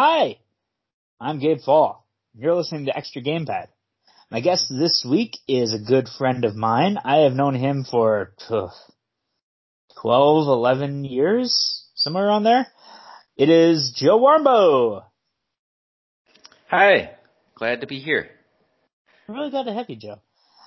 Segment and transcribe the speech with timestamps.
[0.00, 0.38] Hi,
[1.20, 2.06] I'm Gabe Fall.
[2.32, 3.66] You're listening to Extra Gamepad.
[4.30, 6.98] My guest this week is a good friend of mine.
[7.04, 8.70] I have known him for ugh,
[10.00, 12.68] 12, 11 years, somewhere around there.
[13.36, 15.02] It is Joe Warmbo.
[16.68, 17.16] Hi,
[17.56, 18.30] glad to be here.
[19.28, 20.20] I'm really glad to have you, Joe.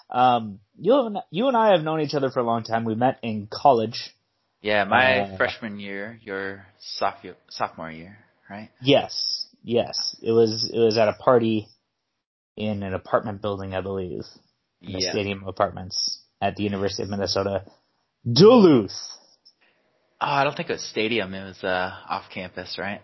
[0.10, 2.84] Um, you, have, you and I have known each other for a long time.
[2.84, 4.14] We met in college.
[4.62, 8.18] Yeah, my Uh, freshman year, your sophomore sophomore year,
[8.52, 8.70] right?
[8.82, 10.16] Yes, yes.
[10.22, 11.68] It was it was at a party
[12.58, 14.24] in an apartment building, I believe,
[14.82, 15.12] in the Yeah.
[15.12, 17.64] Stadium Apartments at the University of Minnesota,
[18.32, 18.92] Duluth.
[20.24, 21.34] Oh, I don't think it was stadium.
[21.34, 23.02] It was uh, off campus, right?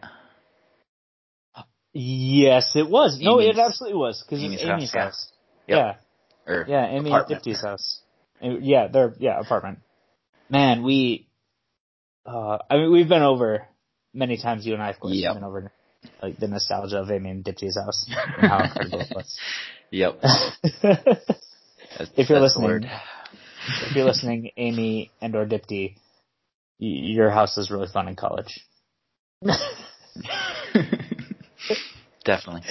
[1.94, 3.18] Yes, it was.
[3.20, 5.32] No, it absolutely was because it's Amy's Amy's house,
[5.68, 5.76] yeah.
[5.84, 5.96] house.
[6.46, 7.30] Yeah, Or yeah, Amy apartment.
[7.32, 8.02] and Dipty's house.
[8.42, 9.80] Yeah, their yeah apartment.
[10.50, 11.28] Man, we.
[12.26, 13.68] Uh, I mean, we've been over
[14.14, 14.66] many times.
[14.66, 15.28] You and I, of course, Yep.
[15.28, 15.72] have been over
[16.22, 18.16] like the nostalgia of Amy and Dipty's house and
[18.50, 19.38] how incredible it was.
[19.92, 20.22] Yep.
[22.16, 22.84] If you're listening,
[23.88, 25.96] if you're listening, Amy and or Dipty,
[26.80, 28.60] y- your house was really fun in college.
[32.24, 32.62] Definitely.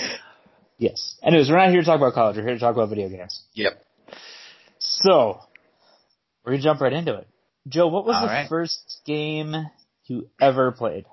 [0.78, 1.18] yes.
[1.24, 2.36] Anyways, we're not here to talk about college.
[2.36, 3.42] We're here to talk about video games.
[3.55, 3.72] Yep.
[4.78, 5.41] So,
[6.44, 7.27] we're gonna jump right into it.
[7.68, 8.48] Joe, what was All the right.
[8.48, 9.55] first game
[10.05, 11.05] you ever played?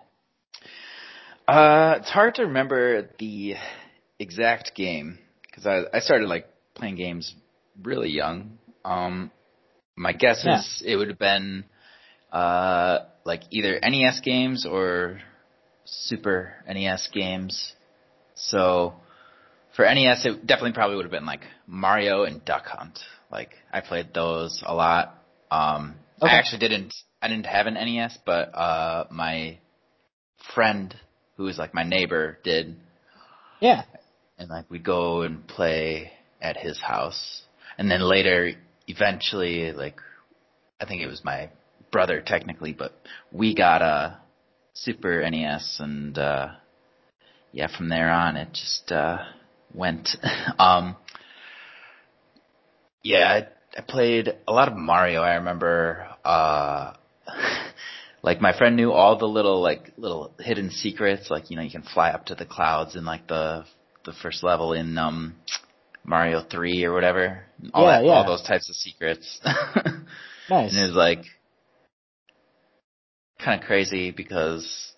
[1.48, 3.56] Uh, it's hard to remember the
[4.20, 7.36] exact game because I I started like playing games
[7.82, 8.58] really young.
[8.86, 9.32] Um,
[9.96, 10.60] my guess Yeah.
[10.60, 11.66] is it would have been
[12.32, 15.20] uh like either NES games or
[15.86, 17.74] Super NES games.
[18.36, 18.94] So
[19.76, 23.00] for NES, it definitely probably would have been like Mario and Duck Hunt.
[23.32, 25.16] Like I played those a lot.
[25.52, 26.32] Um, Okay.
[26.32, 26.94] I actually didn't.
[27.22, 29.58] I didn't have an NES, but uh, my
[30.56, 30.96] friend
[31.38, 32.76] who was like my neighbor did,
[33.60, 33.84] Yeah.
[34.38, 37.42] and like we'd go and play at his house.
[37.78, 38.52] And then later,
[38.88, 40.00] eventually, like
[40.80, 41.50] I think it was my
[41.92, 42.94] brother technically, but
[43.32, 44.20] we got a
[44.76, 46.48] Super NES, and uh,
[47.52, 49.20] yeah, from there on it just uh,
[49.74, 50.10] went.
[50.60, 50.96] um,
[53.04, 53.28] yeah,
[53.76, 55.22] I, I played a lot of Mario.
[55.22, 56.94] I remember, uh,
[58.24, 61.30] like my friend knew all the little like little hidden secrets.
[61.30, 63.66] Like you know, you can fly up to the clouds in like the
[64.06, 65.36] the first level in um
[66.06, 67.44] Mario Three or whatever.
[67.74, 68.12] All Yeah, that, yeah.
[68.14, 69.40] all those types of secrets.
[70.50, 70.74] Nice.
[70.74, 71.24] and it was like
[73.40, 74.92] kind of crazy because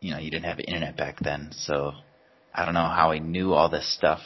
[0.00, 1.92] you know you didn't have internet back then, so
[2.54, 4.20] I don't know how he knew all this stuff.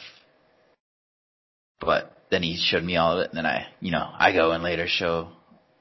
[1.79, 4.51] But then he showed me all of it, and then I, you know, I go
[4.51, 5.29] and later show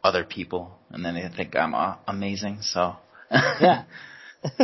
[0.05, 2.59] other people, and then they think I'm uh, amazing.
[2.61, 2.97] So
[3.33, 3.85] yeah.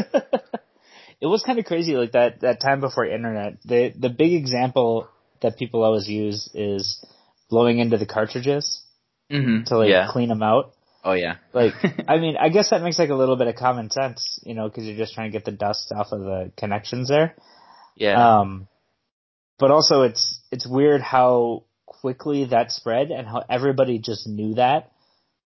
[1.20, 3.56] it was kind of crazy, like that that time before internet.
[3.64, 5.08] The the big example
[5.40, 7.04] that people always use is
[7.48, 8.82] blowing into the cartridges
[9.30, 10.08] hmm to like yeah.
[10.10, 10.74] clean them out.
[11.02, 11.36] Oh yeah.
[11.54, 11.72] Like,
[12.06, 14.68] I mean, I guess that makes like a little bit of common sense, you know,
[14.68, 17.34] because you're just trying to get the dust off of the connections there.
[17.96, 18.40] yeah.
[18.40, 18.68] Um,
[19.58, 24.90] but also it's it's weird how quickly that spread and how everybody just knew that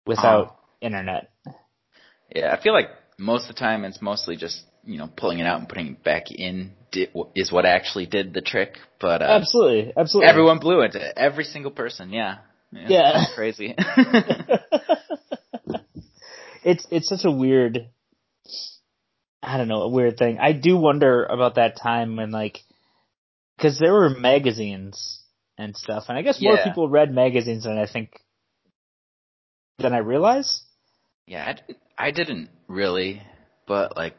[0.07, 1.31] without internet.
[2.35, 2.53] yeah.
[2.53, 5.61] I feel like most of the time it's mostly just you know pulling it out
[5.61, 8.79] and putting it back in di- is what actually did the trick.
[9.01, 10.29] But uh, absolutely, absolutely.
[10.31, 10.97] everyone blew it.
[11.17, 12.11] Every single person.
[12.13, 12.39] Yeah.
[12.73, 12.87] Yeah.
[12.89, 13.25] Yeah.
[13.35, 13.75] crazy.
[16.65, 17.89] it's it's such a weird
[19.43, 20.39] I don't know, a weird thing.
[20.41, 22.59] I do wonder about that time when like
[23.61, 25.23] cuz there were magazines
[25.59, 26.65] and stuff and I guess more Yeah.
[26.65, 28.19] people read magazines than I think
[29.79, 30.63] than I realize.
[31.27, 31.55] Yeah,
[31.97, 33.23] I didn't really,
[33.67, 34.17] but like,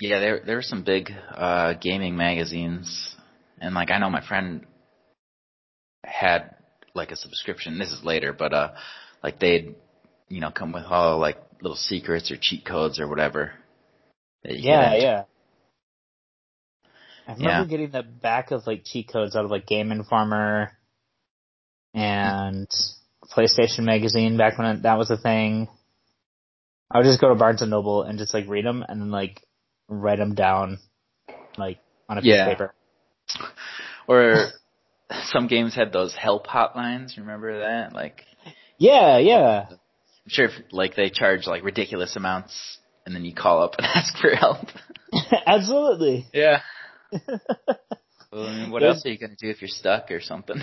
[0.00, 3.16] yeah, there there were some big uh gaming magazines,
[3.60, 4.66] and like I know my friend
[6.04, 6.54] had
[6.94, 7.78] like a subscription.
[7.78, 8.72] This is later, but uh,
[9.22, 9.74] like they'd
[10.28, 13.52] you know come with all like little secrets or cheat codes or whatever.
[14.44, 15.24] Yeah, yeah.
[17.26, 17.66] I remember Yeah.
[17.66, 20.72] getting the back of like cheat codes out of like Game Informer
[21.94, 22.68] and
[23.34, 25.68] PlayStation Magazine back when it, that was a thing.
[26.90, 29.10] I would just go to Barnes and Noble and just like read them and then
[29.10, 29.40] like
[29.88, 30.78] write them down
[31.56, 31.78] like
[32.08, 32.46] on a piece Yeah.
[32.46, 32.74] of paper.
[34.08, 34.46] Or
[35.30, 37.16] some games had those help hotlines.
[37.16, 37.92] Remember that?
[37.92, 38.24] Like,
[38.78, 39.66] Yeah, yeah.
[39.70, 39.76] I'm
[40.28, 44.16] sure if like they charge like ridiculous amounts, and then you call up and ask
[44.18, 44.66] for help.
[45.46, 46.26] Absolutely.
[46.32, 46.60] Yeah.
[48.32, 50.56] Well, I mean, what There's- else are you gonna do if you're stuck or something?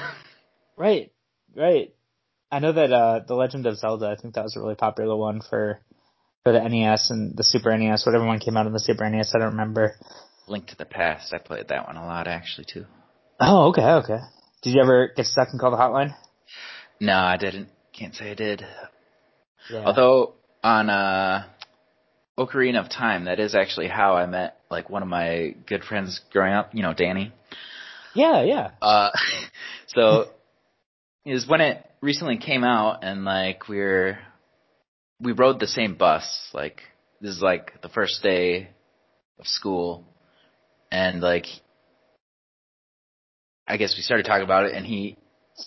[0.77, 1.11] Right,
[1.55, 1.93] right.
[2.51, 5.15] I know that uh The Legend of Zelda, I think that was a really popular
[5.15, 5.79] one for
[6.43, 9.33] for the NES and the Super NES, whatever one came out on the Super NES.
[9.35, 9.95] I don't remember.
[10.47, 11.33] Link to the Past.
[11.33, 12.85] I played that one a lot actually too.
[13.39, 14.19] Oh, okay, okay.
[14.61, 16.15] Did you ever get stuck and call the hotline?
[17.01, 17.69] No, I didn't.
[17.91, 18.65] Can't say I did.
[19.69, 19.83] Yeah.
[19.85, 21.45] Although on uh
[22.37, 26.21] Ocarina of Time, that is actually how I met like one of my good friends
[26.31, 27.33] growing up, you know, Danny.
[28.15, 28.71] yeah, yeah.
[28.81, 29.09] Uh
[29.87, 30.29] so
[31.33, 34.17] was when it recently came out and like we were
[35.19, 36.49] we rode the same bus.
[36.53, 36.81] Like
[37.21, 38.69] this is like the first day
[39.39, 40.05] of school
[40.91, 41.45] and like
[43.67, 45.17] I guess we started talking about it and he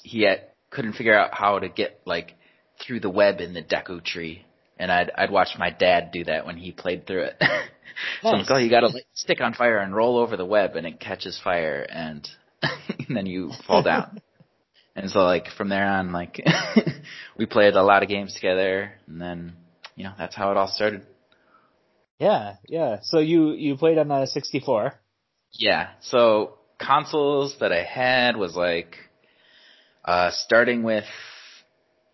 [0.03, 2.35] he had, couldn't figure out how to get like
[2.81, 4.47] through the web in the Deku tree.
[4.79, 7.37] And I'd I'd watch my dad do that when he played through it.
[8.23, 10.77] so I'm like, oh, you gotta like, stick on fire and roll over the web
[10.77, 12.27] and it catches fire and,
[12.63, 14.23] and then you fall down.
[14.97, 16.41] And so like from there on, like
[17.37, 19.55] we played a lot of games together and then,
[19.95, 21.07] you know, that's how it all started.
[22.19, 22.99] Yeah, yeah.
[23.03, 24.95] So you you played on the 64.
[25.53, 25.91] Yeah.
[26.01, 28.97] So consoles that I had was like
[30.05, 31.05] uh starting with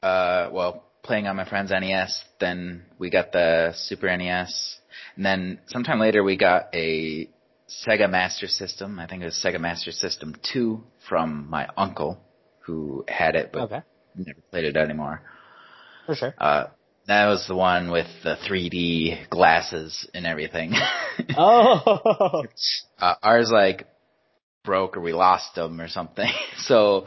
[0.02, 4.78] uh well playing on my friend's NES, then we got the Super NES,
[5.14, 7.28] and then sometime later we got a
[7.68, 8.98] Sega Master System.
[8.98, 12.20] I think it was Sega Master System 2 from my uncle
[12.66, 13.80] who had it but Okay,
[14.16, 15.22] never played it anymore.
[16.06, 16.34] for sure.
[16.38, 16.64] Uh
[17.06, 20.72] that was the one with the 3D glasses and everything.
[21.38, 22.42] Oh,
[22.98, 23.86] uh, ours like
[24.64, 26.28] broke or we lost them or something.
[26.58, 27.06] So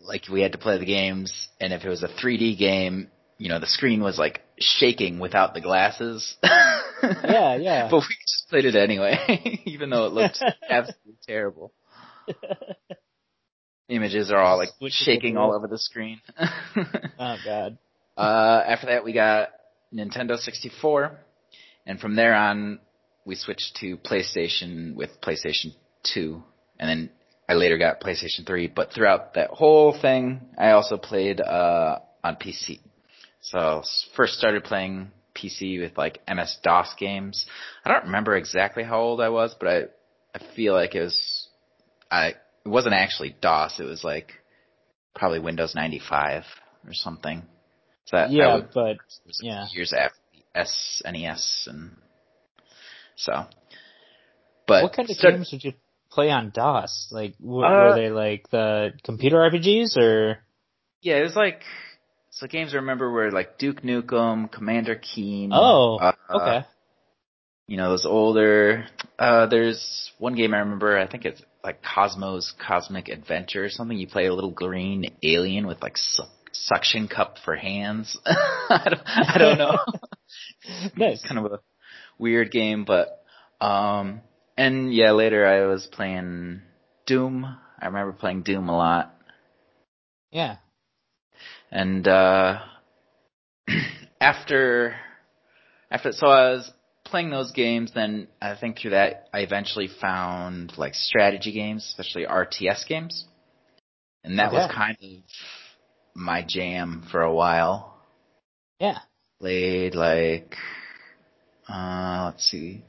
[0.00, 3.48] like we had to play the games and if it was a 3D game, you
[3.48, 6.36] know, the screen was like shaking without the glasses.
[6.42, 7.88] yeah, yeah.
[7.90, 11.72] But we just played it anyway, even though it looked absolutely terrible.
[13.88, 16.20] Images are all like Switch shaking all over the screen.
[17.18, 17.78] Oh god.
[18.16, 19.50] Uh, after that, we got
[19.94, 21.12] Nintendo 64,
[21.86, 22.80] and from there on,
[23.24, 25.74] we switched to PlayStation with PlayStation
[26.14, 26.42] 2,
[26.80, 27.10] and then
[27.48, 28.66] I later got PlayStation 3.
[28.68, 32.80] But throughout that whole thing, I also played uh, on PC.
[33.40, 37.46] So s- first started playing PC with like MS DOS games.
[37.84, 39.82] I don't remember exactly how old I was, but I
[40.34, 41.48] I feel like it was
[42.10, 42.34] I
[42.68, 43.80] it wasn't actually DOS.
[43.80, 44.32] It was like
[45.14, 46.44] probably Windows 95
[46.86, 47.42] or something.
[48.04, 49.66] So that, Yeah, would- but was yeah.
[49.72, 51.96] years after the SNES and
[53.16, 53.46] so.
[54.66, 55.72] But what kind of games would you
[56.10, 57.08] play on DOS?
[57.10, 60.38] Like, w- Uh, were they like the computer RPGs or?
[61.00, 61.62] Yeah, it was like
[62.30, 65.50] so games I remember were like Duke Nukem, Commander Keen.
[65.54, 66.66] Oh, uh, okay.
[67.66, 68.86] You know those older.
[69.18, 70.98] Uh, there's one game I remember.
[70.98, 73.96] I think it's like Cosmo's Cosmic Adventure or something.
[73.96, 76.22] You play a little green alien with like su-
[76.52, 78.16] suction cup for hands.
[78.26, 79.78] I, don't, I don't know.
[80.96, 81.24] Nice.
[81.26, 81.60] kind of a
[82.18, 83.24] weird game, but
[83.60, 84.20] um,
[84.56, 86.60] and yeah, later I was playing
[87.06, 87.44] Doom.
[87.80, 89.14] I remember playing Doom a lot.
[90.30, 90.56] Yeah.
[91.70, 92.58] And uh
[94.20, 94.96] after
[95.90, 96.70] after so I was
[97.10, 102.26] playing those games, then I think through that I eventually found like strategy games, especially
[102.26, 103.26] RTS games.
[104.24, 105.10] And that was kind of
[106.14, 107.96] my jam for a while.
[108.80, 108.98] Yeah.
[109.40, 110.56] Played like
[111.68, 112.84] uh let's see.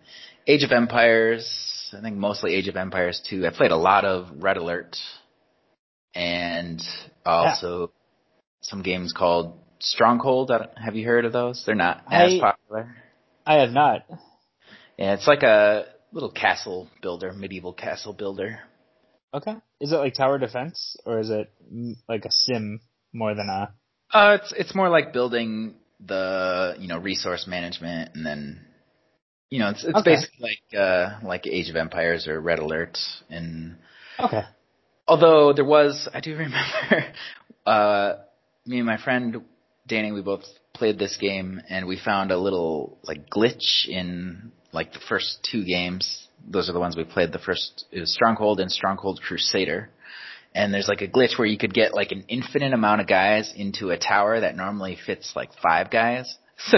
[0.48, 3.46] Age of Empires, I think mostly Age of Empires 2.
[3.46, 4.98] I played a lot of Red Alert
[6.16, 6.82] and
[7.26, 7.92] also
[8.62, 10.52] some games called Stronghold.
[10.76, 11.64] Have you heard of those?
[11.66, 12.96] They're not as I- popular.
[13.50, 14.06] I have not.
[15.00, 18.60] Yeah, it's like a little castle builder, medieval castle builder.
[19.34, 19.56] Okay.
[19.82, 21.52] Is it like tower defense or is it
[22.08, 22.80] like a sim
[23.12, 23.74] more than a?
[24.14, 28.68] Uh, it's it's more like building the you know resource management, and then
[29.50, 30.14] you know it's it's Okay.
[30.14, 33.00] basically like uh like Age of Empires or Red Alert.
[33.32, 33.78] And
[34.20, 34.44] Okay.
[35.08, 37.14] although there was, I do remember,
[37.66, 38.14] uh,
[38.68, 39.38] me and my friend
[39.88, 40.44] Danny, we both
[40.80, 45.64] played this game, and we found a little like glitch in like the first two
[45.66, 46.28] games.
[46.50, 47.32] Those are the ones we played.
[47.32, 49.90] The first it was Stronghold and Stronghold Crusader.
[50.56, 53.54] And there's like a glitch where you could get like an infinite amount of guys
[53.56, 56.36] into a tower that normally fits like five guys.
[56.62, 56.78] So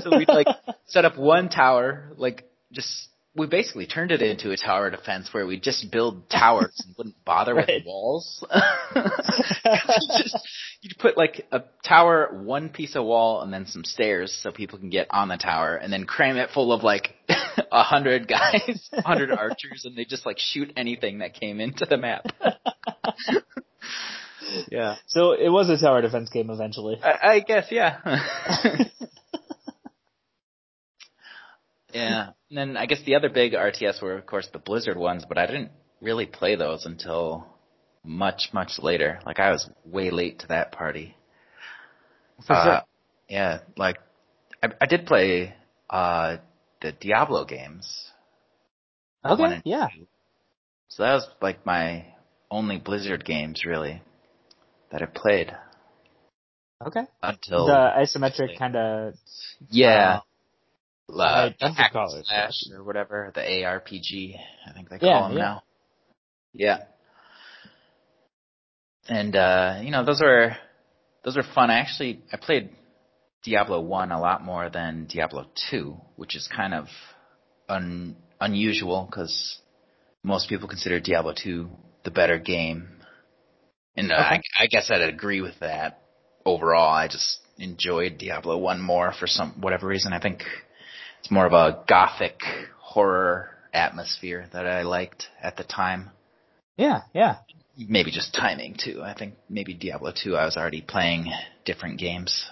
[0.00, 0.48] so we'd like
[0.86, 5.46] set up one tower, like just we basically turned it into a tower defense where
[5.46, 7.66] we just build towers and wouldn't bother Right.
[7.68, 8.44] with walls.
[10.16, 10.36] just,
[10.80, 14.78] you'd put like a tower, one piece of wall, and then some stairs so people
[14.78, 17.14] can get on the tower, and then cram it full of like
[17.72, 21.84] a hundred guys, a hundred archers, and they just like shoot anything that came into
[21.86, 22.26] the map.
[24.70, 24.96] yeah.
[25.06, 26.98] so it was a tower defense game eventually.
[27.02, 27.98] I, I guess, yeah.
[31.92, 32.30] yeah.
[32.50, 35.38] And then I guess the other big RTS were of course the Blizzard ones, but
[35.38, 37.46] I didn't really play those until
[38.04, 39.20] much, much later.
[39.26, 41.16] Like I was way late to that party.
[42.48, 42.80] Uh.
[43.28, 43.98] Yeah, like
[44.62, 45.54] I, I did play
[45.90, 46.38] uh
[46.80, 48.10] the Diablo games.
[49.24, 49.88] Okay, yeah.
[49.94, 50.06] two.
[50.88, 52.06] So that was like my
[52.50, 54.00] only Blizzard games really
[54.90, 55.54] that I played
[56.86, 57.02] Okay.
[57.22, 59.14] until the isometric kind of
[59.68, 60.20] yeah.
[61.10, 64.34] Uh, right, the dungeon hack crawler slash or whatever, the ARPG,
[64.68, 65.42] I think they call Yeah, them yeah.
[65.44, 65.62] now.
[66.52, 66.78] Yeah.
[69.08, 70.56] And uh, you know, those are
[71.24, 71.70] those are fun.
[71.70, 72.70] I actually I played
[73.42, 76.86] Diablo 1 a lot more than Diablo 2, which is kind of
[77.68, 79.58] un, unusual cuz
[80.22, 81.70] most people consider Diablo 2
[82.04, 82.88] the better game.
[83.96, 84.42] And uh, Okay.
[84.58, 86.02] I, I guess I'd agree with that.
[86.44, 90.12] Overall, I just enjoyed Diablo 1 more for some whatever reason.
[90.12, 90.42] I think
[91.20, 92.40] it's more of a gothic
[92.80, 96.10] horror atmosphere that I liked at the time.
[96.76, 97.36] yeah, yeah.
[97.76, 99.02] Maybe just timing too.
[99.04, 101.30] I think maybe Diablo 2 I was already playing
[101.64, 102.50] different games.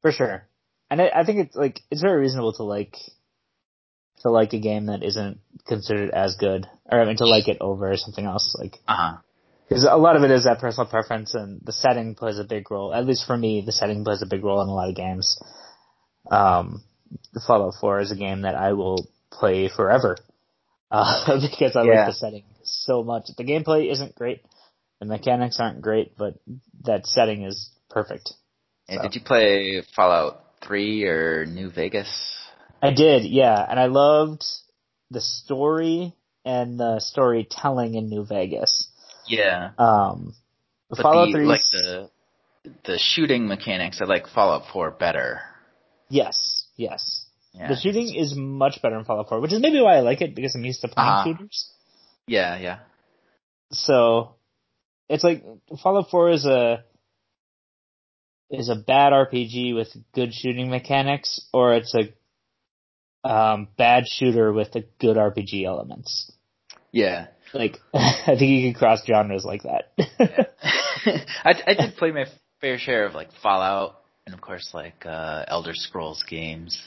[0.00, 0.46] For sure.
[0.90, 2.96] And I, I think it's like it's very reasonable to like
[4.22, 7.58] to like a game that isn't considered as good, or I mean to like it
[7.60, 8.56] over something else.
[8.58, 9.18] Like Uh-huh.
[9.68, 12.70] because a lot of it is that personal preference, and the setting plays a big
[12.70, 12.94] role.
[12.94, 15.38] At least for me, the setting plays a big role in a lot of games.
[16.30, 16.82] Um,
[17.46, 20.16] Fallout 4 is a game that I will play forever
[20.90, 22.04] uh, because I Yeah.
[22.04, 23.28] like the setting so much.
[23.36, 24.42] The gameplay isn't great,
[25.00, 26.34] the mechanics aren't great, but
[26.84, 28.32] that setting is perfect.
[28.88, 29.02] And So.
[29.02, 32.08] did you play Fallout 3 or New Vegas?
[32.82, 34.44] I did, yeah, and I loved
[35.10, 36.14] the story
[36.44, 38.88] and the storytelling in New Vegas.
[39.26, 39.70] Yeah.
[39.78, 40.34] Um,
[40.88, 42.10] But Fallout the, 3 like the
[42.84, 45.40] the shooting mechanics, I like Fallout 4 better.
[46.08, 47.26] yes, yes.
[47.54, 47.68] Yeah.
[47.68, 50.34] The shooting is much better in Fallout 4, which is maybe why I like it
[50.34, 51.24] because I'm used to playing Uh-huh.
[51.24, 51.70] shooters.
[52.26, 52.78] Yeah, yeah.
[53.72, 54.36] So
[55.08, 55.44] it's like
[55.82, 56.84] Fallout 4 is a
[58.50, 62.12] is a bad RPG with good shooting mechanics, or it's a
[63.28, 66.30] um, bad shooter with a good RPG elements.
[66.90, 67.28] Yeah.
[67.54, 69.92] Like I think you can cross genres like that.
[71.44, 72.26] I, I did play my
[72.60, 76.80] fair share of like Fallout and of course like uh Elder Scrolls games.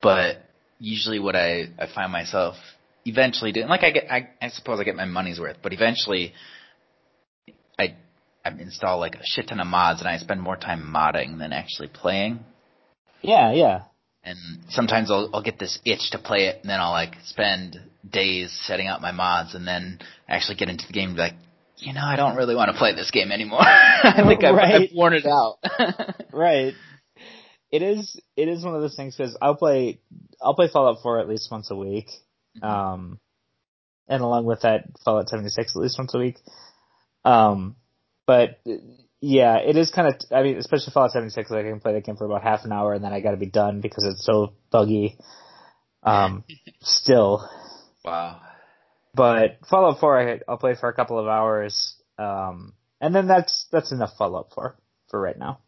[0.00, 0.44] But
[0.78, 2.56] usually what I I find myself
[3.04, 6.32] eventually doing like I get I, I suppose I get my money's worth, but eventually
[7.78, 7.96] I
[8.44, 11.52] I install like a shit ton of mods and I spend more time modding than
[11.52, 12.40] actually playing.
[13.22, 13.82] yeah, yeah.
[14.22, 14.38] And
[14.68, 17.78] sometimes I'll I'll get this itch to play it and then I'll like spend
[18.08, 21.34] days setting up my mods and then actually get into the game and be like,
[21.80, 23.60] you know, I don't really want to play this game anymore.
[23.62, 24.74] I think I've, Right.
[24.82, 25.58] I've worn it out.
[26.32, 26.74] Right.
[27.70, 30.00] It is it is one of those things because I'll play
[30.40, 32.06] I'll play Fallout 4 at least once a week.
[32.62, 33.18] Um,
[34.08, 36.36] and along with that, Fallout 76 at least once a week.
[37.24, 37.76] Um,
[38.26, 38.60] but
[39.20, 42.04] yeah, it is kind of, I mean, especially Fallout 76, like I can play that
[42.04, 44.54] game for about half an hour and then I gotta be done because it's so
[44.70, 45.18] buggy.
[46.02, 46.44] Um,
[46.80, 47.48] still.
[48.04, 48.40] wow.
[49.14, 51.96] But Fallout 4, I, I'll play for a couple of hours.
[52.18, 54.76] Um, and then that's, that's enough Fallout 4
[55.10, 55.60] for right now.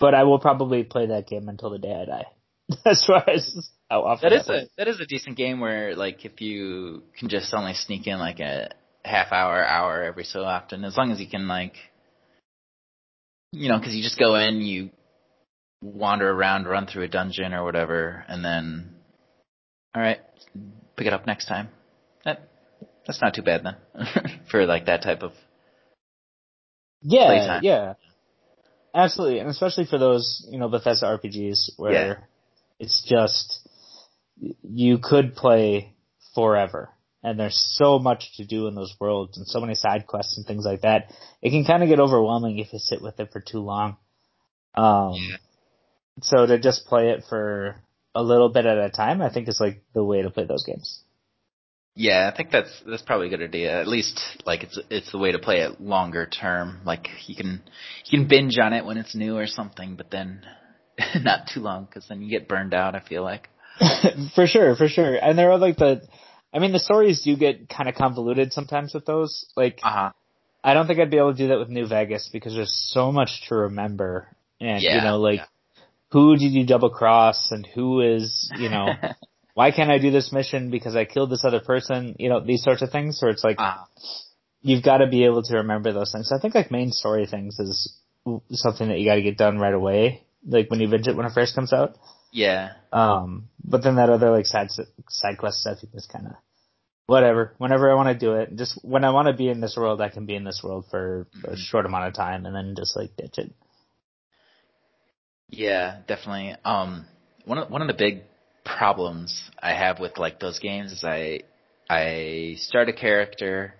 [0.00, 2.26] But I will probably play that game until the day I die.
[2.84, 6.24] as far as how often That is a that is a decent game where like
[6.26, 8.68] if you can just only sneak in like a
[9.04, 11.74] half hour hour every so often, as long as you can like,
[13.52, 14.90] you know, because you just go in, you
[15.82, 18.94] wander around, run through a dungeon or whatever, and then,
[19.94, 20.18] all right,
[20.96, 21.68] pick it up next time.
[22.24, 22.48] That
[23.08, 23.76] that's not too bad then
[24.50, 25.32] for like that type of
[27.02, 27.64] Yeah, playtime.
[27.64, 27.94] yeah.
[28.94, 32.14] Absolutely, and especially for those, you know, Bethesda RPGs where Yeah.
[32.78, 33.68] it's just
[34.62, 35.94] you could play
[36.34, 36.90] forever,
[37.22, 40.46] and there's so much to do in those worlds and so many side quests and
[40.46, 41.10] things like that.
[41.42, 43.96] It can kind of get overwhelming if you sit with it for too long.
[44.74, 45.36] Um, Yeah.
[46.22, 47.76] so to just play it for
[48.14, 50.64] a little bit at a time, I think is like the way to play those
[50.64, 51.02] games.
[52.00, 53.80] Yeah, I think that's that's probably a good idea.
[53.80, 56.80] At least like it's it's the way to play it longer term.
[56.84, 57.60] Like you can
[58.04, 60.42] you can binge on it when it's new or something, but then
[61.20, 62.94] not too long because then you get burned out.
[62.94, 63.48] I feel like.
[64.36, 65.16] for sure, for sure.
[65.16, 66.02] And there are like the,
[66.54, 69.46] I mean, the stories do get kind of convoluted sometimes with those.
[69.56, 70.12] Like, Uh huh.
[70.62, 73.10] I don't think I'd be able to do that with New Vegas because there's so
[73.10, 74.28] much to remember.
[74.60, 75.82] And, you know, like, yeah.
[76.10, 78.88] who did you double cross and who is, you know,
[79.58, 82.14] why can't I do this mission because I killed this other person?
[82.20, 83.78] You know, these sorts of things where it's like, uh,
[84.60, 86.30] you've got to be able to remember those things.
[86.30, 87.98] I think like main story things is
[88.52, 91.26] something that you got to get done right away like when you binge it when
[91.26, 91.96] it first comes out.
[92.30, 92.74] Yeah.
[92.92, 94.68] Um, but then that other like side
[95.08, 96.34] side quest stuff is kind of
[97.06, 97.52] whatever.
[97.58, 100.00] Whenever I want to do it, just when I want to be in this world,
[100.00, 102.96] I can be in this world for a short amount of time and then just
[102.96, 103.52] like ditch it.
[105.48, 106.54] Yeah, definitely.
[106.64, 107.06] Um,
[107.44, 108.22] one of one of the big
[108.76, 111.40] problems I have with like those games is I
[111.88, 113.74] I start a character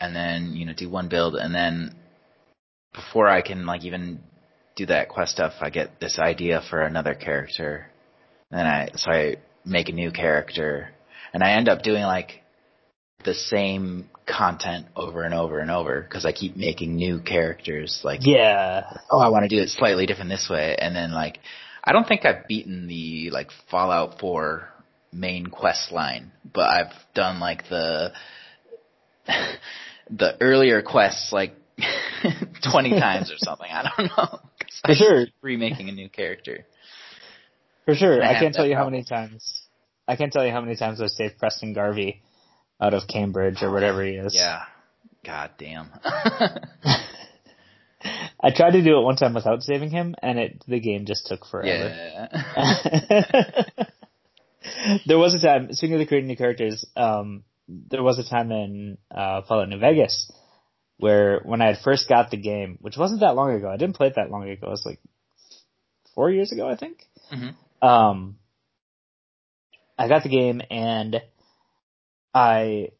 [0.00, 1.94] and then you know do one build and then
[2.96, 4.20] before I can like even
[4.76, 7.86] do that quest stuff, I get this idea for another character,
[8.50, 10.90] and then I so I make a new character,
[11.32, 12.42] and I end up doing like
[13.24, 18.00] the same content over and over and over because I keep making new characters.
[18.04, 21.38] Like, yeah, oh, I want to do it slightly different this way, and then like,
[21.86, 24.68] I don't think I've beaten the like Fallout 4
[25.12, 28.12] main quest line, but I've done like the
[30.10, 31.54] the earlier quests like
[32.70, 33.68] 20 times or something.
[33.70, 34.40] I don't know.
[34.86, 35.26] For sure.
[35.42, 36.66] Remaking a new character.
[37.84, 38.22] For sure.
[38.22, 38.92] I, I can't tell you problem.
[38.92, 39.62] how many times,
[40.08, 42.22] I can't tell you how many times I've saved Preston Garvey
[42.80, 44.34] out of Cambridge or whatever he is.
[44.34, 44.62] Yeah.
[45.24, 45.90] God damn.
[48.46, 51.26] I tried to do it one time without saving him, and it the game just
[51.26, 51.88] took forever.
[51.88, 53.62] Yeah.
[55.06, 55.72] there was a time.
[55.72, 59.80] Speaking of the creating new characters, um, there was a time in uh, Fallout New
[59.80, 60.30] Vegas
[60.98, 63.96] where when I had first got the game, which wasn't that long ago, I didn't
[63.96, 64.66] play it that long ago.
[64.66, 65.00] It was like
[66.14, 67.04] four years ago, I think.
[67.32, 67.86] Mm-hmm.
[67.86, 68.36] Um,
[69.98, 71.20] I got the game and
[72.32, 72.90] I,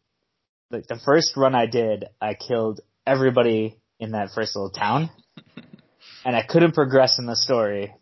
[0.71, 5.11] like the first run I did, I killed everybody in that first little town,
[6.27, 7.95] and I couldn't progress in the story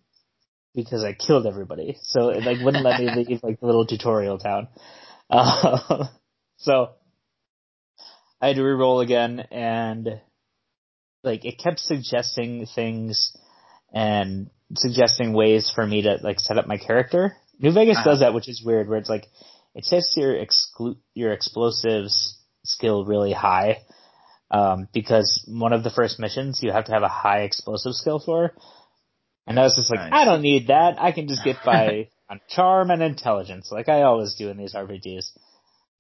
[0.74, 1.98] because I killed everybody.
[2.00, 4.68] So it like wouldn't let me leave like the little tutorial town.
[5.30, 6.04] Uh,
[6.58, 6.90] so
[8.38, 10.20] I had to re-roll again, and
[11.24, 13.34] like it kept suggesting things
[13.92, 17.34] and suggesting ways for me to like set up my character.
[17.58, 18.10] New Vegas uh-huh.
[18.10, 19.26] does that, which is weird, where it's like
[19.74, 23.78] it sets your exclu- your explosives skill really high.
[24.50, 28.20] Um, because one of the first missions you have to have a high explosive skill
[28.24, 28.54] for.
[29.46, 30.12] And I was just like, nice.
[30.12, 30.96] I don't need that.
[30.98, 34.74] I can just get by on charm and intelligence, like I always do in these
[34.74, 35.30] RPGs.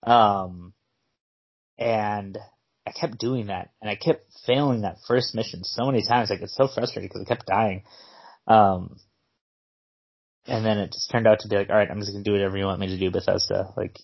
[0.02, 0.72] Um,
[1.78, 2.38] and
[2.86, 6.30] I kept doing that, and I kept failing that first mission so many times.
[6.30, 7.84] Like it's so frustrating because I kept dying.
[8.46, 8.96] Um,
[10.46, 12.32] and then it just turned out to be like, all right, I'm just gonna do
[12.32, 13.72] whatever you want me to do, Bethesda.
[13.76, 13.98] Like,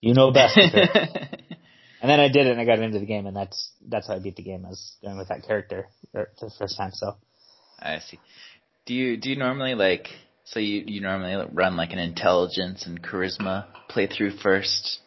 [0.00, 0.58] you know best.
[2.00, 4.14] and then I did it, and I got into the game, and that's that's how
[4.14, 4.64] I beat the game.
[4.64, 6.90] I was going with that character for the first time.
[6.92, 7.16] So.
[7.80, 8.18] I see.
[8.86, 10.08] Do you do you normally like?
[10.44, 15.00] So you you normally run like an intelligence and charisma playthrough first?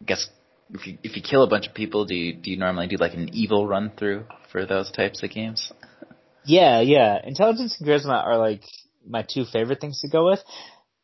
[0.00, 0.26] I guess
[0.70, 2.96] if you if you kill a bunch of people, do you do you normally do
[2.96, 5.72] like an evil run through for those types of games?
[6.44, 7.18] Yeah, yeah.
[7.24, 8.62] Intelligence and charisma are like
[9.06, 10.40] my two favorite things to go with,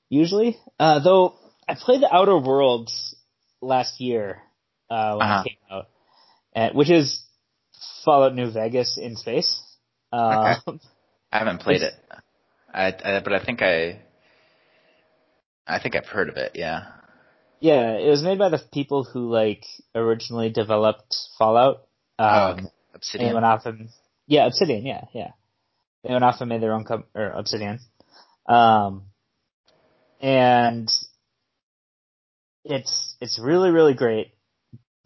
[0.09, 0.59] usually.
[0.79, 1.35] Uh, though
[1.69, 3.15] I played the Outer Worlds
[3.61, 4.43] last year
[4.91, 5.43] uh, when uh-huh.
[5.45, 5.89] it came out,
[6.55, 7.23] and, which is
[8.05, 9.63] Fallout New Vegas in space.
[10.13, 10.79] Uh, okay.
[11.33, 11.95] I haven't played it,
[12.73, 14.01] I, I, but I think I,
[15.67, 16.53] I think I've heard of it.
[16.55, 16.87] Yeah.
[17.61, 21.87] Yeah, it was made by the people who like originally developed Fallout.
[22.19, 22.65] Um, oh, okay.
[22.95, 23.29] Obsidian.
[23.29, 23.91] They went off and
[24.27, 24.87] yeah, Obsidian.
[24.87, 25.31] Yeah, yeah.
[26.03, 27.81] They went off and made their own com- or Obsidian.
[28.47, 29.05] Um,
[30.21, 30.91] and
[32.65, 34.33] it's it's really really great.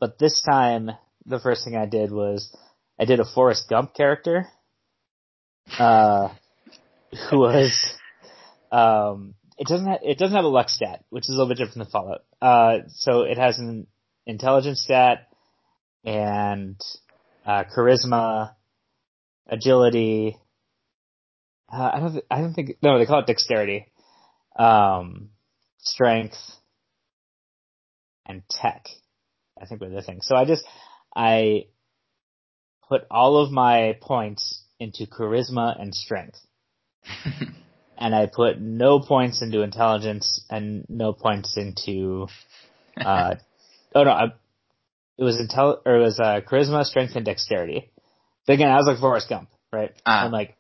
[0.01, 0.91] But this time,
[1.27, 2.55] the first thing I did was
[2.99, 4.47] I did a Forrest Gump character,
[5.79, 6.29] uh,
[7.31, 7.95] who was
[8.73, 11.59] um it doesn't have, it doesn't have a luck stat, which is a little bit
[11.59, 12.25] different than Fallout.
[12.43, 13.87] Uh, so it has an
[14.27, 15.29] intelligence stat
[16.05, 16.77] and
[17.47, 18.55] uh, charisma,
[19.49, 20.37] agility.
[21.73, 22.25] Uh, I don't.
[22.31, 22.77] I don't think.
[22.83, 23.87] No, they call it dexterity,
[24.57, 25.31] um,
[25.79, 26.37] strength,
[28.27, 28.87] and tech.
[29.61, 30.27] I think were the things.
[30.27, 30.65] So I just
[31.15, 31.67] I
[32.89, 36.39] put all of my points into charisma and strength.
[37.99, 42.29] and I put no points into intelligence and no points into,
[42.97, 43.37] uh,
[43.95, 44.25] oh no, I,
[45.17, 47.91] it was intel, or it was, uh, charisma, strength, and dexterity.
[48.47, 49.93] But again, I was like Forrest Gump, right?
[50.05, 50.11] Uh.
[50.11, 50.57] I'm like,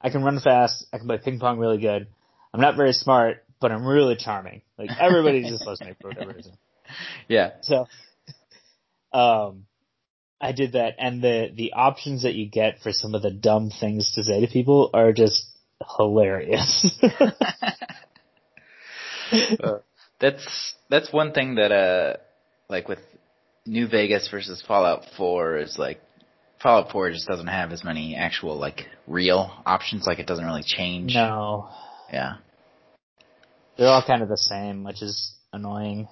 [0.00, 2.06] I can run fast, I can play ping pong really good.
[2.54, 4.62] I'm not very smart, but I'm really charming.
[4.78, 6.52] Like everybody just loves me for whatever reason.
[7.28, 7.50] Yeah.
[7.60, 7.86] So,
[9.12, 9.66] um,
[10.40, 13.70] I did that, and the the options that you get for some of the dumb
[13.70, 15.44] things to say to people are just
[15.98, 16.88] hilarious.
[19.62, 19.78] uh,
[20.18, 22.16] that's that's one thing that uh
[22.68, 23.00] like with
[23.66, 26.00] New Vegas versus Fallout 4 is like
[26.62, 30.06] Fallout 4 just doesn't have as many actual like real options.
[30.06, 31.14] Like it doesn't really change.
[31.14, 31.68] No,
[32.12, 32.34] Yeah.
[33.76, 36.08] they're all kind of the same, which is annoying.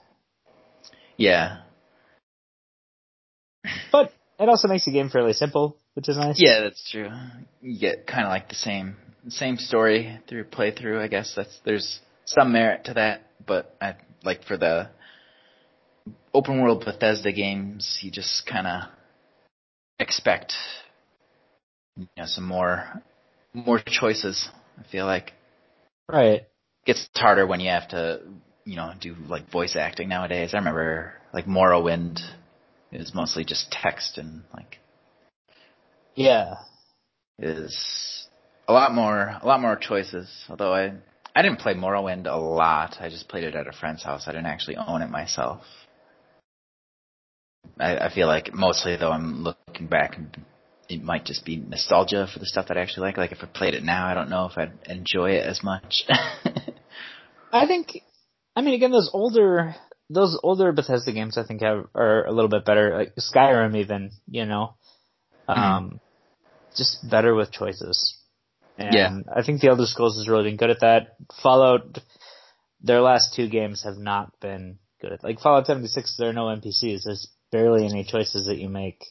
[1.16, 1.58] Yeah.
[3.92, 6.36] But it also makes the game fairly simple, which is nice.
[6.40, 7.10] Yeah, that's true.
[7.60, 8.96] You get kind of like the same
[9.28, 10.98] same story through playthrough.
[11.00, 14.90] I guess that's there's some merit to that, but I like for the
[16.32, 18.82] open world Bethesda games, you just kind of
[19.98, 20.54] expect
[21.96, 23.02] you know some more
[23.52, 24.48] more choices.
[24.78, 25.32] I feel like
[26.10, 26.46] Right.
[26.86, 28.20] gets harder when you have to
[28.64, 30.54] you know do like voice acting nowadays.
[30.54, 32.20] I remember like Morrowind
[32.92, 34.78] is mostly just text and like
[36.14, 36.54] Yeah.
[37.38, 38.26] is
[38.68, 40.28] a lot more a lot more choices.
[40.48, 40.92] Although I
[41.34, 42.96] I didn't play Morrowind a lot.
[43.00, 44.24] I just played it at a friend's house.
[44.26, 45.62] I didn't actually own it myself.
[47.78, 50.36] I, I feel like mostly though I'm looking back and
[50.88, 53.16] it might just be nostalgia for the stuff that I actually like.
[53.18, 56.04] Like if I played it now, I don't know if I'd enjoy it as much.
[57.52, 57.98] I think,
[58.56, 59.74] I mean, again, those older,
[60.10, 62.96] those older Bethesda games, I think have, are a little bit better.
[62.96, 64.74] Like Skyrim, even, you know,
[65.46, 66.00] um,
[66.76, 68.16] just better with choices.
[68.76, 69.32] And Yeah.
[69.34, 71.16] I think the Elder Scrolls has really been good at that.
[71.42, 71.98] Fallout,
[72.80, 75.24] their last two games have not been good at.
[75.24, 77.02] Like Fallout 76, there are no NPCs.
[77.04, 79.04] There's barely any choices that you make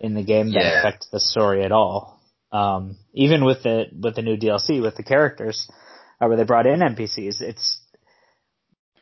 [0.00, 0.78] in the game that Yeah.
[0.80, 2.20] affect the story at all.
[2.52, 5.68] Um, even with the with the new DLC with the characters,
[6.20, 7.80] uh, where they brought in NPCs, it's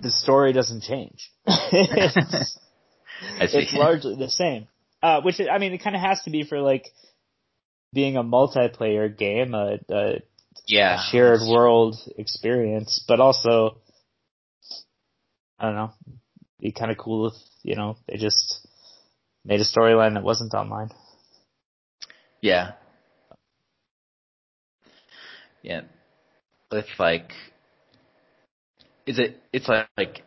[0.01, 1.31] the story doesn't change.
[1.47, 2.17] it's,
[3.55, 4.67] it's largely the same.
[5.03, 6.89] Uh, which I mean, it kind of has to be for like
[7.93, 10.15] being a multiplayer game, a, a
[10.67, 11.03] yeah.
[11.11, 13.79] shared world experience, but also,
[15.59, 15.93] I don't know,
[16.61, 18.67] be kind of cool if, you know, they just
[19.45, 20.91] made a storyline that wasn't online.
[22.41, 22.73] Yeah.
[25.63, 25.83] Yeah.
[26.71, 27.33] With like,
[29.07, 29.41] is it?
[29.53, 30.23] It's like like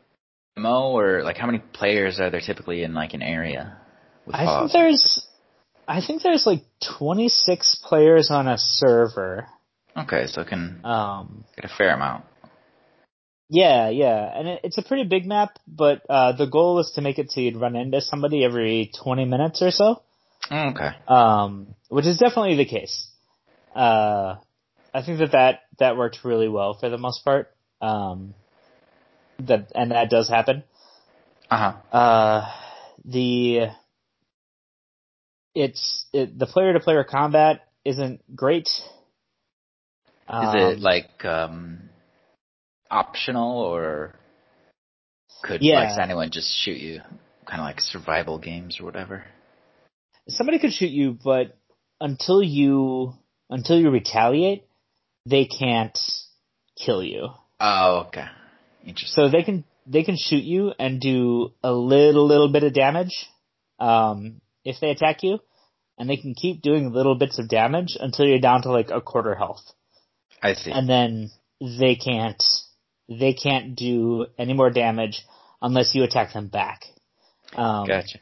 [0.58, 3.78] MO or like how many players are there typically in like an area?
[4.26, 5.28] With I think there's,
[5.88, 6.63] I think there's like
[6.98, 9.48] 26 players on a server.
[9.96, 12.26] Okay, so it can Um, get a fair amount.
[13.50, 17.02] yeah, yeah, and it, it's a pretty big map, but uh, the goal is to
[17.02, 20.04] make it so you'd run into somebody every 20 minutes or so.
[20.52, 20.92] Oh, Okay.
[21.08, 23.10] um, which is definitely the case.
[23.76, 24.36] Uh,
[24.94, 27.54] I think that, that that worked really well for the most part.
[27.82, 28.34] Um,
[29.39, 30.63] that and that does happen.
[31.50, 31.97] Uh huh.
[31.97, 32.52] Uh,
[33.06, 33.67] the
[35.56, 38.67] it's it, the player to player combat isn't great.
[38.67, 38.82] Is
[40.28, 41.89] Um, it like um
[42.91, 44.13] optional or
[45.43, 45.95] could Yeah.
[45.95, 47.02] like anyone just shoot you?
[47.45, 49.23] Kind of like survival games or whatever.
[50.30, 51.58] somebody could shoot you, but
[52.02, 53.13] until you
[53.50, 54.67] until you retaliate,
[55.26, 55.97] they can't
[56.78, 57.30] kill you.
[57.60, 58.26] Oh, okay.
[58.88, 59.23] Interesting.
[59.23, 63.28] So they can they can shoot you and do a little little bit of damage
[63.80, 65.39] um, if they attack you,
[65.97, 69.02] and they can keep doing little bits of damage until you're down to like a
[69.02, 69.62] quarter health,
[70.41, 70.71] I see.
[70.71, 72.41] and then they can't
[73.10, 75.21] they can't do any more damage
[75.62, 76.82] unless you attack them back.
[77.54, 78.19] Um, gotcha.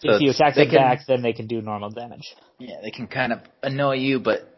[0.00, 2.34] So if you attack them can- back, then they can do normal damage.
[2.58, 4.53] Yeah, they can kind of annoy you, but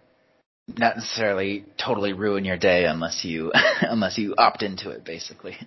[0.68, 3.52] not necessarily totally ruin your day unless you
[3.82, 5.56] unless you opt into it, basically.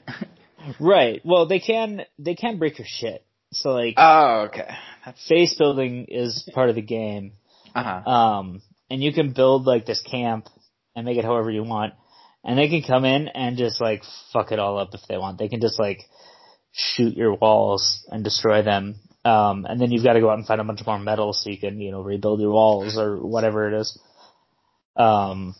[0.80, 1.22] Right.
[1.24, 3.24] Well, they can they can break your shit.
[3.54, 4.68] So like oh, okay.
[5.06, 7.34] That's base building is part of the game.
[7.74, 8.10] uh huh.
[8.10, 10.48] Um, and you can build like this camp
[10.96, 11.94] and make it however you want.
[12.44, 15.38] And they can come in and just like fuck it all up if they want.
[15.38, 16.02] They can just like
[16.72, 18.96] shoot your walls and destroy them.
[19.26, 21.50] Um, and then you've got to go out and find a bunch more metal so
[21.50, 23.98] you can, you know, rebuild your walls or whatever it is.
[25.00, 25.56] Um,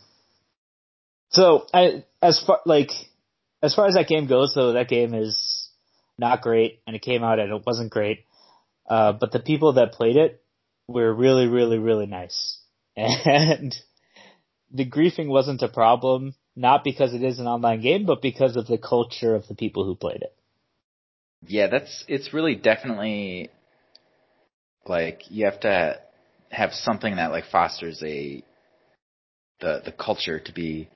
[1.30, 2.90] so I, as far, like,
[3.62, 5.68] as far as that game goes though, that game is
[6.18, 8.26] not great and it came out and it wasn't great.
[8.88, 10.42] Uh, but the people that played it
[10.86, 12.58] were really, really, really nice.
[12.96, 13.74] And
[14.72, 18.66] the griefing wasn't a problem, not because it is an online game, but because of
[18.66, 20.34] the culture of the people who played it.
[21.46, 23.48] Yeah, that's it's really definitely
[24.86, 25.98] like you have to
[26.50, 28.44] have something that like fosters a
[29.60, 30.88] the the culture to be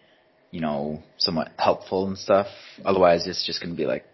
[0.51, 2.47] you know somewhat helpful and stuff.
[2.85, 4.05] Otherwise, it's just going to be like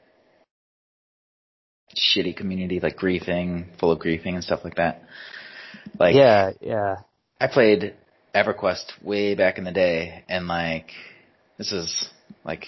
[1.97, 5.03] shitty community, like griefing, full of griefing and stuff like that.
[5.99, 6.97] Like yeah, yeah.
[7.41, 7.95] I played
[8.35, 10.91] EverQuest way back in the day, and like
[11.59, 12.09] this is
[12.45, 12.65] like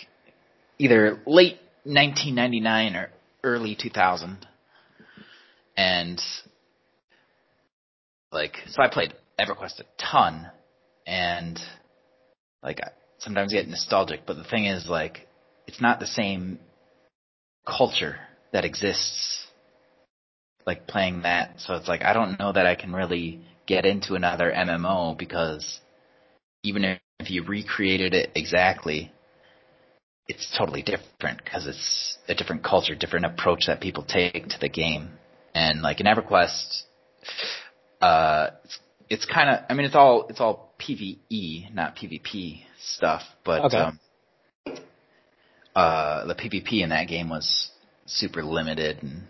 [0.78, 3.10] either late 1999 or
[3.44, 4.46] early 2000,
[5.76, 6.20] and
[8.30, 10.50] like so I played EverQuest a ton,
[11.06, 11.58] and
[12.62, 14.26] like I sometimes get nostalgic.
[14.26, 15.28] But the thing is, like,
[15.66, 16.58] it's not the same
[17.66, 18.16] culture
[18.52, 19.46] that exists
[20.66, 21.60] like playing that.
[21.60, 25.80] So it's like I don't know that I can really get into another MMO because
[26.62, 29.12] even if you recreated it exactly,
[30.28, 34.68] it's totally different because it's a different culture, different approach that people take to the
[34.68, 35.10] game.
[35.54, 36.82] And like in EverQuest,
[38.00, 38.78] uh, it's,
[39.12, 43.76] it's kind of, I mean, it's all, it's all PVE, not PvP stuff, but, Okay.
[43.76, 44.00] um,
[45.74, 47.70] uh, the PvP in that game was
[48.06, 49.22] super limited and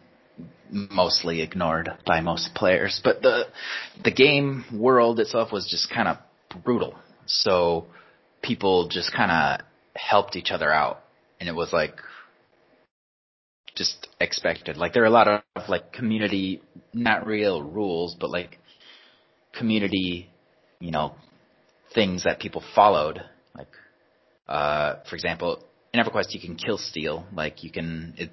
[0.90, 3.00] mostly ignored by most players.
[3.04, 3.44] But the
[4.02, 6.16] the game world itself was just kind of
[6.64, 6.94] brutal.
[7.26, 7.86] So
[8.42, 11.02] people just kind of helped each other out,
[11.38, 11.94] and it was like
[13.76, 14.76] just expected.
[14.76, 16.60] Like there are a lot of like community,
[16.92, 18.58] not real rules, but like
[19.52, 20.30] community,
[20.80, 21.14] you know,
[21.94, 23.22] things that people followed.
[23.56, 23.68] Like,
[24.48, 27.26] uh, for example, in EverQuest you can kill steal.
[27.32, 28.30] Like you can, it,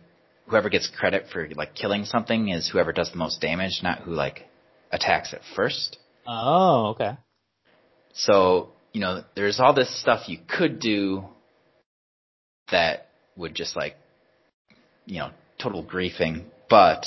[0.48, 4.12] whoever gets credit for like killing something is whoever does the most damage, not who
[4.12, 4.48] like
[4.92, 5.98] attacks it first.
[6.28, 7.18] Oh, okay.
[8.14, 11.26] So, you know, there's all this stuff you could do
[12.72, 13.96] that would just like,
[15.06, 16.46] you know, total griefing.
[16.70, 17.06] But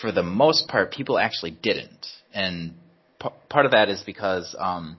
[0.00, 2.06] for the most part, people actually didn't.
[2.32, 2.74] And
[3.22, 4.96] p- part of that is because, um,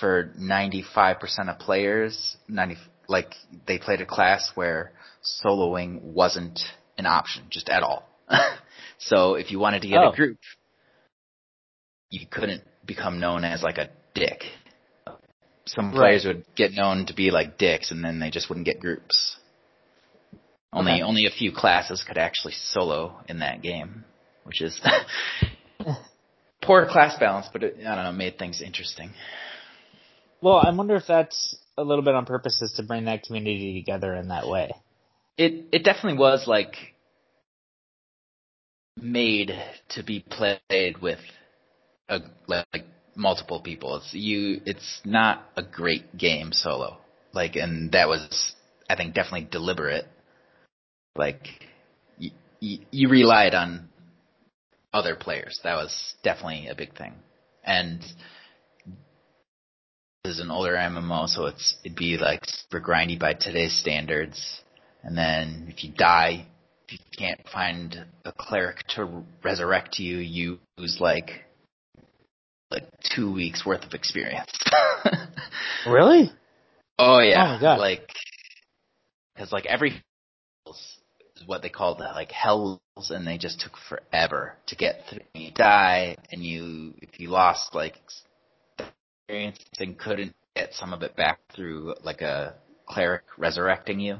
[0.00, 2.76] for 95% of players, 90,
[3.08, 3.34] like,
[3.66, 4.92] they played a class where
[5.44, 6.60] soloing wasn't
[6.98, 8.08] an option, just at all.
[8.98, 10.10] so if you wanted to get Oh.
[10.10, 10.38] a group,
[12.10, 14.44] you couldn't become known as like a dick.
[15.66, 15.96] Some Right.
[15.96, 19.36] players would get known to be like dicks, and then they just wouldn't get groups.
[20.72, 21.02] Only Okay.
[21.02, 24.04] only a few classes could actually solo in that game,
[24.44, 24.78] which is
[26.66, 29.10] poor class balance, but it, I don't know, made things interesting.
[30.40, 33.80] Well, I wonder if that's a little bit on purpose is to bring that community
[33.80, 34.72] together in that way.
[35.36, 36.76] It it definitely was like
[39.00, 39.52] made
[39.90, 41.18] to be played with
[42.08, 42.84] a, like
[43.16, 43.96] multiple people.
[43.96, 44.60] It's you.
[44.64, 46.98] It's not a great game solo.
[47.32, 48.54] Like, and that was
[48.88, 50.06] I think definitely deliberate.
[51.16, 51.46] Like,
[52.18, 53.88] you, you, you relied on
[54.94, 55.60] other players.
[55.64, 57.12] That was definitely a big thing.
[57.64, 58.00] And
[60.24, 64.62] this is an older MMO, so it's it'd be like super grindy by today's standards.
[65.02, 66.46] And then if you die,
[66.88, 71.42] if you can't find a cleric to resurrect you, you lose like
[72.70, 74.50] like two weeks worth of experience.
[75.86, 76.30] Really?
[76.98, 77.78] oh yeah, Oh my God.
[77.78, 78.08] like
[79.34, 80.02] because like every
[81.46, 82.80] what they call that like hells,
[83.10, 85.20] and they just took forever to get through.
[85.34, 87.96] You die, and you if you lost like
[89.26, 92.54] experience and couldn't get some of it back through like a
[92.86, 94.18] cleric resurrecting you.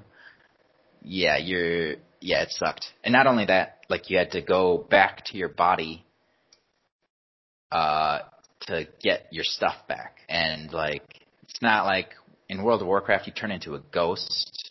[1.02, 2.86] Yeah, you're yeah, it sucked.
[3.02, 6.04] And not only that, like you had to go back to your body
[7.70, 8.20] uh
[8.62, 10.18] to get your stuff back.
[10.28, 11.02] And like
[11.42, 12.10] it's not like
[12.48, 14.63] in World of Warcraft you turn into a ghost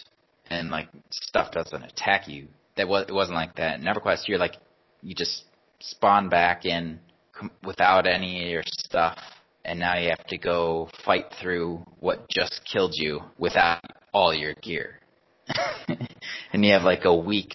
[0.53, 2.47] and like stuff doesn't attack you.
[2.77, 3.79] That was it wasn't like that.
[3.79, 4.57] In EverQuest you're like
[5.01, 5.43] you just
[5.79, 6.99] spawn back in
[7.33, 9.17] com- without any of your stuff
[9.65, 13.81] and now you have to go fight through what just killed you without
[14.13, 14.99] all your gear.
[15.87, 17.53] and you have like a week,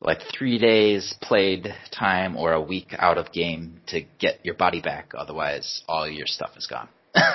[0.00, 4.80] like three days played time or a week out of game to get your body
[4.80, 5.12] back.
[5.16, 6.88] Otherwise, all your stuff is gone.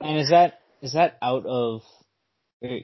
[0.00, 1.80] And is that is that out of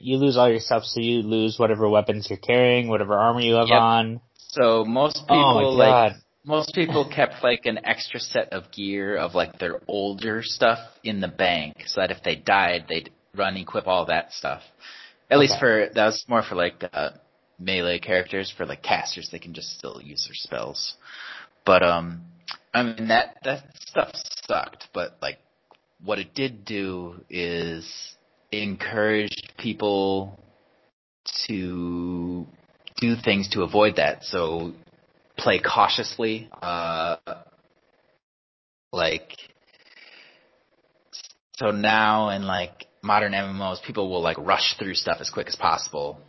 [0.01, 3.55] you lose all your stuff, so you lose whatever weapons you're carrying, whatever armor you
[3.55, 3.81] have Yep.
[3.81, 4.21] on.
[4.37, 6.13] so most people oh like
[6.45, 11.21] most people kept like an extra set of gear of like their older stuff in
[11.21, 14.61] the bank so that if they died they'd run equip all that stuff
[15.29, 17.11] at least for that was more for like uh,
[17.59, 20.95] melee characters for like casters they can just still use their spells
[21.65, 22.21] but um
[22.73, 24.09] i mean that that stuff
[24.47, 25.37] sucked but like
[26.03, 27.87] what it did do is
[28.51, 30.39] encouraged people
[31.47, 32.45] to
[32.97, 34.73] do things to avoid that so
[35.37, 36.49] play cautiously.
[36.61, 37.17] Uh,
[38.91, 39.37] like,
[41.55, 45.55] so now in like modern MMOs, people will like rush through stuff as quick as
[45.55, 46.19] possible,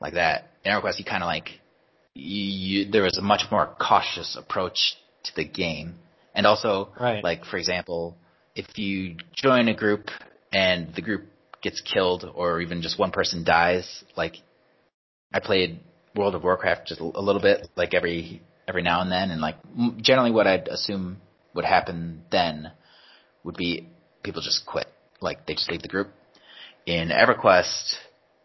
[0.00, 0.50] like that.
[0.64, 1.50] In EverQuest, you kind of like,
[2.14, 5.94] you, you, there was a much more cautious approach to the game,
[6.34, 7.22] and also, Right.
[7.22, 8.16] like for example,
[8.54, 10.08] if you join a group
[10.52, 11.26] and the group
[11.62, 14.36] gets killed, or even just one person dies, like
[15.32, 15.80] I played
[16.16, 19.56] World of Warcraft just a little bit, like every every now and then, and like
[19.98, 21.18] generally what I'd assume
[21.54, 22.70] would happen then
[23.44, 23.88] would be
[24.22, 24.86] people just quit.
[25.20, 26.08] Like they just leave the group.
[26.86, 27.94] In EverQuest,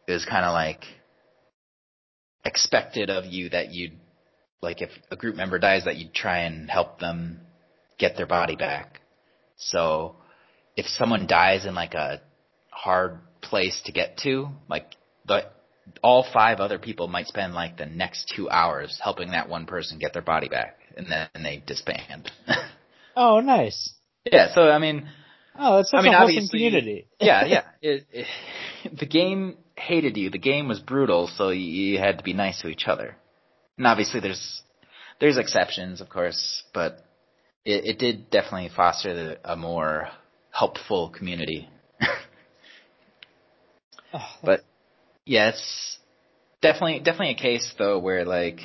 [0.07, 0.83] it was kind of like
[2.45, 3.97] expected of you that you'd
[4.61, 7.41] like if a group member dies that you'd try and help them
[7.97, 9.01] get their body back.
[9.57, 10.15] So
[10.75, 12.21] if someone dies in like a
[12.83, 14.87] hard place to get to, like
[15.25, 15.45] the
[16.01, 19.99] all five other people might spend like the next two hours helping that one person
[19.99, 22.29] get their body back, and then they disband.
[23.15, 23.93] oh, nice.
[24.29, 24.53] Yeah.
[24.53, 25.07] So I mean.
[25.57, 27.05] Oh, that's such I mean, a wholesome community.
[27.19, 27.61] yeah, yeah.
[27.79, 28.27] It, it,
[28.99, 30.31] the game hated you.
[30.31, 33.15] The game was brutal, so you, you had to be nice to each other.
[33.77, 34.61] And obviously, there's
[35.19, 37.05] there's exceptions, of course, but
[37.65, 40.09] it, it did definitely foster the, a more
[40.51, 41.69] helpful community.
[44.13, 44.61] Oh, but
[45.25, 45.97] yeah, it's
[46.61, 48.59] definitely definitely a case though where like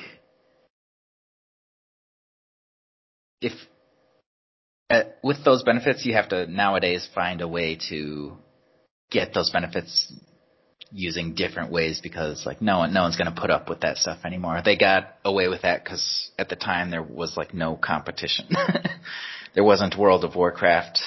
[3.40, 3.52] if
[4.90, 8.36] uh, with those benefits you have to nowadays find a way to
[9.10, 10.12] get those benefits
[10.90, 13.96] using different ways because like no one no one's going to put up with that
[13.98, 14.60] stuff anymore.
[14.64, 18.48] They got away with that cuz at the time there was like no competition.
[19.54, 21.00] there wasn't World of Warcraft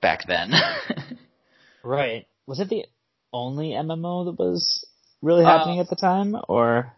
[0.00, 0.52] back then.
[1.82, 2.26] right.
[2.46, 2.86] Was it the
[3.32, 4.86] only MMO that was
[5.20, 6.92] really happening uh, at the time or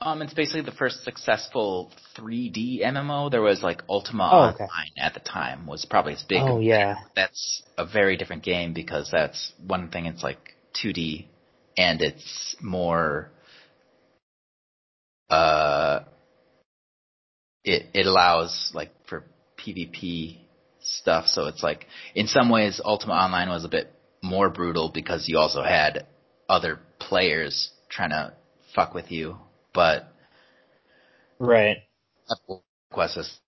[0.00, 3.30] um, it's basically the first successful 3D MMO.
[3.30, 4.64] There was like Ultima oh, okay.
[4.64, 6.42] Online at the time was probably as big.
[6.42, 6.96] Oh yeah.
[7.16, 10.04] That's a very different game because that's one thing.
[10.06, 11.26] It's like 2D
[11.78, 13.30] and it's more.
[15.30, 16.00] Uh,
[17.64, 19.24] it it allows like for
[19.58, 20.38] PvP
[20.82, 21.28] stuff.
[21.28, 23.93] So it's like in some ways Ultima Online was a bit
[24.24, 26.06] more brutal because you also had
[26.48, 28.32] other players trying to
[28.74, 29.36] fuck with you,
[29.72, 30.08] but
[31.38, 31.76] right.
[32.90, 33.38] Quest is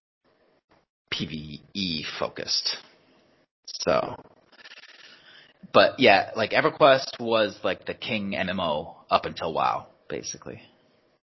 [1.13, 2.77] PVE focused.
[3.65, 4.17] So,
[5.73, 10.61] but yeah, like EverQuest was like the king MMO up until WoW, basically.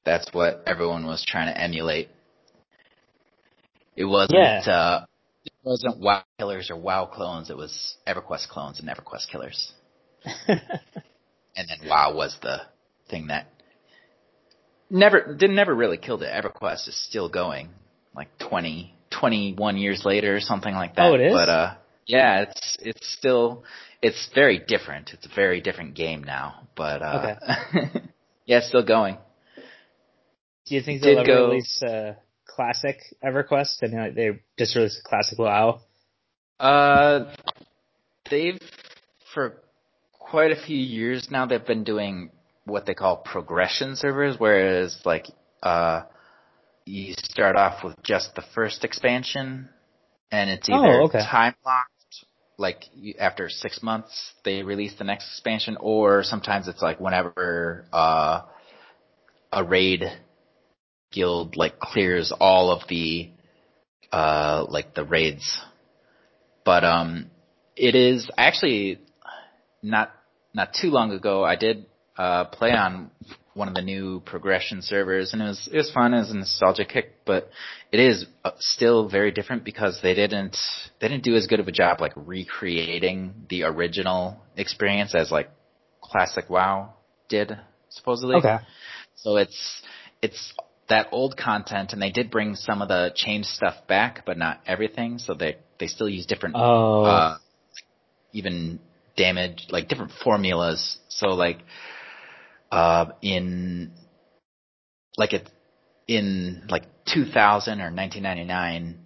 [0.06, 2.10] That's what everyone was trying to emulate.
[3.96, 4.62] It wasn't yeah.
[4.66, 5.06] uh,
[5.64, 7.50] wasn't WoW killers or WoW clones.
[7.50, 9.74] It was EverQuest clones and EverQuest killers.
[10.48, 10.60] and
[11.56, 12.62] then WoW was the
[13.10, 13.48] thing that
[14.90, 16.32] never didn't never really killed it.
[16.32, 17.70] EverQuest is still going,
[18.16, 21.06] like 20, 21 years later or something like that.
[21.06, 21.34] Oh, it is.
[21.34, 23.64] But uh, yeah, it's it's still
[24.02, 25.12] it's very different.
[25.14, 26.68] It's a very different game now.
[26.76, 27.36] But uh,
[27.74, 28.02] okay.
[28.46, 29.18] yeah, it's still going.
[30.68, 32.16] Do you think they'll ever go, release uh,
[32.62, 35.82] classic EverQuest and like, they just released a classic WoW?
[36.60, 37.34] Uh,
[38.30, 38.60] they've
[39.34, 39.58] for
[40.12, 42.30] quite a few years now they've been doing
[42.66, 45.26] what they call progression servers, whereas like
[45.64, 46.04] uh,
[46.86, 49.70] you start off with just the first expansion,
[50.32, 51.20] and it's either oh, okay.
[51.20, 52.26] time locked,
[52.58, 57.86] like you, after six months they release the next expansion, or sometimes it's like whenever
[57.92, 58.42] uh,
[59.52, 60.04] a raid
[61.12, 63.30] guild like clears all of the
[64.12, 65.62] uh like the raids.
[66.66, 67.30] But um
[67.76, 69.00] it is actually
[69.82, 70.12] not
[70.54, 71.86] not too long ago I did
[72.18, 73.12] uh play on
[73.54, 76.88] one of the new progression servers and it was it was fun as a nostalgic
[76.88, 77.50] kick but
[77.92, 80.56] it is uh, still very different because they didn't
[81.02, 85.50] they didn't do as good of a job like recreating the original experience as like
[86.02, 86.94] classic WoW
[87.28, 87.58] did
[87.90, 88.36] supposedly.
[88.36, 88.58] Okay.
[89.16, 89.82] So it's
[90.22, 90.54] it's
[90.92, 94.62] that old content, and they did bring some of the change stuff back, but not
[94.66, 95.18] everything.
[95.18, 97.04] So they they still use different, oh.
[97.04, 97.38] uh,
[98.32, 98.80] even
[99.18, 101.00] damage, like different formulas.
[101.10, 101.60] So like,
[102.72, 103.92] uh, in
[105.18, 105.50] like it
[106.08, 109.00] in like 2000 or 1999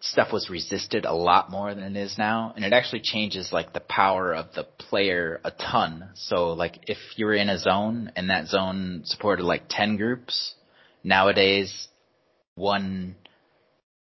[0.00, 3.72] stuff was resisted a lot more than it is now and it actually changes like
[3.72, 8.10] the power of the player a ton so like if you were in a zone
[8.16, 10.54] and that zone supported like 10 groups
[11.04, 11.88] Nowadays,
[12.54, 13.16] one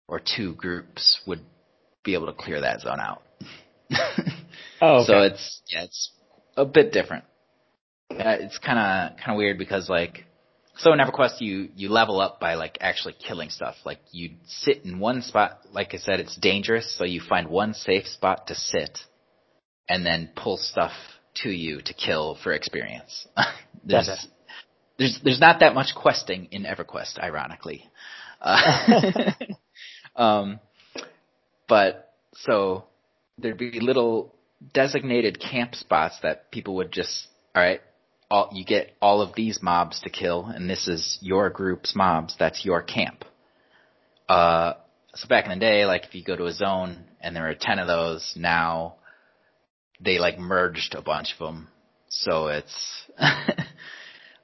[0.06, 1.40] or two groups would
[2.04, 3.22] be able to clear that zone out.
[4.80, 5.06] oh, okay.
[5.06, 6.12] so it's yeah, it's
[6.56, 7.24] a bit different.
[8.10, 10.24] Uh, it's kind of kind of weird because like
[10.78, 13.74] so in EverQuest you you level up by like actually killing stuff.
[13.84, 15.60] Like you sit in one spot.
[15.72, 18.98] Like I said, it's dangerous, so you find one safe spot to sit,
[19.88, 20.92] and then pull stuff
[21.42, 23.26] to you to kill for experience.
[23.84, 24.08] There's
[24.98, 27.88] there's there's not that much questing in EverQuest, ironically.
[28.40, 29.32] Uh,
[30.16, 30.60] um,
[31.68, 32.84] but so
[33.38, 34.34] there'd be little
[34.74, 37.80] designated camp spots that people would just all right.
[38.30, 42.36] All, you get all of these mobs to kill, and this is your group's mobs.
[42.38, 43.24] That's your camp.
[44.28, 44.74] Uh,
[45.14, 47.54] so back in the day, like if you go to a zone and there are
[47.58, 48.96] 10 of those, now
[50.00, 51.68] they like merged a bunch of them.
[52.08, 53.06] So it's,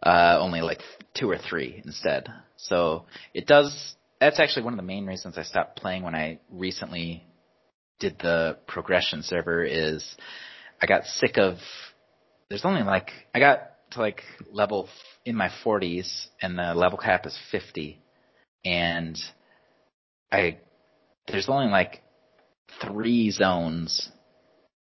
[0.04, 0.80] uh, only like
[1.14, 2.28] two or three instead.
[2.56, 6.40] So it does, that's actually one of the main reasons I stopped playing when I
[6.50, 7.24] recently
[8.00, 10.16] did the progression server is
[10.80, 11.56] I got sick of,
[12.50, 14.88] there's only like, I got to like level
[15.24, 17.98] in my 40s and the level cap is 50
[18.64, 19.18] and
[20.30, 20.58] I,
[21.28, 22.02] there's only like
[22.82, 24.10] three zones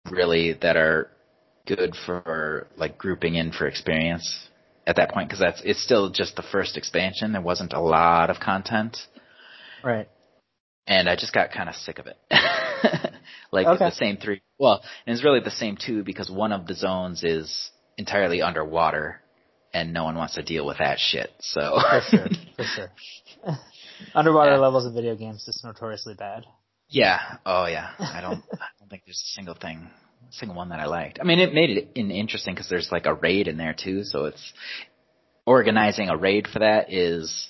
[0.09, 1.11] really that are
[1.67, 4.47] good for like grouping in for experience
[4.87, 7.31] at that point because that's it's still just the first expansion.
[7.33, 8.97] There wasn't a lot of content,
[9.83, 10.07] Right.
[10.87, 12.17] and I just got kind of sick of it.
[13.51, 13.85] like Okay.
[13.85, 14.41] the same three.
[14.57, 19.21] Well, and it's really the same two because one of the zones is entirely underwater,
[19.73, 21.29] and no one wants to deal with that shit.
[21.39, 22.27] So For sure.
[22.57, 22.91] For sure.
[24.15, 24.57] Underwater Yeah.
[24.57, 26.45] levels of video games is notoriously bad.
[26.89, 27.19] Yeah.
[27.45, 27.91] Oh yeah.
[27.99, 28.43] I don't.
[28.53, 29.89] I don't think there's a single thing,
[30.31, 31.19] single one that I liked.
[31.21, 34.03] I mean, it made it in interesting because there's like a raid in there too.
[34.03, 34.53] So it's
[35.45, 37.49] organizing a raid for that is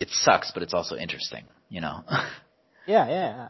[0.00, 1.44] it sucks, but it's also interesting.
[1.68, 2.02] You know,
[2.86, 3.48] Yeah, yeah, yeah.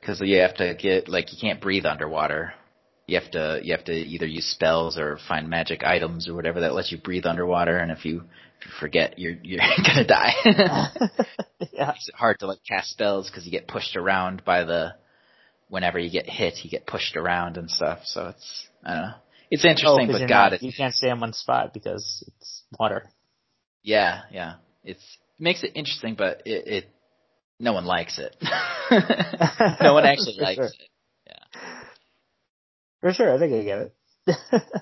[0.00, 2.52] because you have to get like you can't breathe underwater.
[3.06, 6.60] You have to you have to either use spells or find magic items or whatever
[6.60, 7.78] that lets you breathe underwater.
[7.78, 8.18] And if you,
[8.60, 10.32] if you forget, you're you're gonna die.
[10.44, 11.86] yeah.
[11.86, 14.92] makes it hard to like cast spells because you get pushed around by the
[15.68, 19.14] whenever you get hit you get pushed around and stuff so it's i don't know
[19.50, 22.62] it's Oh, interesting 'cause but god not, you can't stay in one spot because it's
[22.78, 23.08] water.
[23.82, 24.54] yeah yeah
[24.84, 26.84] it's it makes it interesting but it, it
[27.60, 28.36] no one likes it
[29.82, 30.66] no one actually likes sure.
[30.66, 30.88] it
[33.00, 33.92] For sure, I think I get
[34.26, 34.74] it.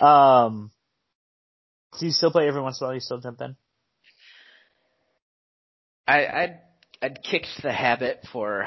[0.02, 0.70] um,
[1.98, 2.94] do you still play every once in a while?
[2.94, 3.54] You still jump in?
[6.08, 6.58] i i'd
[7.02, 8.66] i'd kicked the habit for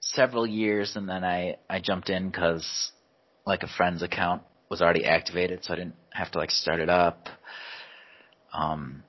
[0.00, 2.90] several years and then i i jumped in because
[3.46, 6.88] like a friend's account was already activated so i didn't have to like start it
[6.88, 7.28] up
[8.52, 9.02] um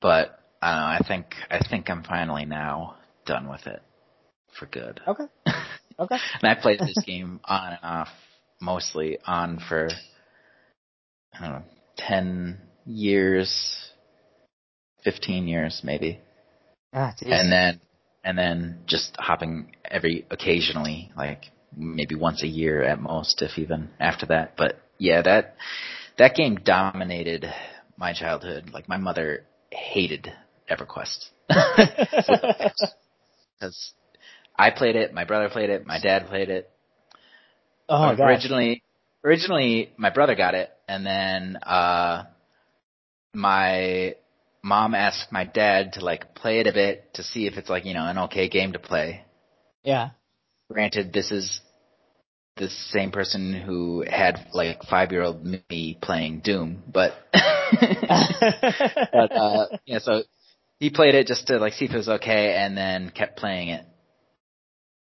[0.00, 2.96] but i don't know i think i think i'm finally now
[3.26, 3.82] done with it
[4.58, 5.24] for good Okay.
[5.96, 6.16] Okay.
[6.42, 8.08] and i played this game on and off
[8.60, 9.88] mostly on for
[11.32, 11.62] i don't know
[11.98, 13.90] 10 years
[15.04, 16.18] 15 years maybe
[16.94, 17.80] Ah, and then
[18.22, 23.90] and then just hopping every occasionally, like maybe once a year at most, if even
[23.98, 24.56] after that.
[24.56, 25.56] But yeah, that
[26.18, 27.46] that game dominated
[27.96, 28.70] my childhood.
[28.72, 30.32] Like my mother hated
[30.70, 31.26] EverQuest
[33.58, 33.92] because
[34.56, 36.70] I played it, my brother played it, my dad played it.
[37.88, 38.28] oh my gosh.
[38.28, 38.82] originally,
[39.24, 42.24] originally my brother got it, and then uh,
[43.34, 44.14] my
[44.64, 47.84] mom asked my dad to like play it a bit to see if it's like
[47.84, 49.24] you know an okay game to play.
[49.84, 50.10] Yeah.
[50.70, 51.60] Granted, this is
[52.56, 59.66] the same person who had like five year old me playing Doom, but but uh,
[59.86, 60.22] yeah, so
[60.78, 63.68] he played it just to like see if it was okay, and then kept playing
[63.68, 63.84] it.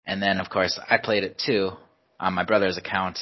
[0.07, 1.73] And then, of course, I played it too
[2.19, 3.19] on my brother's account.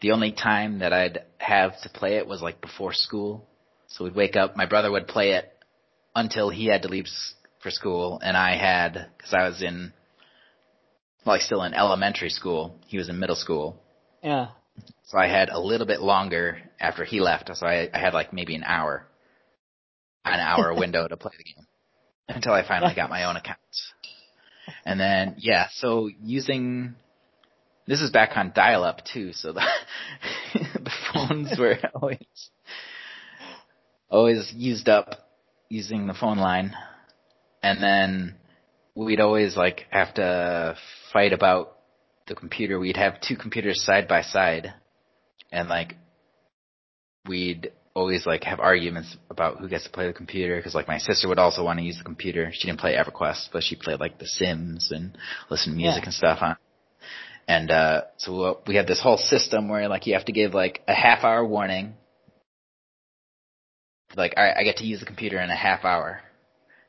[0.00, 3.48] The only time that I'd have to play it was like before school.
[3.92, 5.52] So we'd wake up, my brother would play it
[6.14, 7.06] until he had to leave
[7.62, 9.92] for school, and I had, because I was in,
[11.24, 13.80] well, like still in elementary school, he was in middle school.
[14.22, 14.48] yeah.
[15.04, 17.50] So I had a little bit longer after he left.
[17.54, 19.06] So I, I had like maybe an hour,
[20.24, 21.66] an hour window to play the game
[22.26, 23.58] until I finally got my own account.
[24.86, 26.94] And then yeah, so using
[27.86, 29.66] this is back on dial-up too, so the
[30.54, 32.18] the phones were always
[34.12, 35.28] always used up
[35.68, 36.74] using the phone line,
[37.62, 38.36] and then
[38.94, 40.76] we'd always like have to
[41.12, 41.78] fight about
[42.28, 42.78] the computer.
[42.78, 44.72] We'd have two computers side by side,
[45.50, 45.96] and like
[47.26, 50.98] we'd always like have arguments about who gets to play the computer because like my
[50.98, 52.50] sister would also want to use the computer.
[52.52, 55.16] She didn't play EverQuest, but she played like The Sims and
[55.50, 56.06] listen to music Yeah.
[56.06, 56.56] and stuff on.
[57.48, 60.54] And uh so uh, we had this whole system where like you have to give
[60.54, 61.94] like a half hour warning.
[64.16, 66.20] Like all right, I get to use the computer in a half hour,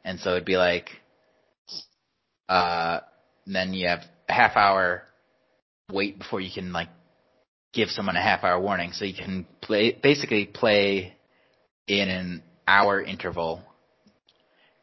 [0.04, 0.90] and so it'd be like,
[2.50, 3.00] uh,
[3.46, 5.04] then you have a half hour
[5.92, 6.90] wait before you can like
[7.74, 8.92] give someone a half hour warning.
[8.94, 11.16] So you can play basically play
[11.88, 13.62] in an hour interval.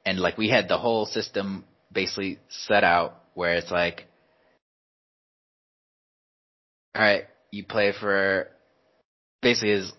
[0.05, 4.07] And like we had the whole system basically set out where it's like
[6.95, 8.49] all right you play for
[9.43, 9.93] basically is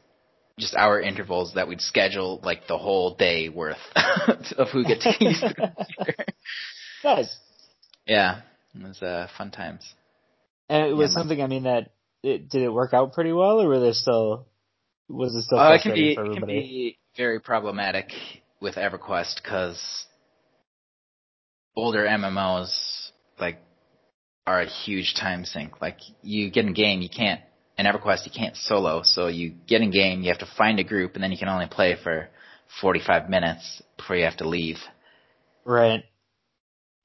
[0.59, 3.77] just hour intervals that we'd schedule like the whole day worth
[4.57, 6.25] of who gets to use the computer.
[7.03, 7.37] Nice.
[8.05, 8.41] Yeah,
[8.75, 9.93] it was uh, fun times.
[10.69, 11.41] And it was Yeah, something.
[11.41, 11.91] I mean, that
[12.23, 14.47] it, did it work out pretty well, or were there still
[15.09, 16.57] was it still Uh, it can be it can everybody?
[16.61, 18.11] be very problematic
[18.61, 20.05] with EverQuest because
[21.75, 23.59] older MMOs like
[24.47, 25.81] are a huge time sink.
[25.81, 27.41] Like you get in game, you can't
[27.81, 30.83] in EverQuest you can't solo, so you get in game, you have to find a
[30.83, 32.29] group, and then you can only play for
[32.79, 34.77] 45 minutes before you have to leave.
[35.65, 36.03] Right.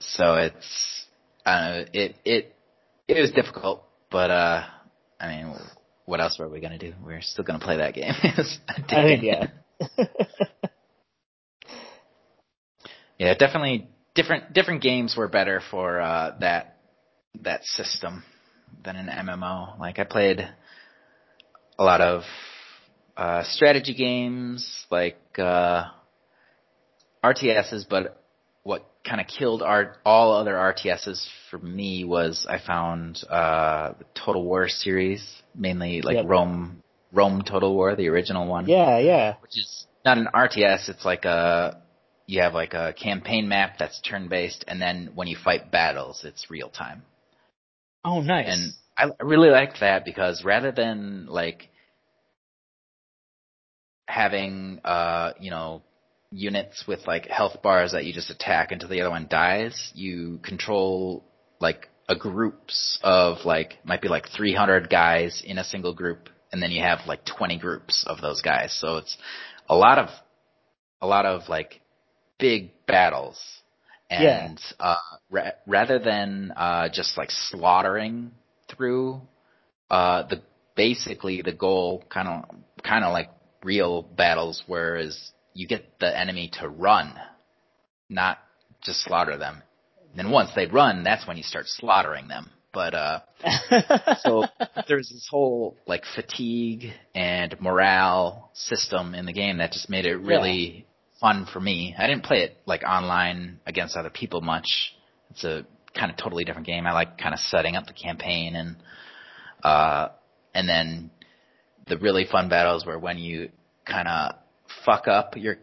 [0.01, 1.07] So it's
[1.45, 2.55] uh, it it
[3.09, 4.65] it was difficult, but uh,
[5.19, 5.55] I mean,
[6.05, 6.93] what else were we gonna do?
[7.03, 8.13] We're still gonna play that game.
[8.69, 9.47] I think yeah.
[13.19, 16.77] Yeah, definitely different different games were better for uh, that
[17.43, 18.25] that system
[18.85, 19.79] than an MMO.
[19.79, 20.47] Like I played
[21.79, 22.23] a lot of
[23.17, 25.85] uh, strategy games, like uh,
[27.25, 28.23] RTSs, but
[28.63, 34.05] what kind of killed our, all other RTSs for me was I found uh, the
[34.15, 35.25] Total War series,
[35.55, 36.27] mainly like Yep.
[36.29, 39.35] Rome Rome Total War, the original one yeah, yeah.
[39.41, 40.89] which is not an RTS.
[40.89, 41.81] It's like a
[42.27, 46.23] you have like a campaign map that's turn based, and then when you fight battles,
[46.25, 47.03] it's real time.
[48.05, 48.47] Oh, nice.
[48.49, 51.69] And I really liked that because rather than like
[54.09, 55.83] having uh you know
[56.31, 60.39] units with like health bars that you just attack until the other one dies, you
[60.43, 61.25] control
[61.61, 66.63] like a groups of like might be like 300 guys in a single group and
[66.63, 68.77] then you have like 20 groups of those guys.
[68.79, 69.17] So it's
[69.69, 70.09] a lot of
[71.01, 71.81] a lot of like
[72.39, 73.41] big battles.
[74.09, 74.97] And uh
[75.31, 78.31] ra- rather than uh just like slaughtering
[78.69, 79.21] through
[79.91, 80.43] uh the
[80.75, 83.31] basically the goal kind of kind of like
[83.63, 87.15] real battles whereas you get the enemy to run
[88.09, 88.39] not
[88.83, 89.63] just slaughter them
[90.11, 93.21] and then once they run that's when you start slaughtering them but uh
[94.21, 94.45] so
[94.87, 100.17] there's this whole like fatigue and morale system in the game that just made it
[100.17, 100.87] really
[101.21, 101.95] fun for me.
[101.97, 104.95] I didn't play it like online against other people much.
[105.31, 106.87] It's a kind of totally different game.
[106.87, 108.77] I like kind of setting up the campaign and
[109.63, 110.09] uh
[110.55, 111.11] and then
[111.89, 113.51] the really fun battles where when you
[113.85, 114.35] kind of
[114.85, 115.57] fuck up your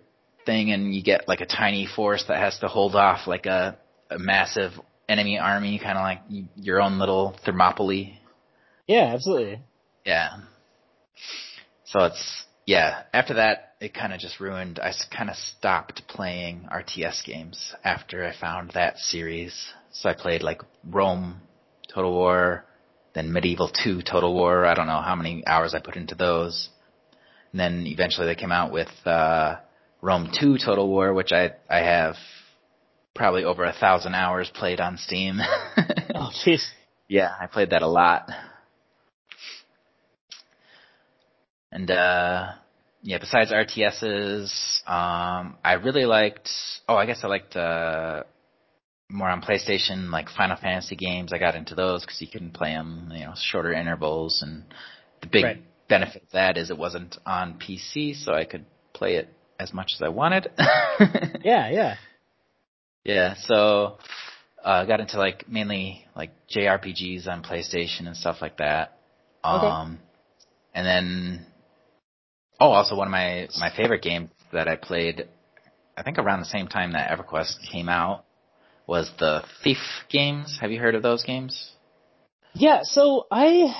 [0.45, 3.77] thing and you get like a tiny force that has to hold off like a,
[4.09, 4.71] a massive
[5.09, 6.21] enemy army, kind of like
[6.55, 8.19] your own little Thermopylae.
[8.87, 9.59] yeah, absolutely.
[10.05, 10.29] Yeah.
[11.85, 13.03] So it's yeah.
[13.13, 14.79] After that, it kind of just ruined.
[14.79, 19.73] I kind of stopped playing RTS games after I found that series.
[19.93, 21.39] So I played like Rome,
[21.93, 22.65] Total War,
[23.13, 24.65] then Medieval 2 Total War.
[24.65, 26.69] I don't know how many hours I put into those.
[27.51, 29.57] And then eventually they came out with uh,
[30.01, 32.15] Rome 2 Total War, which I I have
[33.15, 35.39] probably over a thousand hours played on Steam.
[36.15, 36.63] Oh, jeez.
[37.07, 38.29] Yeah, I played that a lot.
[41.71, 42.51] And uh
[43.01, 46.49] yeah, besides RTSs, um I really liked
[46.87, 48.23] oh, I guess I liked uh
[49.13, 51.31] more on PlayStation like Final Fantasy games.
[51.31, 54.65] I got into those cuz you can play them, you know, shorter intervals and
[55.21, 55.63] the big Right.
[55.87, 59.91] benefit of that is it wasn't on PC, so I could play it as much
[59.95, 60.51] as I wanted.
[61.43, 61.95] Yeah, yeah.
[63.03, 63.97] Yeah, so
[64.63, 68.97] uh got into like mainly like JRPGs on PlayStation and stuff like that.
[69.45, 69.67] Okay.
[69.67, 69.99] Um
[70.73, 71.45] and then
[72.59, 75.27] oh also one of my my favorite games that I played
[75.97, 78.25] I think around the same time that EverQuest came out
[78.87, 79.77] was the Thief
[80.09, 80.57] games.
[80.61, 81.71] Have you heard of those games?
[82.53, 83.73] Yeah, so I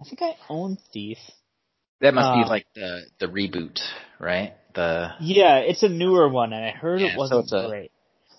[0.00, 1.18] I think I own Thief.
[2.00, 3.80] That must Uh, be like the the reboot,
[4.20, 4.54] right?
[4.74, 7.92] The Yeah, it's a newer one and I heard Yeah, it wasn't it's a- great.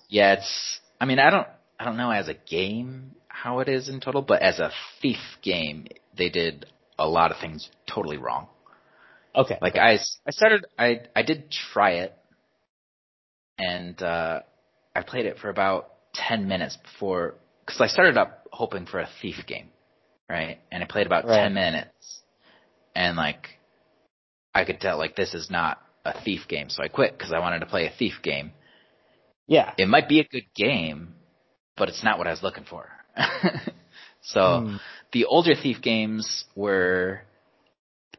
[0.08, 0.80] Yeah, it's.
[1.00, 1.48] I mean, I don't.
[1.80, 5.20] I don't know as a game how it is in total, but as a thief
[5.42, 5.88] game,
[6.18, 6.66] they did
[6.98, 8.48] a lot of things totally wrong.
[9.36, 9.58] Okay.
[9.62, 10.66] Like I I started.
[10.78, 12.18] I I did try it,
[13.58, 14.42] and uh
[15.00, 17.36] I played it for about ten minutes before
[17.66, 19.70] because I started up hoping for a thief game,
[20.30, 20.60] right?
[20.72, 21.42] And I played about Right.
[21.42, 22.22] ten minutes,
[22.96, 23.48] and like
[24.54, 27.40] I could tell like this is not a thief game, so I quit because I
[27.40, 28.52] wanted to play a thief game
[29.48, 29.74] Yeah.
[29.78, 31.16] it might be a good game,
[31.78, 32.90] but it's not what I was looking for.
[34.22, 34.76] so Hmm.
[35.14, 37.22] the older Thief games were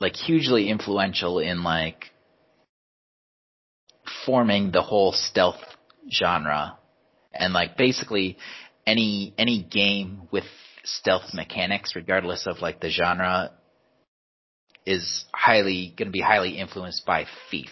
[0.01, 2.07] like hugely influential in like
[4.27, 5.61] forming the whole stealth
[6.11, 6.77] genre
[7.33, 8.37] and like basically
[8.87, 10.45] any any game with
[10.85, 13.53] stealth mechanics regardless of like the genre
[14.87, 17.71] is highly going to be highly influenced by Thief.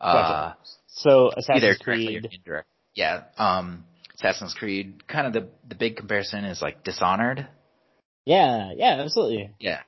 [0.00, 0.52] Uh,
[0.86, 2.28] So Assassin's Creed.
[2.30, 2.68] indirect.
[2.94, 3.22] Yeah.
[3.38, 3.84] Um,
[4.14, 5.06] Assassin's Creed.
[5.08, 7.48] Kind of the the big comparison is like Dishonored.
[8.26, 9.50] Yeah, yeah, absolutely.
[9.58, 9.80] Yeah.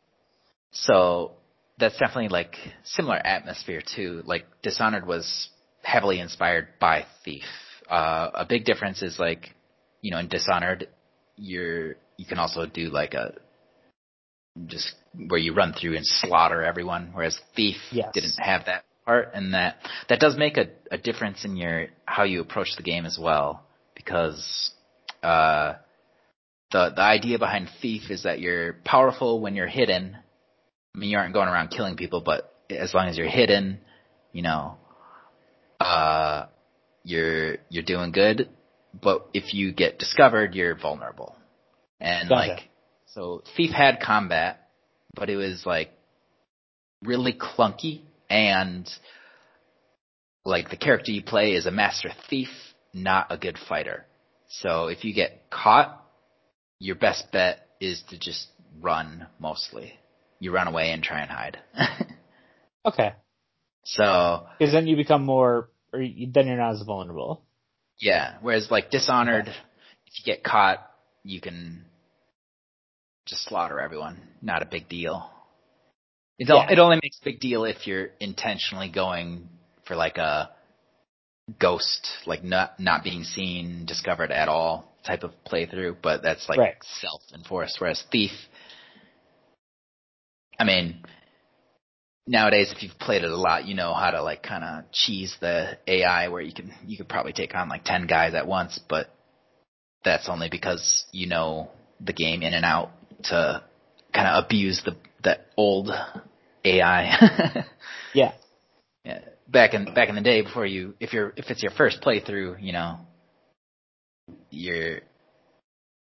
[0.73, 1.33] So
[1.79, 4.23] that's definitely like similar atmosphere too.
[4.25, 5.51] Like Dishonored was
[5.85, 7.45] heavily inspired by Thief.
[7.89, 9.55] Uh, a big difference is like,
[10.01, 10.89] you know, in Dishonored,
[11.37, 13.35] you're you can also do like a
[14.67, 14.95] just
[15.29, 18.11] where you run through and slaughter everyone, whereas Thief Yes.
[18.15, 19.77] didn't have that part, and that
[20.09, 23.63] that does make a, a difference in your how you approach the game as well,
[23.95, 24.71] because
[25.23, 25.75] uh,
[26.71, 30.17] the the idea behind Thief is that you're powerful when you're hidden.
[30.95, 33.81] I mean, you aren't going around killing people, but as long as you're hidden,
[34.33, 34.77] you know,
[35.81, 36.47] uh,
[37.03, 38.49] you're you're doing good.
[39.01, 41.37] But if you get discovered, you're vulnerable.
[42.01, 42.69] And like,
[43.07, 44.69] so Thief had combat,
[45.15, 45.91] but it was like
[47.03, 48.89] really clunky and
[50.45, 52.49] like the character you play is a master thief,
[52.93, 54.05] not a good fighter.
[54.49, 56.05] So if you get caught,
[56.79, 58.49] your best bet is to just
[58.81, 59.95] run mostly.
[60.39, 61.59] You run away and try and hide.
[62.87, 63.15] Okay.
[63.85, 67.43] So Because then you become more, or you, then you're not as vulnerable.
[67.99, 70.79] yeah, whereas like Dishonored, if you get caught,
[71.23, 71.85] you can
[73.27, 74.21] just slaughter everyone.
[74.43, 75.31] Not a big deal.
[76.39, 76.71] It, Yeah.
[76.71, 79.49] it only makes a big deal if you're intentionally going
[79.87, 80.51] for like a
[81.61, 85.97] ghost, like not not being seen, discovered at all type of playthrough.
[86.03, 86.75] But that's like Right.
[86.83, 87.81] self-enforced.
[87.81, 88.33] Whereas Thief,
[90.59, 91.05] I mean,
[92.27, 95.37] nowadays if you've played it a lot, you know how to like kind of cheese
[95.41, 98.81] the AI where you can you could probably take on like ten guys at once,
[98.89, 99.09] but
[100.05, 101.71] that's only because you know
[102.01, 102.91] the game in and out
[103.25, 103.63] to
[104.13, 105.91] kind of abuse the the old
[106.65, 107.65] AI.
[108.15, 108.33] Yeah.
[109.05, 109.23] yeah.
[109.49, 112.63] Back in back in the day, before you, if you're if it's your first playthrough,
[112.63, 113.01] you know,
[114.51, 115.01] you're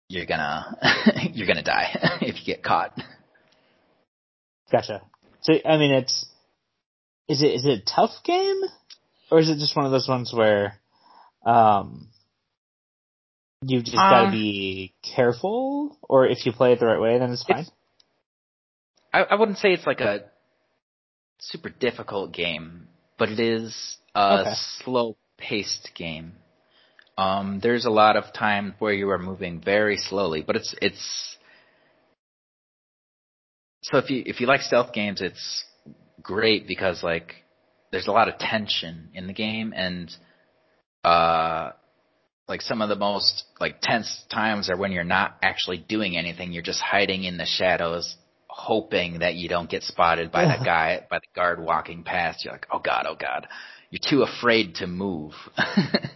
[0.08, 0.76] you're gonna
[1.32, 3.00] you're gonna die if you get caught.
[4.72, 5.02] Gotcha.
[5.42, 6.26] So, I mean, it's,
[7.28, 8.60] is it, is it a tough game?
[9.30, 10.74] Or is it just one of those ones where,
[11.46, 12.08] um,
[13.62, 15.96] you've just gotta Um, be careful?
[16.02, 17.60] Or if you play it the right way, then it's fine?
[17.60, 17.72] It's-
[19.12, 20.24] I, I wouldn't say it's like a
[21.40, 22.86] super difficult game,
[23.18, 24.52] but it is a Okay.
[24.84, 26.34] slow paced game.
[27.18, 31.36] Um, there's a lot of time where you are moving very slowly, but it's it's
[33.82, 35.64] so if you if you like stealth games, it's
[36.22, 37.34] great because like
[37.92, 40.10] there's a lot of tension in the game and
[41.04, 41.70] uh
[42.48, 46.52] like some of the most like tense times are when you're not actually doing anything,
[46.52, 48.16] you're just hiding in the shadows
[48.48, 52.44] hoping that you don't get spotted by the guy by the guard walking past.
[52.44, 53.46] You're like, "Oh god, oh god."
[53.90, 55.32] You're too afraid to move.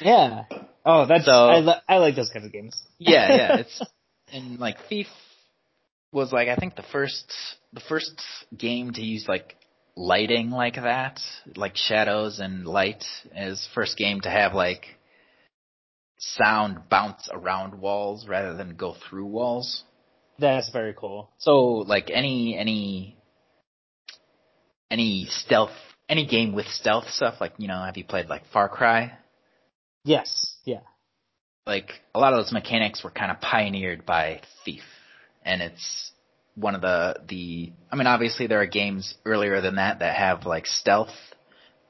[0.00, 0.44] Yeah.
[0.84, 2.80] Oh, that's, So- I, li- I like those kinds of games.
[2.98, 3.56] yeah, yeah.
[3.60, 3.82] It's
[4.32, 5.08] and like Thief
[6.12, 7.32] was like I think the first
[7.72, 8.20] the first
[8.56, 9.56] game to use like
[9.96, 11.20] lighting like that,
[11.56, 13.04] like shadows and light
[13.36, 14.86] is first game to have like
[16.18, 19.84] sound bounce around walls rather than go through walls.
[20.38, 21.30] That's very cool.
[21.38, 23.16] So like any any
[24.90, 25.70] any stealth
[26.08, 29.12] any game with stealth stuff like you know have you played like Far Cry?
[30.04, 30.56] Yes.
[30.64, 30.80] Yeah.
[31.66, 34.82] like a lot of those mechanics were kind of pioneered by Thief,
[35.42, 36.12] and it's
[36.54, 37.72] one of the the.
[37.90, 41.14] I mean, obviously there are games earlier than that that have like stealth,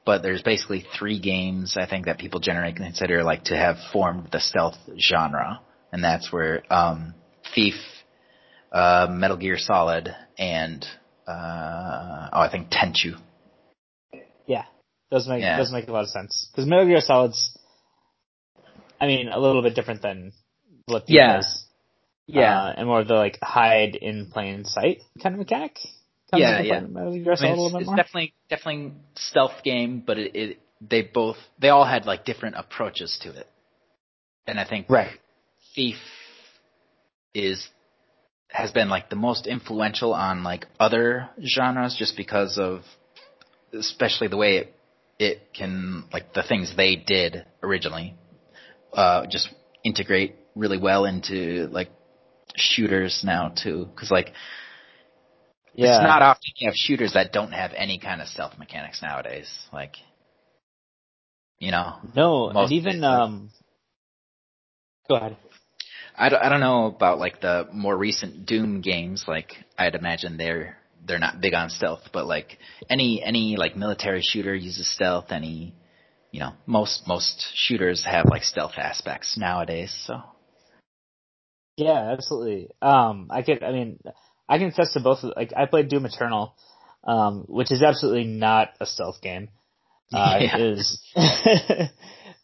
[0.05, 4.29] but there's basically three games I think that people generally consider like to have formed
[4.31, 7.13] the stealth genre, and that's where um,
[7.53, 7.75] Thief,
[8.71, 10.85] uh, Metal Gear Solid, and
[11.27, 13.19] uh, oh, I think Tenchu.
[14.47, 14.65] Yeah.
[15.09, 15.57] Those make, Yeah.
[15.57, 16.49] those make a lot of sense.
[16.55, 17.57] Cause Metal Gear Solid's,
[18.99, 20.31] I mean, a little bit different than
[20.85, 21.39] what Thief Yeah.
[21.39, 21.65] is.
[22.39, 25.77] Uh, and more of the like hide in plain sight kind of mechanic.
[26.31, 26.79] Comes Yeah, into yeah.
[26.79, 27.95] play in Metal Gear I Solid mean, a it's, little bit it's more.
[27.97, 33.19] definitely definitely stealth game, but it, it they both they all had like different approaches
[33.23, 33.47] to it,
[34.47, 35.11] and I think Right.
[35.75, 35.97] Thief
[37.33, 37.69] is
[38.49, 42.81] has been like the most influential on like other genres just because of
[43.73, 44.75] especially the way it
[45.19, 48.15] it can like the things they did originally
[48.93, 49.47] uh just
[49.85, 51.89] integrate really well into like
[52.55, 54.33] shooters now too cuz like
[55.73, 55.87] Yeah.
[55.87, 59.49] it's not often you have shooters that don't have any kind of stealth mechanics nowadays.
[59.71, 59.95] Like,
[61.59, 63.51] you know, no, and even, um,
[65.07, 65.37] go ahead.
[66.15, 69.25] I don't, I don't know about like the more recent Doom games.
[69.27, 70.77] Like, I'd imagine they're
[71.07, 72.57] they're not big on stealth, but like
[72.89, 75.31] any any like military shooter uses stealth.
[75.31, 75.73] Any
[76.31, 79.93] you know most most shooters have like stealth aspects nowadays.
[80.05, 80.21] So
[81.77, 82.69] Yeah, absolutely.
[82.81, 83.99] Um, I could, I mean,
[84.47, 85.23] I can attest to both.
[85.23, 86.55] of- Like, I played Doom Eternal,
[87.03, 89.49] um, which is absolutely not a stealth game.
[90.13, 90.57] Uh, Yeah.
[90.57, 91.01] It is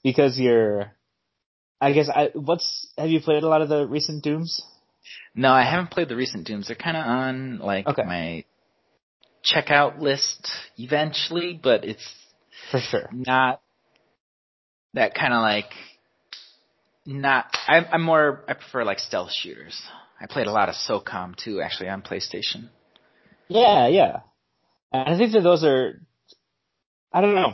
[0.03, 0.93] because you're.
[1.82, 2.30] I guess I.
[2.34, 4.61] What's have you played a lot of the recent Dooms?
[5.36, 6.67] no, I haven't played the recent Dooms.
[6.67, 8.03] They're kind of on like Okay.
[8.03, 8.45] my
[9.43, 12.07] checkout list eventually, but it's
[12.71, 13.09] For sure.
[13.11, 13.61] not
[14.93, 15.71] that kind of like
[17.08, 17.45] not.
[17.68, 18.43] I'm, I'm more.
[18.47, 19.82] I prefer like stealth shooters.
[20.20, 22.70] I played a lot of SOCOM too, actually on PlayStation.
[23.47, 24.20] Yeah, yeah.
[24.91, 26.01] And I think that those are.
[27.14, 27.53] I don't know,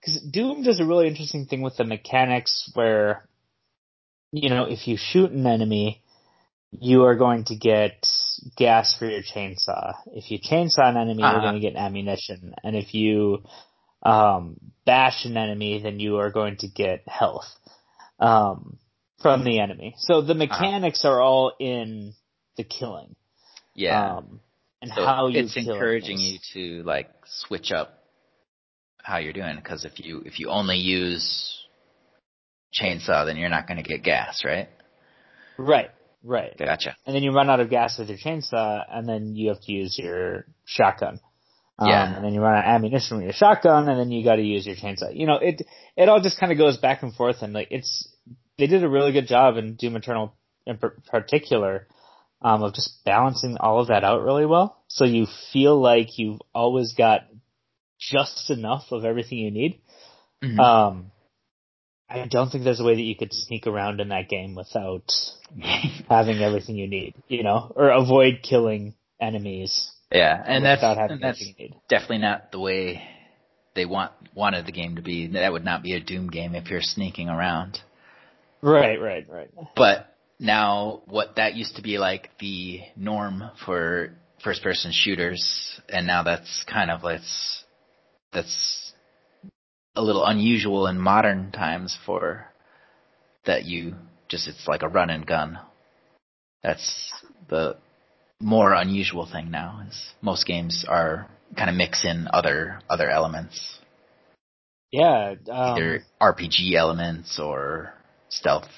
[0.00, 3.28] because Doom does a really interesting thing with the mechanics where,
[4.32, 6.02] you know, if you shoot an enemy,
[6.72, 8.06] you are going to get
[8.56, 9.94] gas for your chainsaw.
[10.12, 11.40] If you chainsaw an enemy, you're Uh-huh.
[11.40, 12.54] going to get ammunition.
[12.64, 13.44] And if you
[14.02, 17.46] um, bash an enemy, then you are going to get health
[18.18, 18.78] um,
[19.20, 19.94] from the enemy.
[19.98, 22.14] So the mechanics are all in
[22.56, 23.16] the killing.
[23.74, 24.16] Yeah.
[24.16, 24.40] Um,
[24.80, 28.04] and So how you it's encouraging you to like switch up
[29.02, 31.58] how you're doing because if you if you only use
[32.78, 34.68] chainsaw, then you're not going to get gas, right?
[35.56, 35.90] Right,
[36.22, 36.56] right.
[36.56, 36.96] Gotcha.
[37.06, 39.72] And then you run out of gas with your chainsaw, and then you have to
[39.72, 41.20] use your shotgun.
[41.78, 42.16] Um, Yeah.
[42.16, 44.42] And then you run out of ammunition with your shotgun, and then you got to
[44.42, 45.14] use your chainsaw.
[45.14, 45.62] You know, it
[45.96, 48.08] it all just kind of goes back and forth, and like it's
[48.58, 50.34] they did a really good job in Doom Eternal
[50.66, 50.78] in
[51.10, 51.86] particular
[52.42, 54.76] um, of just balancing all of that out really well.
[54.88, 57.22] So you feel like you've always got
[57.98, 59.80] just enough of everything you need.
[60.42, 60.58] Mhm.
[60.58, 61.10] Um,
[62.10, 65.10] I don't think there's a way that you could sneak around in that game without
[66.08, 71.40] having everything you need, you know, or avoid killing enemies yeah, and that's and that's
[71.40, 71.74] you need.
[71.88, 73.02] definitely not the way
[73.74, 75.26] they want wanted the game to be.
[75.28, 77.80] That would not be a Doom game if you're sneaking around.
[78.60, 79.50] Right, right, right.
[79.76, 86.06] But now, what that used to be like the norm for first person shooters, and
[86.06, 87.64] now that's kind of that's
[88.32, 88.92] that's
[89.96, 92.46] a little unusual in modern times for
[93.46, 93.94] that you
[94.28, 95.58] just it's like a run and gun.
[96.62, 97.12] That's
[97.48, 97.76] the
[98.40, 103.78] more unusual thing now is most games are kind of mix in other other elements,
[104.92, 107.92] Yeah, um, either RPG elements or
[108.28, 108.68] stealth.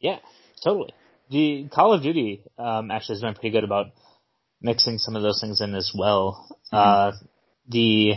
[0.00, 0.18] yeah,
[0.62, 0.92] totally.
[1.30, 3.86] The Call of Duty um, actually has been pretty good about
[4.60, 6.48] mixing some of those things in as well.
[6.72, 7.12] Uh,
[7.68, 8.14] the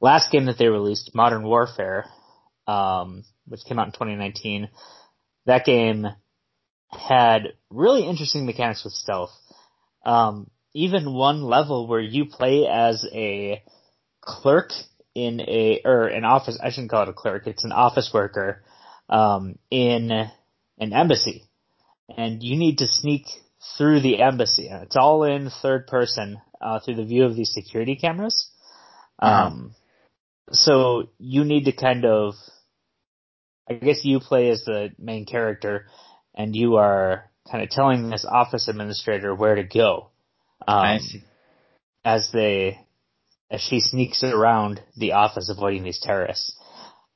[0.00, 2.06] last game that they released, Modern Warfare,
[2.66, 4.68] um, which came out in 2019,
[5.46, 6.06] that game
[6.90, 9.30] had really interesting mechanics with stealth.
[10.04, 13.62] Um, even one level where you play as a
[14.20, 14.70] clerk
[15.16, 16.58] in a or an office.
[16.62, 17.46] I shouldn't call it a clerk.
[17.46, 18.62] It's an office worker
[19.08, 21.44] um, in an embassy,
[22.14, 23.24] and you need to sneak
[23.78, 24.68] through the embassy.
[24.68, 28.50] And it's all in third person uh, through the view of these security cameras.
[29.18, 29.74] Um,
[30.50, 32.34] so you need to kind of,
[33.68, 35.86] I guess you play as the main character,
[36.34, 40.10] and you are kind of telling this office administrator where to go.
[40.68, 41.24] Um, I see.
[42.04, 42.85] As they,
[43.50, 46.56] as she sneaks around the office avoiding these terrorists.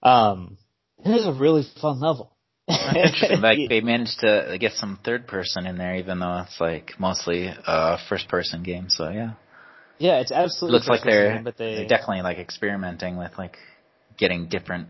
[0.03, 0.59] Um,
[1.05, 2.33] it is a really fun level.
[2.69, 3.41] Interesting.
[3.41, 7.47] Like they managed to get some third person in there, even though it's like mostly
[7.47, 8.89] a first person game.
[8.89, 9.33] So yeah,
[9.99, 13.33] yeah, it's it absolutely looks like they're, game, but they, they're definitely like experimenting with
[13.37, 13.57] like
[14.19, 14.89] getting different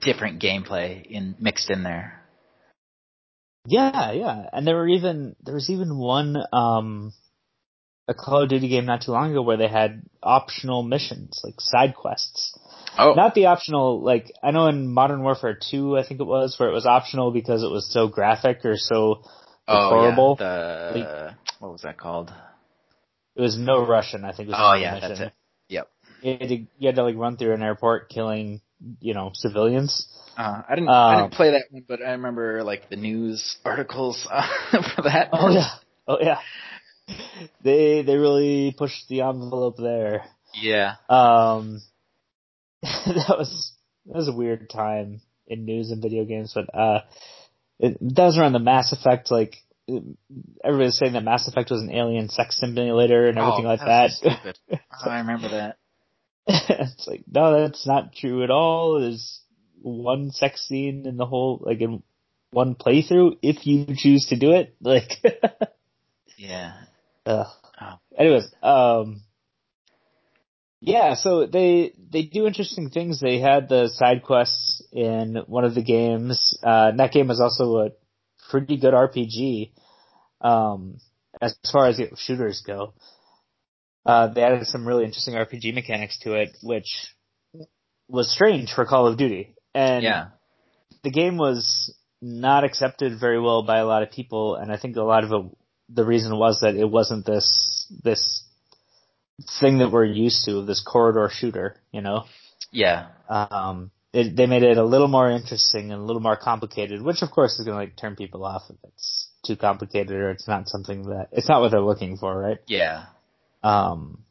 [0.00, 2.20] different gameplay in mixed in there.
[3.66, 4.46] Yeah, yeah.
[4.52, 7.12] And there were even there was even one um
[8.08, 11.54] a Call of Duty game not too long ago where they had optional missions, like
[11.60, 12.58] side quests.
[12.98, 16.54] Oh, Not the optional like I know in Modern Warfare 2 I think it was
[16.58, 19.22] where it was optional because it was so graphic or so
[19.66, 20.36] oh horrible.
[20.38, 20.46] yeah,
[20.92, 22.32] the what was that called?
[23.34, 25.32] it was no Russian, I think was Oh yeah, the that's it.
[25.70, 25.88] Yep.
[26.22, 28.60] You had, to, you had to like run through an airport killing,
[29.00, 30.06] you know, civilians.
[30.38, 33.56] Uh, I didn't I Um, didn't play that one, but I remember like the news
[33.64, 34.46] articles uh,
[34.94, 35.30] for that.
[35.32, 35.70] Oh yeah.
[36.06, 36.38] Oh yeah.
[37.62, 40.24] They they really pushed the envelope there.
[40.54, 40.96] Yeah.
[41.08, 41.80] Um,
[42.82, 43.72] that was
[44.06, 47.00] that was a weird time in news and video games, but uh,
[47.78, 49.30] it, that was around the Mass Effect.
[49.30, 49.56] Like
[50.62, 54.10] everybody's saying that Mass Effect was an alien sex simulator and everything oh, like that.
[54.10, 54.58] so stupid.
[54.70, 55.76] Oh, I remember that.
[56.46, 59.00] it's like no, that's not true at all.
[59.00, 59.40] There's
[59.80, 62.02] one sex scene in the whole like in
[62.50, 64.74] one playthrough if you choose to do it.
[64.80, 65.12] Like
[66.36, 66.74] Yeah.
[67.26, 67.46] Ugh.
[67.80, 67.94] Oh.
[68.16, 69.22] Anyways, um,
[70.80, 73.20] yeah, so they they do interesting things.
[73.20, 76.56] They had the side quests in one of the games.
[76.62, 77.90] Uh, and that game was also a
[78.50, 79.72] pretty good RPG.
[80.40, 80.98] Um,
[81.40, 82.92] as far as shooters go,
[84.06, 87.08] uh, they added some really interesting RPG mechanics to it, which
[88.08, 89.54] was strange for Call of Duty.
[89.74, 90.26] And Yeah.
[91.02, 94.96] the game was not accepted very well by a lot of people, and I think
[94.96, 95.56] a lot of it,
[95.94, 98.44] the reason was that it wasn't this this
[99.60, 102.24] thing that we're used to, this corridor shooter, you know.
[102.70, 103.08] Yeah.
[103.28, 107.22] Um, it, they made it a little more interesting and a little more complicated, which
[107.22, 110.46] of course is going to like turn people off if it's too complicated or it's
[110.46, 112.58] not something that it's not what they're looking for, right?
[112.66, 113.06] Yeah.
[113.62, 114.22] Um,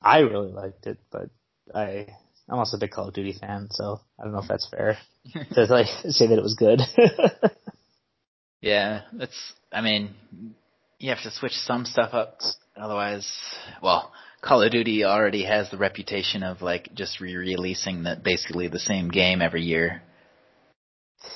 [0.00, 1.28] I really liked it, but
[1.74, 2.06] I
[2.48, 4.96] I'm also a big Call of Duty fan, so I don't know if that's fair
[5.52, 6.80] to like say that it was good.
[8.60, 9.52] Yeah, that's.
[9.72, 10.14] I mean,
[10.98, 12.38] you have to switch some stuff up,
[12.76, 13.30] otherwise,
[13.82, 18.78] well, Call of Duty already has the reputation of like just re-releasing the basically the
[18.78, 20.02] same game every year.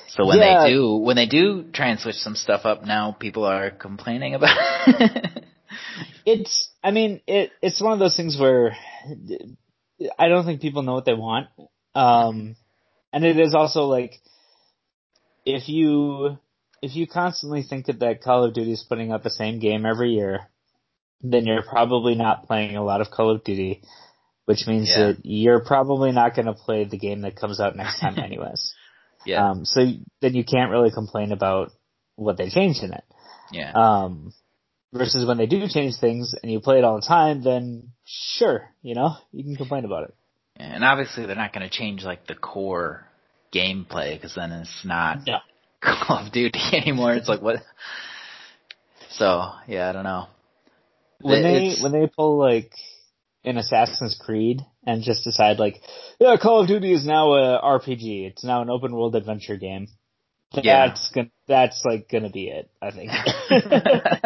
[0.09, 0.65] So when Yeah.
[0.65, 4.35] they do, when they do try and switch some stuff up, now people are complaining
[4.35, 4.57] about.
[4.87, 5.45] it.
[6.27, 8.77] it's I mean it it's one of those things where
[10.19, 11.49] I don't think people know what they want.
[11.95, 12.57] Um
[13.13, 14.21] and it is also like
[15.45, 16.39] if you
[16.83, 19.85] if you constantly think that, that Call of Duty is putting out the same game
[19.87, 20.41] every year,
[21.22, 23.83] then you're probably not playing a lot of Call of Duty,
[24.47, 25.09] which means Yeah.
[25.09, 28.74] that you're probably not going to play the game that comes out next time anyways.
[29.26, 29.81] yeah, Um so
[30.22, 31.70] then you can't really complain about
[32.16, 33.05] what they changed in it.
[33.53, 34.33] yeah, Um,
[34.93, 38.68] versus when they do change things and you play it all the time, then sure,
[38.83, 40.14] you know, you can complain about it.
[40.57, 43.07] and obviously they're not going to change like the core
[43.53, 45.39] gameplay because then it's not No.
[45.83, 47.14] Call of Duty anymore.
[47.14, 47.57] It's like what?
[49.11, 50.26] So yeah, I don't know.
[51.20, 52.72] When they when they pull like
[53.45, 55.81] an Assassin's Creed and just decide like,
[56.18, 58.26] yeah, Call of Duty is now a RPG.
[58.28, 59.89] It's now an open world adventure game.
[60.55, 60.95] That's Yeah.
[61.14, 62.70] gonna that's like gonna be it.
[62.83, 63.11] I think.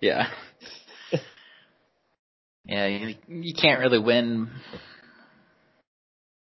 [0.00, 0.28] yeah.
[2.64, 4.50] Yeah, you, you can't really win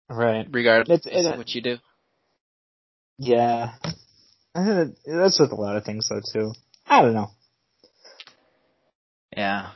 [0.09, 0.47] right.
[0.51, 1.77] regardless It's- it- of what you do.
[3.19, 3.73] Yeah.
[4.55, 6.53] That's with a lot of things though too.
[6.87, 7.29] I don't know.
[9.37, 9.71] Yeah.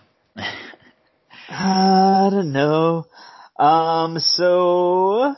[1.48, 3.06] I don't know.
[3.58, 5.34] Um, so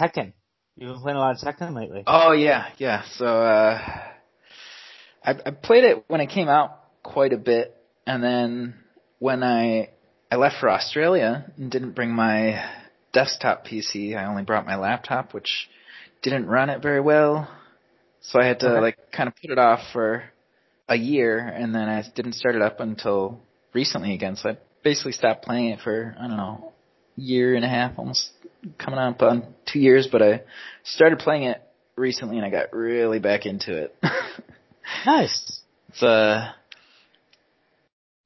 [0.00, 0.32] Tekken.
[0.76, 2.04] You've been playing a lot of Tekken lately.
[2.06, 3.02] oh yeah, yeah.
[3.16, 3.78] So uh
[5.24, 7.74] I I played it when it came out quite a bit
[8.06, 8.74] and then
[9.18, 9.90] when I
[10.30, 12.62] I left for Australia and didn't bring my
[13.12, 15.68] desktop PC, I only brought my laptop which
[16.22, 17.48] didn't run it very well.
[18.20, 18.80] So I had to Okay.
[18.80, 20.24] like kind of put it off for
[20.88, 23.40] a year and then I didn't start it up until
[23.72, 24.36] recently again.
[24.36, 26.72] So I basically stopped playing it for, I don't know,
[27.16, 28.30] year and a half, almost
[28.78, 30.42] coming up on two years, but I
[30.84, 31.60] started playing it
[31.96, 33.94] recently and I got really back into it.
[35.06, 35.60] Nice.
[35.88, 36.54] it's a,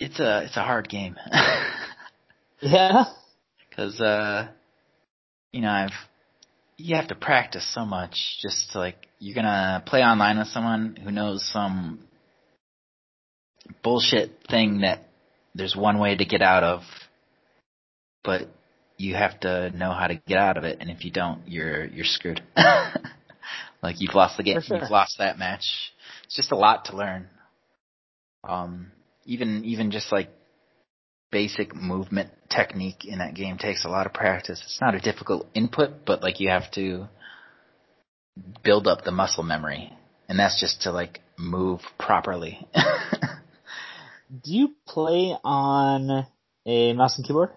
[0.01, 1.17] it's a, it's a hard game.
[2.61, 3.05] Yeah.
[3.77, 4.49] Cause, uh,
[5.53, 5.91] you know, I've,
[6.77, 10.97] you have to practice so much just to like, you're gonna play online with someone
[11.03, 12.01] who knows some
[13.83, 15.09] bullshit thing that
[15.55, 16.83] there's one way to get out of,
[18.23, 18.49] but
[18.99, 21.87] you have to know how to get out of it, and if you don't, you're,
[21.87, 22.43] you're screwed.
[23.83, 24.79] like you've lost the game, sure.
[24.79, 25.65] you've lost that match.
[26.25, 27.29] It's just a lot to learn.
[28.45, 28.93] Um,
[29.25, 30.31] even, even just like
[31.31, 34.61] basic movement technique in that game takes a lot of practice.
[34.65, 37.09] It's not a difficult input, but like you have to
[38.63, 39.93] build up the muscle memory.
[40.29, 42.67] And that's just to like move properly.
[44.31, 46.27] Do you play on
[46.67, 47.51] a mouse and keyboard?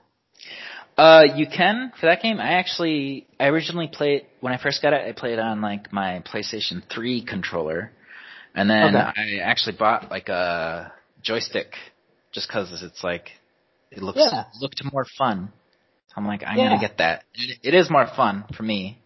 [0.98, 2.40] uh, you can for that game.
[2.40, 5.08] I actually, I originally played when I first got it.
[5.08, 7.92] I played on like my PlayStation 3 controller,
[8.54, 9.00] and then Okay.
[9.00, 10.92] I actually bought like a
[11.22, 11.74] joystick
[12.34, 13.30] just because it's like
[13.92, 14.46] it looks Yeah.
[14.60, 15.52] looked more fun.
[16.08, 16.70] So I'm like, I'm Yeah.
[16.70, 17.24] gonna get that.
[17.34, 18.98] It, is more fun for me,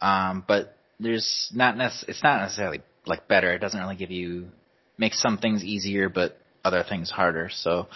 [0.00, 3.52] um, but there's not nec- it's not necessarily like better.
[3.52, 4.50] It doesn't really give you
[4.98, 7.50] makes some things easier, but other things harder.
[7.50, 7.86] So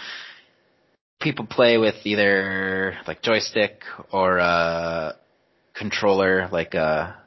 [1.21, 3.83] people play with either like joystick
[4.13, 5.17] or a
[5.75, 7.20] controller, like a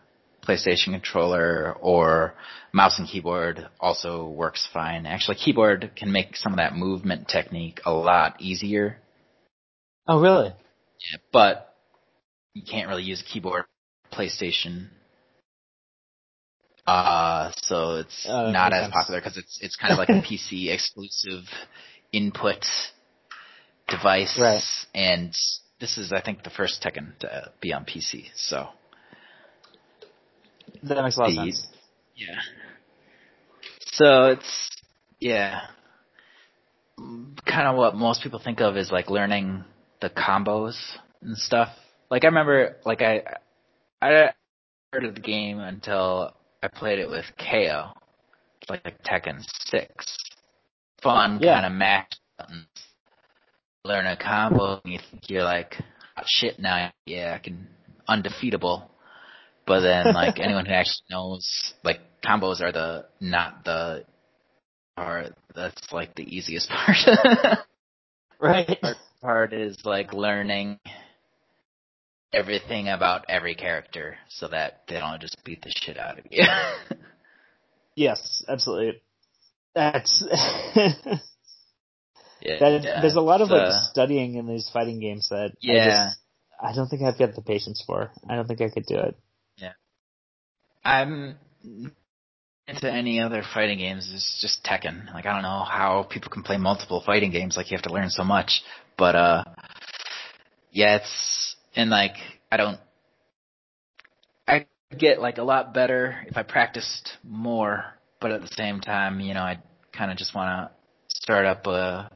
[0.48, 2.36] PlayStation controller or
[2.74, 5.06] mouse and keyboard also works fine.
[5.06, 8.98] Actually, keyboard can make some of that movement technique a lot easier,
[10.08, 10.48] Oh, really?
[10.50, 11.74] Yeah, but
[12.54, 13.64] you can't really use keyboard
[14.12, 14.90] PlayStation.
[16.86, 18.94] Uh, so it's Uh, not as sense.
[18.94, 21.46] popular because it's it's kind of like a PC exclusive
[22.12, 22.66] input
[23.88, 24.38] device.
[24.38, 24.62] Right.
[24.94, 25.34] And
[25.80, 28.30] this is, I think, the first Tekken to be on PC.
[28.36, 28.68] So
[30.84, 31.68] That makes a lot of sense.
[32.16, 32.40] yeah.
[33.94, 34.70] So it's
[35.20, 35.62] yeah,
[36.98, 39.64] kind of what most people think of is like learning
[40.02, 40.76] the combos
[41.22, 41.70] and stuff.
[42.10, 43.24] Like I remember, like I
[44.02, 44.32] I
[44.92, 47.92] heard of the game until I played it with KO,
[48.70, 50.18] like, like Tekken Six.
[51.02, 51.56] Fun Yeah.
[51.56, 52.68] kind of match buttons.
[53.86, 55.76] Learn a combo, and you think you're like,
[56.18, 57.68] oh, shit now, yeah, I can
[58.08, 58.90] undefeatable.
[59.66, 64.06] But then, like anyone who actually knows, like combos are the not the
[64.96, 65.34] part.
[65.56, 66.98] That's like the easiest part.
[68.40, 68.80] Right.
[68.82, 70.80] part, part is like learning
[72.34, 76.44] everything about every character so that they don't just beat the shit out of you.
[77.96, 79.02] Yes, absolutely.
[79.76, 80.24] That's
[80.76, 81.20] yeah,
[82.42, 82.82] that.
[82.84, 86.10] yeah, there's a lot of like uh, studying in these fighting games that I Yeah.
[86.10, 86.18] just
[86.62, 88.12] I don't think I've got the patience for.
[88.28, 89.16] I don't think I could do it.
[90.84, 91.38] I'm
[92.68, 94.10] into any other fighting games.
[94.14, 95.14] It's just Tekken.
[95.14, 97.58] Like I don't know how people can play multiple fighting games.
[97.58, 98.62] Like you have to learn so much.
[98.98, 99.44] But uh,
[100.72, 102.16] yeah, it's and like
[102.52, 102.80] I don't.
[104.48, 104.68] I
[104.98, 107.86] get like a lot better if I practiced more.
[108.22, 109.60] But at the same time, you know, I
[109.92, 112.10] kind of just want to start up a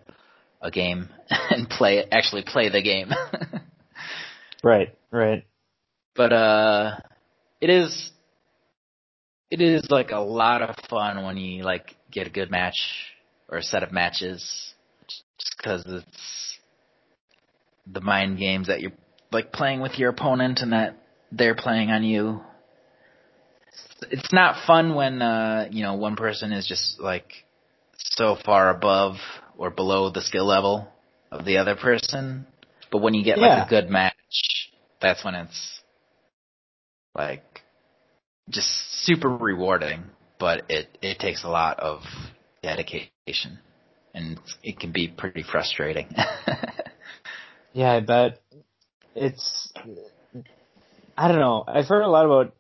[0.62, 1.10] a game
[1.50, 2.10] and play it.
[2.12, 3.12] Actually, play the game.
[4.64, 4.98] Right.
[5.12, 5.46] Right.
[6.16, 6.98] but uh
[7.62, 8.12] it is
[9.50, 12.78] it is like a lot of fun when you like get a good match
[13.50, 14.74] or a set of matches
[15.08, 16.58] just because it's
[17.92, 18.92] the mind games that you're
[19.32, 20.98] like playing with your opponent and that
[21.32, 22.42] they're playing on you
[24.12, 27.46] it's not fun when uh you know one person is just like
[27.98, 29.16] so far above
[29.58, 30.88] or below the skill level
[31.32, 32.46] of the other person
[32.92, 33.56] but when you get Yeah.
[33.56, 34.14] like a good match
[35.02, 35.82] that's when it's
[37.16, 37.57] like
[38.50, 38.70] just
[39.04, 40.04] super rewarding
[40.40, 42.02] but it it takes a lot of
[42.64, 43.60] dedication
[44.14, 46.08] and it can be pretty frustrating
[47.78, 48.42] Yeah, I bet
[49.14, 49.72] it's.
[51.16, 51.64] I don't know.
[51.68, 52.56] I've heard a lot about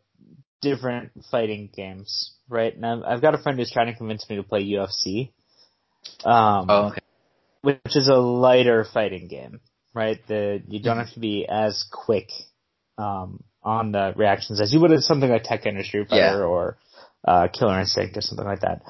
[0.61, 2.75] different fighting games, right?
[2.75, 5.31] And I've, I've got a friend who's trying to convince me to play UFC,
[6.23, 7.01] um, oh okay
[7.61, 9.59] which is a lighter fighting game,
[9.95, 10.19] right?
[10.27, 12.29] The you don't have to be as quick
[12.99, 16.53] um, on the reactions as you would at something like Tekken Street Fighter Yeah.
[16.55, 16.77] or
[17.27, 18.81] uh, Killer Instinct or something like that.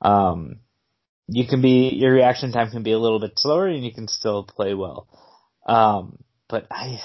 [0.00, 0.60] Um,
[1.28, 4.08] you can be your reaction time can be a little bit slower, and you can
[4.08, 5.06] still play well.
[5.66, 7.00] Um, but I,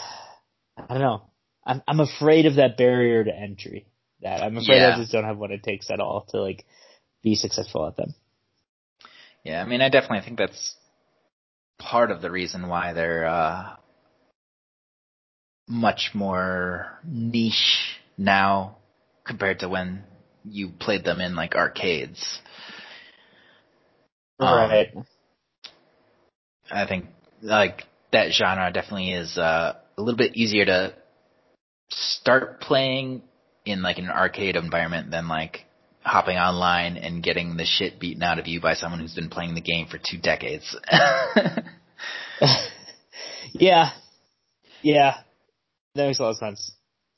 [0.77, 1.23] I don't know.
[1.65, 3.87] I'm I'm afraid of that barrier to entry.
[4.21, 4.95] That I'm afraid Yeah.
[4.95, 6.65] I just don't have what it takes at all to like
[7.23, 8.13] be successful at them.
[9.43, 10.75] Yeah, I mean, I definitely think that's
[11.79, 13.75] part of the reason why they're uh,
[15.71, 18.75] much more niche now
[19.23, 20.03] compared to when
[20.43, 22.39] you played them in like arcades.
[24.39, 24.93] Um, right.
[26.69, 27.05] I think
[27.41, 30.93] like that genre definitely is uh, a little bit easier to
[31.89, 33.21] start playing
[33.65, 35.65] in like an arcade environment than like
[36.03, 39.55] hopping online and getting the shit beaten out of you by someone who's been playing
[39.55, 40.75] the game for two decades.
[43.53, 43.91] yeah.
[44.81, 45.17] Yeah.
[45.95, 46.71] That makes a lot of sense.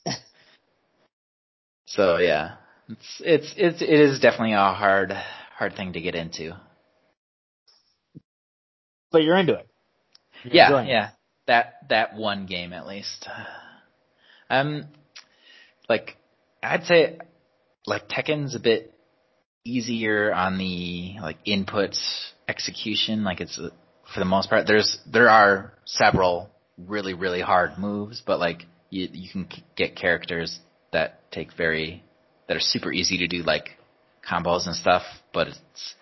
[1.86, 2.56] so yeah,
[2.90, 5.12] it's it's it's it is definitely a hard
[5.56, 6.58] hard thing to get into.
[9.12, 9.68] But you're into it.
[10.44, 10.92] You're yeah, enjoying it.
[10.92, 11.10] yeah.
[11.48, 13.28] That that one game at least.
[14.50, 14.86] Um,
[15.88, 16.18] like
[16.62, 17.18] I'd say,
[17.86, 18.94] like Tekken's a bit
[19.64, 22.00] easier on the like inputs
[22.48, 23.24] execution.
[23.24, 24.68] Like it's for the most part.
[24.68, 30.60] There's there are several really really hard moves, but like you you can get characters
[30.92, 32.04] that take very
[32.48, 33.70] that are super easy to do like
[34.28, 35.04] combos and stuff.
[35.34, 35.96] But it's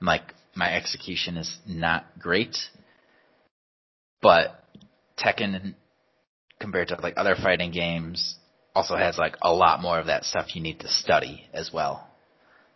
[0.00, 2.56] like my execution is not great.
[4.22, 4.64] But
[5.18, 5.74] Tekken,
[6.60, 8.36] compared to like other fighting games,
[8.74, 12.06] also has like a lot more of that stuff you need to study as well.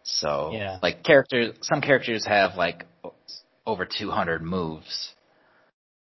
[0.02, 0.78] So, Yeah.
[0.82, 2.86] like characters, some characters have like
[3.66, 5.14] over 200 moves,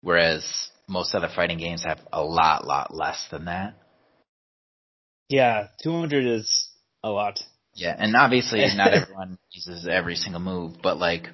[0.02, 3.76] whereas most other fighting games have a lot, lot less than that.
[5.30, 6.70] Yeah, 200 is
[7.04, 7.40] a lot.
[7.76, 11.28] Yeah, and obviously not everyone uses every single move, but like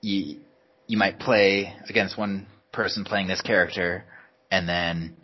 [0.00, 0.40] you
[0.86, 4.04] you might play against one person playing this character
[4.50, 5.16] and then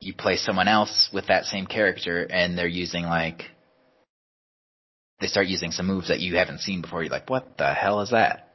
[0.00, 3.44] you play someone else with that same character and they're using like
[5.20, 7.02] they start using some moves that you haven't seen before.
[7.02, 8.45] You're like, what the hell is that?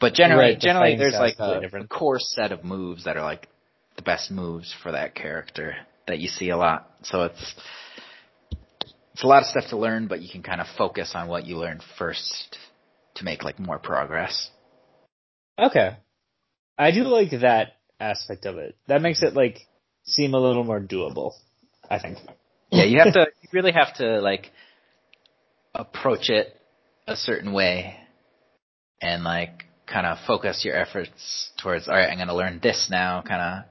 [0.00, 1.86] But generally, Right, the generally there's like a, different.
[1.86, 3.48] a core set of moves that are like
[3.96, 5.74] the best moves for that character
[6.06, 6.90] that you see a lot.
[7.02, 7.54] So it's
[9.14, 11.46] it's a lot of stuff to learn, but you can kind of focus on what
[11.46, 12.58] you learn first
[13.14, 14.50] to make like more progress.
[15.58, 15.96] Okay.
[16.78, 18.76] I do like that aspect of it.
[18.88, 19.60] That makes it like
[20.04, 21.32] seem a little more doable.
[21.88, 22.18] I think.
[22.70, 24.50] Yeah, you have to you really have to like
[25.74, 26.48] approach it
[27.06, 27.96] a certain way
[29.00, 32.88] and like kind of focus your efforts towards all right, I'm going to learn this
[32.90, 33.64] now, kind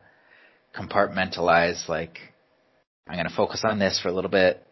[0.76, 2.18] of compartmentalize like
[3.08, 4.66] I'm going to focus on this for a little bit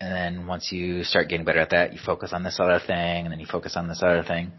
[0.00, 3.24] and then once you start getting better at that, you focus on this other thing
[3.24, 4.52] and then you focus on this other thing.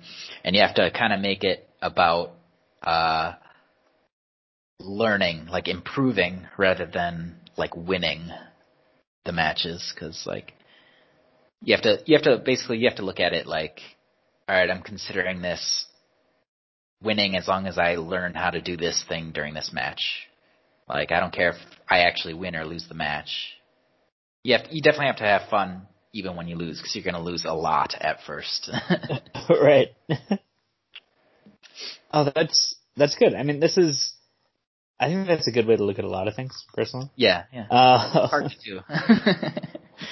[0.43, 2.31] And you have to kind of make it about
[2.81, 3.33] uh
[4.79, 8.29] learning, like improving rather than like winning
[9.25, 10.53] the matches cuz like
[11.61, 13.81] you have to you have to basically you have to look at it like
[14.49, 15.85] all right, I'm considering this
[17.01, 20.27] winning as long as I learn how to do this thing during this match.
[20.87, 21.57] Like I don't care if
[21.89, 23.53] I actually win or lose the match.
[24.43, 27.03] You have to, you definitely have to have fun even when you lose because you're
[27.03, 28.71] going to lose a lot at first.
[29.49, 29.89] right.
[32.11, 33.33] oh, that's that's good.
[33.33, 34.13] I mean, this is.
[34.99, 37.11] I think that's a good way to look at a lot of things, personally.
[37.15, 37.67] yeah, yeah.
[37.69, 38.79] Uh, Hard to do.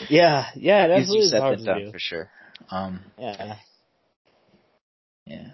[0.10, 1.92] yeah, yeah, that's really hard to do.
[1.92, 2.30] for sure.
[2.70, 3.56] Um, Yeah,
[5.26, 5.48] yeah.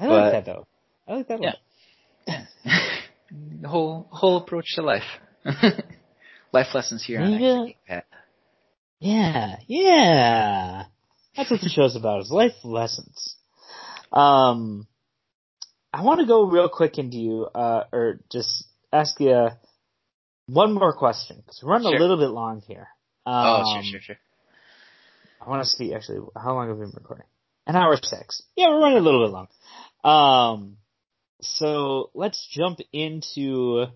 [0.00, 0.66] I But- like that though.
[1.06, 1.54] I like that a Yeah.
[2.26, 2.46] lot.
[3.62, 5.04] the whole whole approach to life.
[6.52, 7.62] life lessons here on Yeah.
[7.62, 8.06] Extra Pat.
[9.00, 10.84] Yeah, yeah.
[11.36, 13.36] That's what the show's about, is life lessons.
[14.12, 14.86] Um,
[15.92, 19.48] I want to go real quick into you, uh, or just ask you
[20.46, 21.96] one more question, because we're running Sure.
[21.96, 22.88] a little bit long here.
[23.24, 24.16] Um, Oh, sure, sure, sure.
[25.40, 27.26] I want to see, actually, how long have we been recording?
[27.66, 28.42] An hour six.
[28.56, 29.48] Yeah, we're running a little bit long.
[30.04, 30.76] Um,
[31.40, 33.86] so let's jump into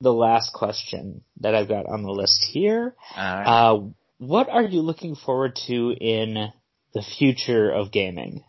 [0.00, 2.94] the last question that I've got on the list here.
[3.16, 3.44] Right.
[3.44, 3.80] Uh,
[4.18, 6.52] what are you looking forward to in
[6.92, 8.44] the future of gaming?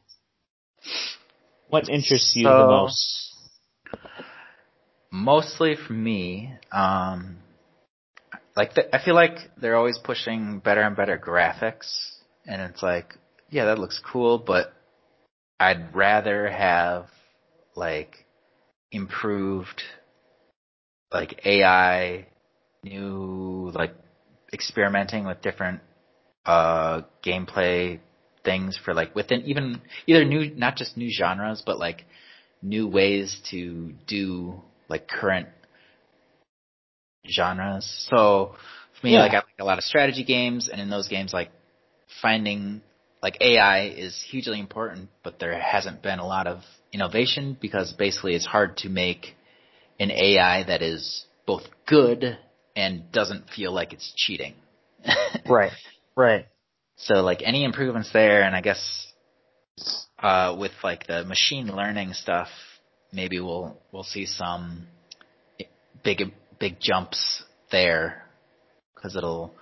[1.69, 3.25] What interests you the most?
[5.15, 7.37] mostly for me, um,
[8.55, 11.87] like the, I feel like they're always pushing better and better graphics,
[12.45, 13.15] and it's like,
[13.49, 14.73] yeah, that looks cool, but
[15.59, 17.07] I'd rather have
[17.75, 18.25] like
[18.91, 19.83] improved
[21.11, 22.27] like AI,
[22.83, 23.95] new like
[24.53, 25.81] experimenting with different
[26.45, 27.99] uh gameplay
[28.43, 32.05] things for like within even either new not just new genres but like
[32.61, 35.47] new ways to do like current
[37.29, 37.85] genres.
[38.09, 38.55] So
[38.99, 39.21] for me, Yeah.
[39.21, 41.51] like I like a lot of strategy games, and in those games, like
[42.21, 42.81] finding
[43.25, 46.59] like AI is hugely important, but there hasn't been a lot of
[46.93, 49.35] innovation because basically it's hard to make
[49.99, 52.37] an AI that is both good
[52.75, 54.53] and doesn't feel like it's cheating.
[55.49, 55.71] Right,
[56.15, 56.45] right.
[56.97, 59.07] So like any improvements there, and I guess
[60.19, 62.49] uh, with like the machine learning stuff,
[63.11, 64.87] maybe we'll we'll see some
[66.03, 68.23] big big jumps there
[68.93, 69.53] because it'll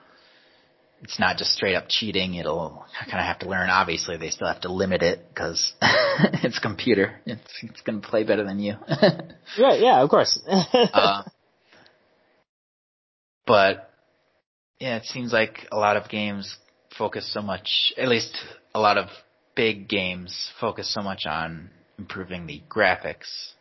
[1.04, 2.36] it's not just straight up cheating.
[2.36, 3.70] It'll kind of have to learn.
[3.70, 7.19] Obviously, they still have to limit it because it's computer.
[7.26, 8.76] It's it's going to play better than you.
[9.60, 10.40] Right, yeah, of course.
[10.48, 11.23] uh,
[13.45, 13.91] but
[14.80, 16.57] yeah, it seems like a lot of games
[16.98, 18.36] focus so much, at least
[18.73, 19.10] a lot of
[19.56, 21.69] big games focus so much on
[21.99, 23.52] improving the graphics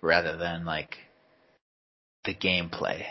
[0.00, 0.96] rather than like
[2.24, 3.04] the gameplay.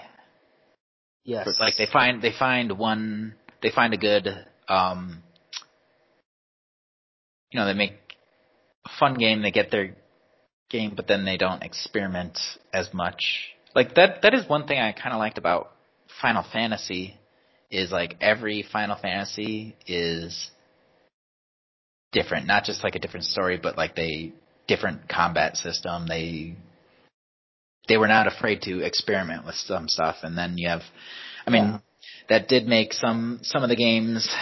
[1.23, 1.57] yes.
[1.59, 4.27] Like they find they find one they find a good
[4.67, 5.21] um
[7.51, 7.93] you know, they make
[8.85, 9.95] a fun game, they get their
[10.69, 12.37] game, but then they don't experiment
[12.73, 13.23] as much.
[13.73, 15.71] Like that that is one thing I kinda liked about
[16.21, 17.17] Final Fantasy
[17.71, 20.51] is like every Final Fantasy is
[22.11, 22.47] different.
[22.47, 24.33] Not just like a different story, but like they
[24.67, 26.07] different combat system.
[26.07, 26.55] They
[27.87, 30.81] they were not afraid to experiment with some stuff and then you have
[31.45, 31.79] I mean Yeah.
[32.29, 34.33] That did make some some of the games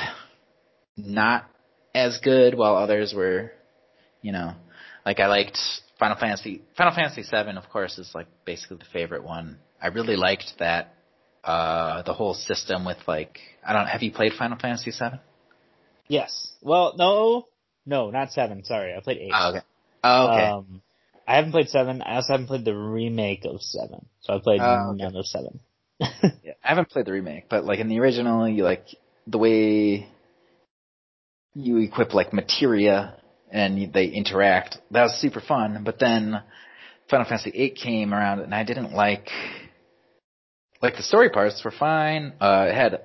[0.97, 1.45] not
[1.95, 3.51] as good while others were
[4.21, 4.53] you know
[5.05, 5.57] like I liked
[5.99, 9.57] Final Fantasy Final Fantasy 7 of course is like basically the favorite one.
[9.81, 10.95] I really liked that
[11.43, 15.19] uh the whole system with like I don't have you played Final Fantasy 7?
[16.07, 16.51] yes.
[16.61, 17.47] Well, no,
[17.85, 18.63] no, not seven.
[18.63, 19.31] Sorry, I played eight.
[19.33, 19.61] Oh, okay.
[20.03, 20.45] Oh, okay.
[20.45, 20.81] Um,
[21.27, 22.01] I haven't played seven.
[22.01, 24.05] I also haven't played the remake of seven.
[24.21, 25.03] So I played Oh, okay.
[25.03, 25.59] none of seven.
[25.99, 28.85] Yeah, I haven't played the remake, but like in the original, you like
[29.27, 30.07] the way
[31.53, 33.15] you equip like materia
[33.51, 34.77] and they interact.
[34.91, 35.83] That was super fun.
[35.85, 36.41] But then
[37.09, 39.29] Final Fantasy VIII came around and I didn't like
[40.81, 42.33] like the story parts were fine.
[42.41, 43.01] Uh, it had a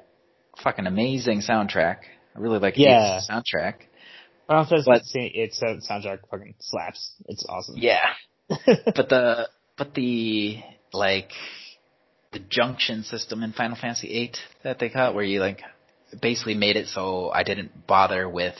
[0.62, 1.98] fucking amazing soundtrack.
[2.34, 3.20] I really like Yeah.
[3.28, 3.74] the soundtrack.
[4.46, 7.12] Final Fantasy a soundtrack fucking slaps.
[7.26, 7.74] It's awesome.
[7.76, 8.00] Yeah,
[8.48, 10.60] but the but the
[10.92, 11.30] like
[12.38, 14.32] the junction system in Final Fantasy VIII
[14.62, 15.62] that they got, where you like
[16.20, 18.56] basically made it so I didn't bother with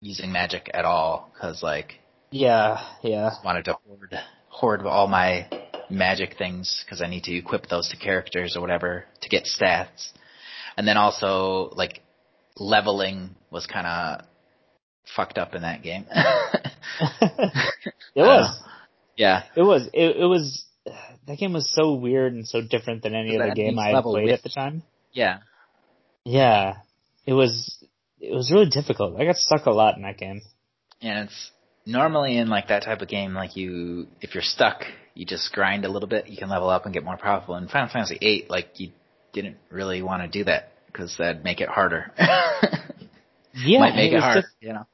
[0.00, 1.94] using magic at all because like
[2.30, 3.30] yeah, yeah.
[3.42, 4.18] I wanted to hoard
[4.48, 5.48] hoard all my
[5.90, 10.10] magic things because I need to equip those to characters or whatever to get stats,
[10.76, 12.00] and then also like
[12.56, 14.26] leveling was kind of
[15.14, 16.06] fucked up in that game.
[18.14, 18.60] It was.
[19.16, 19.88] Yeah, It was.
[19.92, 20.64] It, it was.
[21.26, 24.24] That game was so weird and so different than any other game I had played
[24.24, 24.82] with- at the time.
[25.12, 25.38] yeah.
[26.24, 26.74] Yeah,
[27.26, 27.78] it was.
[28.20, 29.20] It was really difficult.
[29.20, 30.40] I got stuck a lot in that game.
[31.00, 31.50] And it's
[31.84, 34.84] normally in like that type of game, like you, if you're stuck,
[35.14, 37.56] you just grind a little bit, you can level up and get more powerful.
[37.56, 38.90] In Final Fantasy VIII, like you
[39.32, 42.12] didn't really want to do that because that'd make it harder.
[43.54, 44.86] Yeah, Might make it it was hard, diff- you know.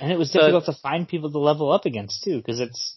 [0.00, 2.96] and it was So- difficult to find people to level up against too, because it's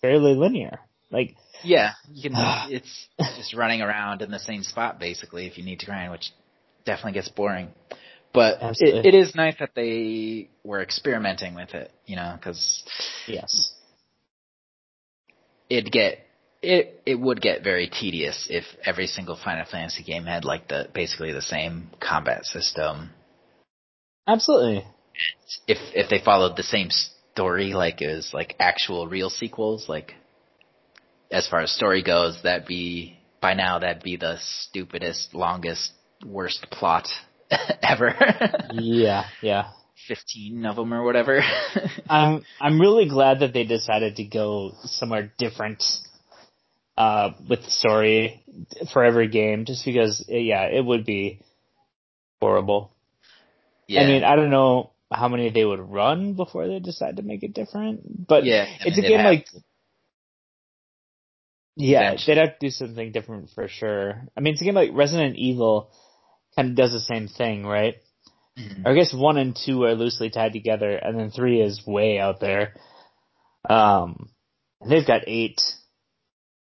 [0.00, 0.78] fairly linear.
[1.10, 2.32] Like, Yeah, you can.
[2.36, 2.66] Ah.
[2.70, 6.32] it's just running around in the same spot basically if you need to grind, which
[6.84, 7.68] definitely gets boring.
[8.32, 12.84] But it, it is nice that they were experimenting with it, you know, because
[13.26, 13.72] yes,
[15.70, 16.18] it'd get
[16.62, 20.88] it it would get very tedious if every single Final Fantasy game had like the
[20.92, 23.10] basically the same combat system.
[24.26, 24.84] absolutely.
[25.66, 30.14] If if they followed the same story, like it was like actual real sequels, like
[31.30, 35.92] as far as story goes, that'd be by now that'd be the stupidest, longest,
[36.24, 37.08] worst plot
[37.82, 38.14] ever.
[38.72, 39.70] Yeah, yeah.
[40.06, 41.42] Fifteen of them or whatever.
[42.08, 45.82] I'm I'm really glad that they decided to go somewhere different
[46.96, 48.42] uh with the story
[48.92, 51.40] for every game just because yeah, it would be
[52.40, 52.92] horrible.
[53.86, 57.22] yeah, I mean, I don't know how many they would run before they decide to
[57.22, 59.46] make it different, but yeah, I it's mean, a game have like
[61.78, 64.22] yeah, they'd have to do something different for sure.
[64.36, 65.90] I mean, it's a game like Resident Evil
[66.56, 67.94] kind of does the same thing, right?
[68.58, 68.86] Mhm.
[68.86, 72.40] I guess one and two are loosely tied together, and then three is way out
[72.40, 72.74] there.
[73.68, 74.30] Um,
[74.86, 75.60] they've got eight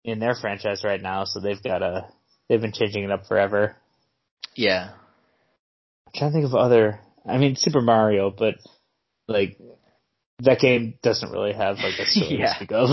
[0.04, 2.08] in their franchise right now, so they've got a
[2.48, 3.76] they've been changing it up forever.
[4.56, 4.90] yeah.
[6.06, 7.00] I'm trying to think of other.
[7.26, 8.54] I mean, Super Mario, but
[9.26, 9.58] like
[10.42, 12.46] that game doesn't really have like a story Yeah.
[12.46, 12.90] to speak of.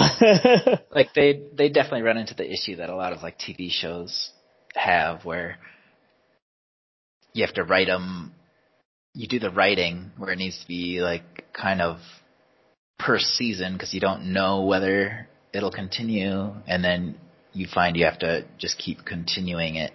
[0.95, 4.31] like they they definitely run into the issue that a lot of like TV shows
[4.75, 5.57] have where
[7.33, 8.33] you have to write them
[9.13, 11.97] you do the writing where it needs to be like kind of
[12.97, 17.17] per season because you don't know whether it'll continue and then
[17.53, 19.91] you find you have to just keep continuing it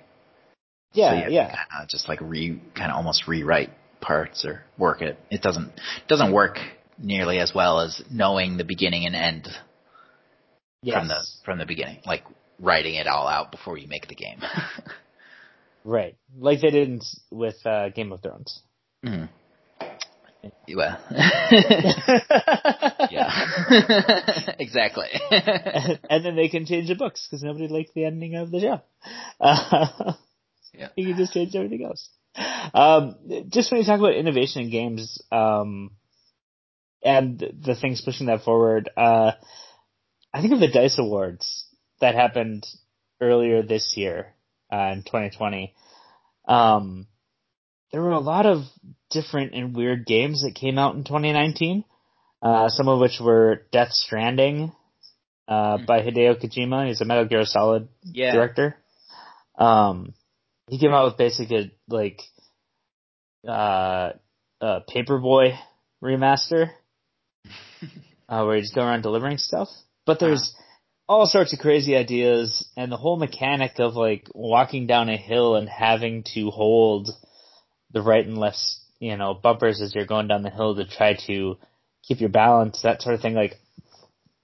[0.93, 1.57] yeah, so yeah.
[1.89, 3.71] just like re kind of almost rewrite
[4.01, 5.73] parts or work it it doesn't
[6.09, 6.59] doesn't work
[6.99, 9.49] nearly as well as knowing the beginning and end
[10.83, 10.95] Yes.
[10.99, 12.23] from the from the beginning, like
[12.61, 14.41] writing it all out before you make the game.
[15.85, 18.63] right, like they did with uh, Game of Thrones.
[19.05, 19.29] mm.
[20.73, 20.97] Well,
[23.11, 23.47] yeah,
[24.61, 25.09] exactly.
[26.09, 28.81] and then they can change the books because nobody liked the ending of the show.
[29.41, 30.13] Uh,
[30.73, 30.89] Yeah.
[30.95, 32.09] You can just change everything else.
[32.75, 33.17] Um,
[33.49, 35.91] just when you talk about innovation in games, um,
[37.03, 39.33] and the things pushing that forward, uh,
[40.33, 41.67] I think of the Dice Awards
[42.01, 42.67] that happened
[43.21, 44.35] earlier this year,
[44.73, 45.75] uh, in 2020.
[46.49, 47.07] Um,
[47.93, 48.65] there were a lot of
[49.11, 51.85] different and weird games that came out in 2019.
[52.43, 54.71] Uh, some of which were Death Stranding,
[55.49, 56.89] uh, by Hideo Kojima.
[56.89, 58.77] He's a Metal Gear Solid yeah, director.
[59.59, 60.15] Um,
[60.69, 62.21] he came out with basically like
[63.47, 64.11] uh,
[64.61, 65.57] a Paperboy
[66.03, 66.71] remaster,
[68.29, 69.69] uh, where you just go around delivering stuff.
[70.05, 70.55] But there's
[71.09, 75.57] all sorts of crazy ideas, and the whole mechanic of like walking down a hill
[75.57, 77.11] and having to hold
[77.93, 78.59] the right and left,
[78.99, 81.57] you know, bumpers as you're going down the hill to try to
[82.07, 83.35] keep your balance, that sort of thing.
[83.35, 83.55] Like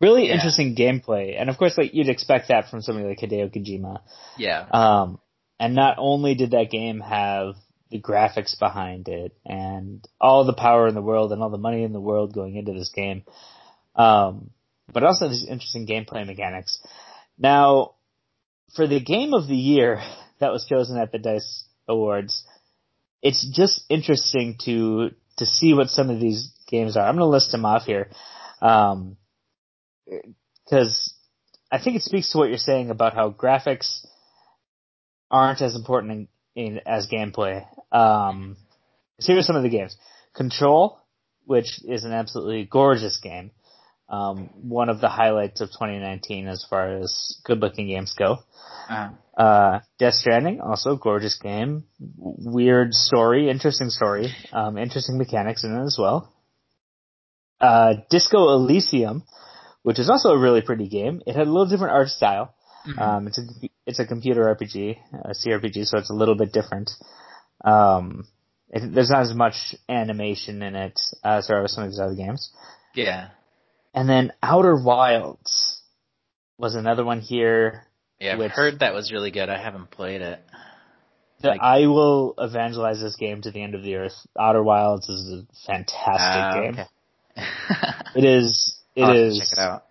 [0.00, 0.34] really Yeah.
[0.34, 4.00] interesting gameplay, and of course, like you'd expect that from somebody like Hideo Kojima.
[4.36, 5.18] yeah, Um,
[5.60, 7.54] and not only did that game have
[7.90, 11.82] the graphics behind it and all the power in the world and all the money
[11.84, 13.22] in the world going into this game,
[13.94, 14.51] um,
[14.93, 16.81] but also these interesting gameplay mechanics.
[17.39, 17.94] Now,
[18.74, 20.02] for the game of the year
[20.39, 22.44] that was chosen at the DICE Awards,
[23.23, 27.06] it's just interesting to to see what some of these games are.
[27.06, 28.10] I'm going to list them off here.
[28.60, 29.16] Um,
[30.69, 31.14] cause
[31.70, 34.05] I think it speaks to what you're saying about how graphics
[35.31, 37.64] aren't as important in, in as gameplay.
[37.90, 38.56] Um,
[39.20, 39.97] so here are some of the games.
[40.35, 40.98] Control,
[41.47, 43.52] which is an absolutely gorgeous game.
[44.12, 48.39] Um, one of the highlights of 2019 as far as good looking games go.
[48.89, 51.84] Uh, Uh, Death Stranding, also gorgeous game.
[51.98, 56.30] Weird story, interesting story, um, interesting mechanics in it as well.
[57.60, 59.22] Uh, Disco Elysium,
[59.82, 61.22] which is also a really pretty game.
[61.26, 62.55] It had a little different art style.
[62.86, 62.98] mhm.
[63.01, 63.43] Um, it's a
[63.86, 66.90] it's a computer RPG, a CRPG, so it's a little bit different.
[67.64, 68.26] Um,
[68.68, 72.01] it, there's not as much animation in it as there are with some of these
[72.01, 72.51] other games.
[72.94, 73.28] yeah.
[73.94, 75.81] And then Outer Wilds
[76.59, 77.86] was another one here.
[78.20, 79.48] Yeah, I've heard that was really good.
[79.48, 80.40] I haven't played it.
[81.43, 84.14] Like- I will evangelize this game to the end of the earth.
[84.39, 86.73] Outer Wilds is a fantastic Ah, game.
[86.73, 86.86] okay.
[88.14, 88.78] It is.
[88.94, 89.39] It is.
[89.39, 89.85] check it out.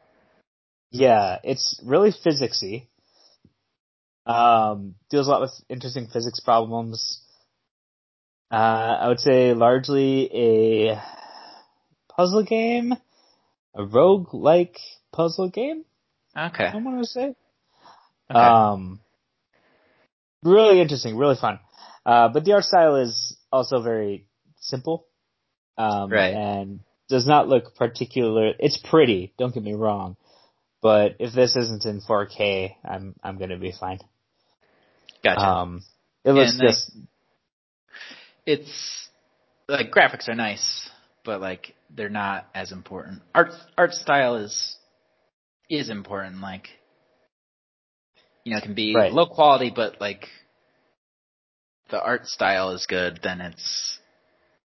[0.92, 2.86] Yeah, it's really physicsy.
[4.28, 7.20] Um, deals a lot with interesting physics problems.
[8.52, 8.56] Uh,
[9.02, 11.02] I would say largely a
[12.16, 12.94] puzzle game,
[13.76, 14.78] a rogue-like
[15.12, 15.86] puzzle game.
[16.38, 16.66] Okay.
[16.66, 17.36] I want to say.
[18.30, 18.40] Okay.
[18.40, 19.00] Um,
[20.44, 21.60] really interesting, really fun.
[22.06, 24.26] Uh, but the art style is also very
[24.60, 25.06] simple.
[25.78, 26.34] Um, Right.
[26.34, 26.80] and
[27.10, 30.16] does not look particular, it's pretty, don't get me wrong.
[30.82, 34.00] But if this isn't in 4K, I'm, I'm gonna be fine.
[35.24, 35.42] gotcha.
[35.42, 35.84] Um,
[36.24, 36.92] it looks and just,
[38.46, 39.10] it's
[39.68, 40.90] like graphics are nice,
[41.24, 43.22] but like they're not as important.
[43.34, 44.78] Art art style is
[45.70, 46.42] is important.
[46.42, 46.68] Like
[48.44, 49.12] you know, it can be Right.
[49.12, 50.28] low quality, but like
[51.90, 53.20] the art style is good.
[53.24, 54.00] Then it's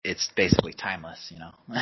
[0.03, 1.31] it's basically timeless.
[1.33, 1.51] You know.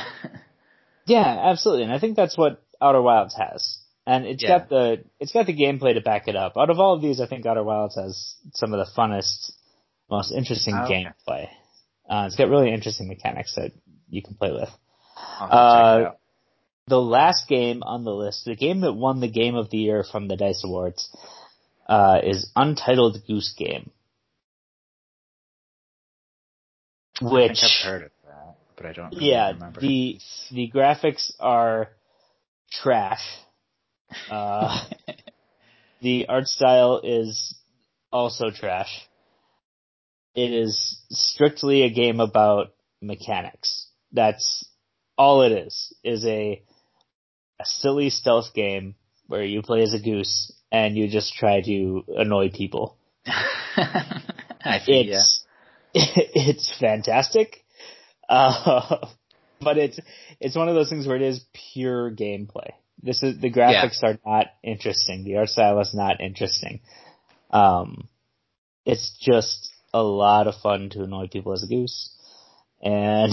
[1.05, 1.83] yeah, absolutely.
[1.83, 3.79] And I think that's what Outer Wilds has.
[4.05, 4.59] And it's Yeah.
[4.59, 6.53] got the, it's got the gameplay to back it up.
[6.57, 9.51] Out of all of these, I think Outer Wilds has some of the funnest,
[10.09, 11.05] most interesting Oh, okay.
[11.05, 11.47] gameplay.
[12.09, 13.71] Uh, it's got really interesting mechanics that
[14.09, 14.69] you can play with.
[15.39, 16.15] I'll have to check it Uh.
[16.87, 20.03] The last game on the list, the game that won the Game of the Year
[20.03, 21.09] from the Dice Awards,
[21.87, 23.91] uh, is Untitled Goose Game.
[27.21, 29.13] Which, I've heard of that, but I don't.
[29.13, 29.79] Really yeah, remember.
[29.79, 30.19] the
[30.51, 31.89] the graphics are
[32.71, 33.21] trash.
[34.29, 34.83] Uh,
[36.01, 37.55] the art style is
[38.11, 39.07] also trash.
[40.33, 43.87] It is strictly a game about mechanics.
[44.11, 44.65] That's
[45.21, 45.93] all it is.
[46.03, 46.63] Is a
[47.59, 48.95] a silly stealth game
[49.27, 52.97] where you play as a goose and you just try to annoy people.
[53.27, 55.05] I see.
[55.07, 55.17] Yeah.
[55.17, 55.45] It's
[55.93, 57.63] it's fantastic,
[58.29, 59.07] uh,
[59.59, 59.99] but it's
[60.39, 62.71] it's one of those things where it is pure gameplay.
[63.03, 65.23] This is the graphics are not interesting.
[65.23, 66.81] The art style is not interesting.
[67.51, 68.07] Um,
[68.85, 72.15] it's just a lot of fun to annoy people as a goose,
[72.81, 73.31] and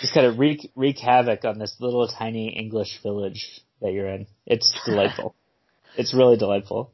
[0.00, 4.26] just kind of wreak wreak havoc on this little tiny English village that you're in.
[4.46, 5.34] It's delightful.
[5.96, 6.92] it's really delightful.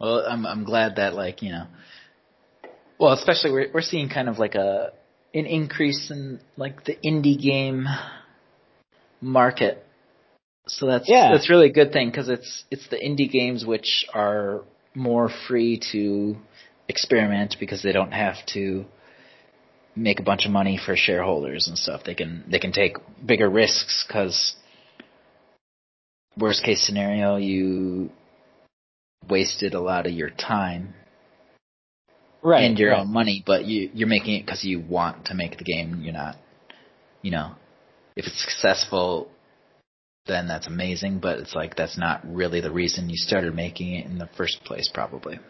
[0.00, 1.66] Well, I'm I'm glad that like you know,
[2.98, 4.92] well, especially we're we're seeing kind of like a
[5.34, 7.86] an increase in like the indie game
[9.20, 9.84] market.
[10.66, 11.32] So that's Yeah.
[11.32, 14.62] that's really a good thing because it's it's the indie games which are
[14.94, 16.36] more free to
[16.88, 18.84] experiment because they don't have to
[19.96, 22.02] make a bunch of money for shareholders and stuff.
[22.04, 24.54] They can they can take bigger risks because
[26.36, 28.10] worst case scenario you
[29.28, 30.94] wasted a lot of your time
[32.40, 32.64] Right.
[32.64, 33.00] and your right.
[33.00, 36.02] own money, but you you're making it because you want to make the game.
[36.02, 36.36] You're not,
[37.20, 37.56] you know,
[38.14, 39.28] if it's successful,
[40.26, 41.18] then that's amazing.
[41.18, 44.62] But it's like that's not really the reason you started making it in the first
[44.64, 45.40] place, probably.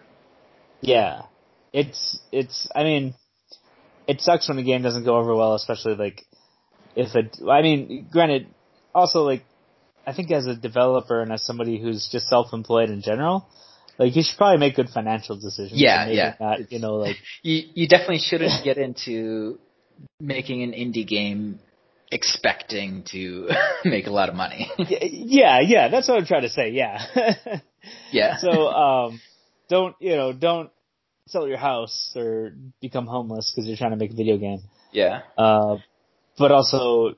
[0.80, 1.22] Yeah.
[1.72, 3.14] It's, it's, I mean,
[4.08, 6.24] it sucks when the game doesn't go over well, especially like,
[6.96, 8.48] if it, I mean, granted,
[8.94, 9.44] also like,
[10.06, 13.46] I think as a developer and as somebody who's just self-employed in general,
[13.98, 15.78] like you should probably make good financial decisions.
[15.78, 16.34] Yeah, yeah.
[16.40, 19.58] Not, you know, like, You you definitely shouldn't get into
[20.18, 21.60] making an indie game
[22.10, 23.50] expecting to
[23.84, 24.70] make a lot of money.
[24.78, 27.60] yeah, yeah, that's what I'm trying to say, yeah.
[28.10, 28.38] yeah.
[28.38, 29.20] so, um,
[29.68, 30.70] don't, you know, don't
[31.28, 34.60] sell your house or become homeless because you're trying to make a video game.
[34.92, 35.22] yeah.
[35.36, 35.76] Uh,
[36.38, 37.14] but also,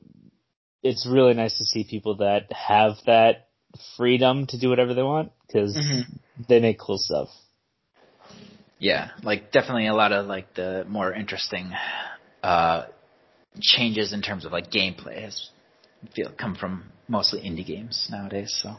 [0.82, 3.48] it's really nice to see people that have that
[3.96, 6.18] freedom to do whatever they want because Mhm.
[6.48, 7.28] they make cool stuff.
[8.78, 11.70] Yeah, like definitely a lot of like the more interesting
[12.42, 12.86] uh
[13.60, 15.50] changes in terms of like gameplay has
[16.14, 18.58] feel come from mostly indie games nowadays.
[18.62, 18.76] So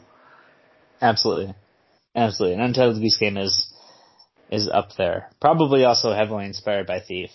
[1.00, 1.54] Absolutely.
[2.14, 2.54] Absolutely.
[2.58, 3.71] An Untitled Goose Game is
[4.52, 5.30] is up there.
[5.40, 7.30] Probably also heavily inspired by Thief.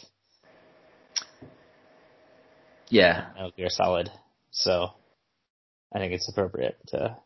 [2.90, 4.10] yeah, Metal Gear Solid.
[4.52, 4.92] So
[5.94, 7.18] I think it's appropriate to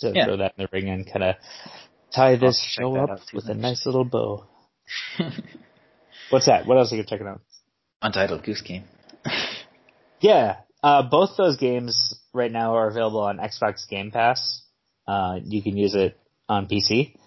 [0.00, 0.24] to Yeah.
[0.26, 1.36] throw that in the ring and kind of
[2.14, 4.44] tie this show up with a nice little bow.
[6.30, 6.66] What's that?
[6.66, 7.40] What else are you checking out?
[8.02, 8.84] Untitled Goose Game.
[10.18, 14.62] Yeah, uh, both those games right now are available on Xbox Game Pass.
[15.06, 16.18] Uh, you can use it
[16.48, 17.18] on PC,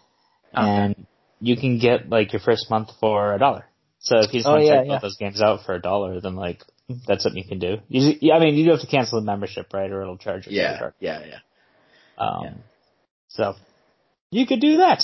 [0.55, 1.05] and
[1.39, 3.65] you can get like your first month for a dollar.
[3.99, 4.93] So if you just Oh, want to yeah, check yeah.
[4.95, 6.63] both those games out for a dollar, then like
[7.07, 7.77] that's something you can do.
[7.87, 10.47] You, yeah, I mean, you do have to cancel the membership, right, or it'll charge
[10.47, 10.57] you.
[10.57, 11.37] Yeah, yeah, yeah,
[12.17, 12.53] Um, yeah.
[13.29, 13.55] So
[14.31, 15.03] you could do that.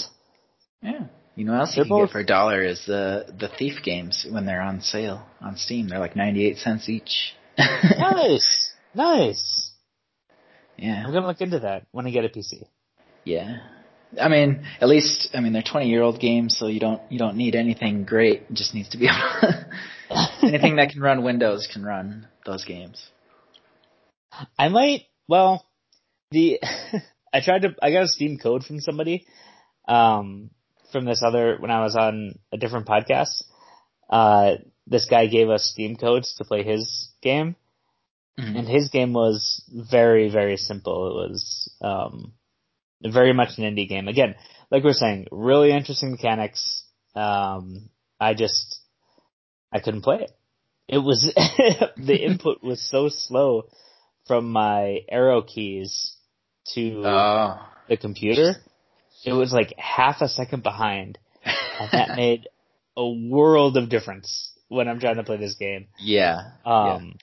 [0.81, 1.05] yeah.
[1.35, 3.49] You know what else They're you can both- get for a dollar is the the
[3.49, 5.89] Thief games when they're on sale on Steam.
[5.89, 7.33] They're like ninety eight cents each.
[7.57, 9.71] Nice, nice.
[10.77, 11.03] yeah.
[11.05, 12.63] I'm gonna look into that when I get a PC.
[13.25, 13.57] Yeah.
[14.19, 17.19] I mean, at least I mean they're twenty year old games, so you don't you
[17.19, 18.43] don't need anything great.
[18.49, 19.07] It just needs to be
[20.43, 23.03] anything that can run Windows can run those games.
[24.57, 25.03] I might.
[25.27, 25.65] Well,
[26.31, 26.59] the
[27.33, 27.75] I tried to.
[27.81, 29.25] I got a Steam code from somebody,
[29.87, 30.49] um,
[30.91, 33.43] from this other when I was on a different podcast.
[34.09, 34.55] Uh,
[34.87, 37.55] this guy gave us Steam codes to play his game,
[38.39, 38.59] Mhm.
[38.59, 41.07] and his game was very very simple.
[41.25, 42.33] It was um,
[43.03, 44.07] very much an indie game.
[44.07, 44.35] Again,
[44.71, 46.83] like we are saying, really interesting mechanics.
[47.15, 47.89] Um,
[48.19, 48.79] I just
[49.71, 50.31] I couldn't play it.
[50.87, 51.21] It was
[51.97, 53.63] the input was so slow
[54.27, 56.15] from my arrow keys
[56.73, 57.59] to Oh.
[57.89, 58.55] the computer.
[59.25, 62.47] It was like half a second behind, and that made
[62.97, 65.87] a world of difference when I'm trying to play this game.
[65.99, 66.51] yeah.
[66.65, 67.17] Um,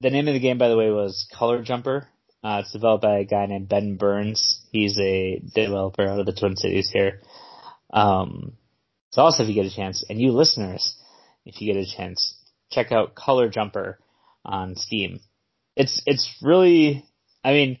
[0.00, 2.08] the name of the game, by the way, was Color Jumper.
[2.42, 4.60] Uh, it's developed by a guy named Ben Burns.
[4.70, 7.20] He's a developer out of the Twin Cities here.
[7.92, 8.52] Um,
[9.10, 10.94] so also if you get a chance, and you listeners,
[11.44, 12.36] if you get a chance,
[12.70, 13.98] check out Color Jumper
[14.44, 15.20] on Steam.
[15.74, 17.04] It's, it's really,
[17.42, 17.78] I mean,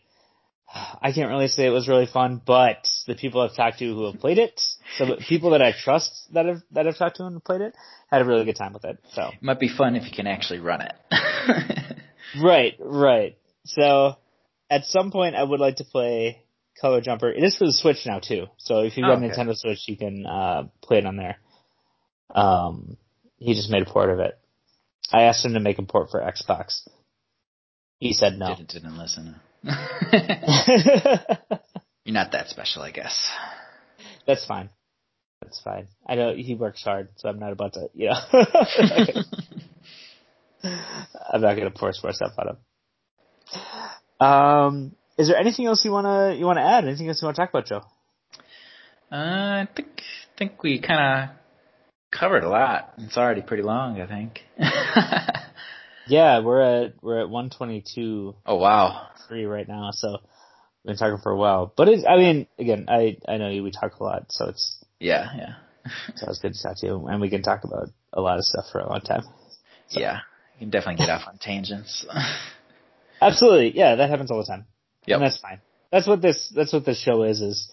[0.72, 4.10] I can't really say it was really fun, but the people I've talked to who
[4.10, 4.60] have played it,
[4.96, 7.74] so people that I trust that have, that have talked to and played it,
[8.10, 9.30] had a really good time with it, so.
[9.32, 10.94] It might be fun if you can actually run it.
[12.36, 13.38] Right, right.
[13.64, 14.16] So
[14.70, 16.42] at some point I would like to play
[16.80, 17.30] Color Jumper.
[17.30, 18.46] It is for the Switch now too.
[18.58, 19.34] So if you've got Oh, a okay.
[19.34, 21.38] Nintendo Switch, you can uh, play it on there.
[22.34, 22.96] Um,
[23.38, 24.38] he just made a port of it.
[25.12, 26.86] I asked him to make a port for Xbox.
[27.98, 28.54] He said no.
[28.54, 29.36] didn't, didn't listen.
[32.04, 33.30] You're not that special, I guess.
[34.26, 34.70] That's fine.
[35.42, 35.88] That's fine.
[36.06, 38.16] I know he works hard, so I'm not about to, you know.
[41.32, 42.56] I'm not gonna force myself on him.
[44.20, 46.84] Um, is there anything else you wanna you wanna add?
[46.84, 47.82] Anything else you wanna talk about, Joe?
[49.10, 50.02] Uh, I think
[50.36, 51.36] think we kind of
[52.10, 52.94] covered a lot.
[52.98, 54.40] It's already pretty long, I think.
[56.08, 59.08] Yeah, we're at we're at 122 oh wow.
[59.28, 60.12] three right now, so
[60.82, 61.72] we've been talking for a while.
[61.76, 63.62] But it, I mean, again, I I know you.
[63.62, 65.54] We talk a lot, so it's Yeah, yeah,
[66.16, 68.44] so it's good to talk to you, and we can talk about a lot of
[68.44, 69.22] stuff for a long time.
[69.90, 70.20] yeah.
[70.54, 72.04] You can definitely get off on tangents.
[73.20, 74.66] Absolutely, yeah, that happens all the time.
[75.06, 75.16] Yep.
[75.16, 75.60] And that's fine.
[75.90, 77.70] That's what this that's what this show is is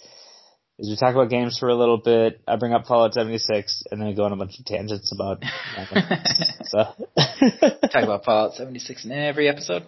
[0.78, 2.42] is we talk about games for a little bit.
[2.48, 5.42] I bring up Fallout 76, and then we go on a bunch of tangents about.
[6.64, 6.78] so
[7.90, 9.84] Talk about Fallout 76 in every episode.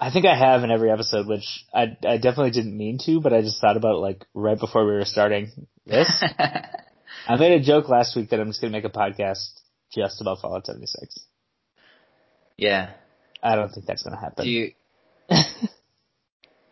[0.00, 3.32] I think I have in every episode, which I I definitely didn't mean to, but
[3.32, 5.50] I just thought about it like right before we were starting
[5.86, 6.10] this.
[7.26, 9.50] I made a joke last week that I'm just gonna make a podcast
[9.94, 11.20] just about Fallout 76.
[12.56, 12.90] yeah.
[13.44, 14.44] I don't think that's gonna happen.
[14.44, 14.72] Do you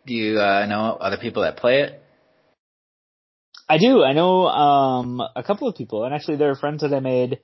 [0.05, 2.01] do you uh, know other people that play it?
[3.69, 4.03] I do.
[4.03, 7.39] I know um a couple of people, and actually they're friends that I made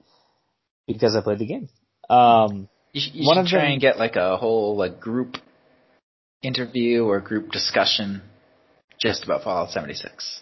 [0.87, 1.69] because I played the game.
[2.09, 4.99] Um, You, sh- you One should of try them- and get like a whole like
[4.99, 5.37] group
[6.41, 8.21] interview or group discussion
[8.99, 10.41] just about Fallout 76.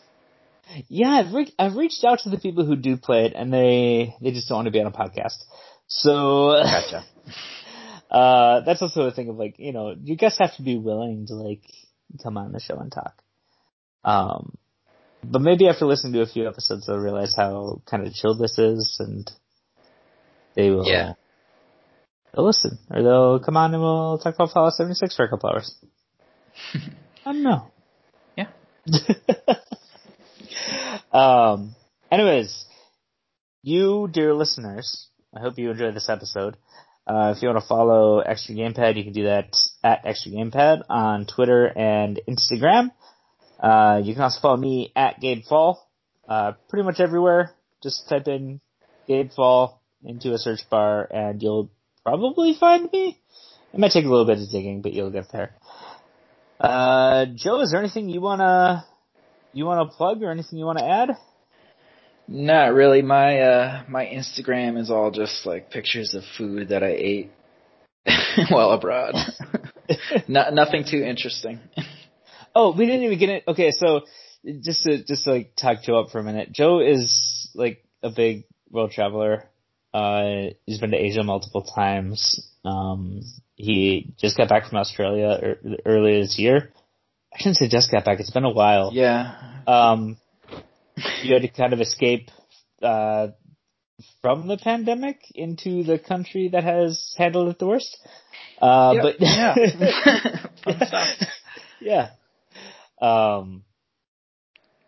[0.89, 4.15] yeah, I've re- I've reached out to the people who do play it, and they
[4.21, 5.37] they just don't want to be on a podcast.
[5.87, 7.03] So Gotcha.
[8.09, 11.27] uh, that's also a thing of like you know you guys have to be willing
[11.27, 11.61] to like
[12.23, 13.21] come on the show and talk.
[14.03, 14.57] Um,
[15.23, 18.57] but maybe after listening to a few episodes, they'll realize how kind of chill this
[18.57, 19.29] is, and
[20.55, 20.85] they will.
[20.85, 21.13] Yeah.
[22.33, 25.49] They'll listen, or they'll come on and we'll talk about Fallout 76 for a couple
[25.49, 25.75] hours.
[27.25, 27.71] I don't know.
[28.37, 28.47] Yeah.
[31.11, 31.75] um.
[32.09, 32.65] Anyways,
[33.63, 36.55] you dear listeners, I hope you enjoyed this episode.
[37.07, 40.81] Uh, if you want to follow Extra Gamepad, you can do that at Extra Gamepad
[40.89, 42.91] on Twitter and Instagram.
[43.61, 45.87] Uh, you can also follow me at Gabe Fall,
[46.27, 47.51] uh, pretty much everywhere.
[47.81, 48.59] Just type in
[49.07, 51.71] Gabe Fall into a search bar and you'll
[52.03, 53.17] probably find me.
[53.73, 55.55] It might take a little bit of digging, but you'll get there.
[56.59, 58.85] Uh, Joe, is there anything you wanna,
[59.53, 61.11] you wanna plug or anything you wanna add?
[62.27, 63.01] Not really.
[63.01, 67.31] My uh my Instagram is all just like pictures of food that I ate
[68.49, 69.15] while abroad.
[70.27, 71.59] Not nothing too interesting.
[72.53, 73.43] Oh, we didn't even get it.
[73.47, 74.01] Okay, so
[74.61, 76.51] just to just to like talk Joe up for a minute.
[76.51, 79.45] Joe is like a big world traveler.
[79.93, 82.51] Uh, he's been to Asia multiple times.
[82.65, 83.21] Um,
[83.55, 86.71] he just got back from Australia er, earlier this year.
[87.33, 88.19] I shouldn't say just got back.
[88.19, 88.91] It's been a while.
[88.93, 89.61] Yeah.
[89.65, 90.17] Um,
[91.23, 92.29] you had to kind of escape
[92.81, 93.27] uh,
[94.21, 97.97] from the pandemic into the country that has handled it the worst.
[98.61, 99.21] Uh, Yep, but
[100.65, 101.25] yeah.
[101.79, 102.09] Yeah.
[103.01, 103.63] Um,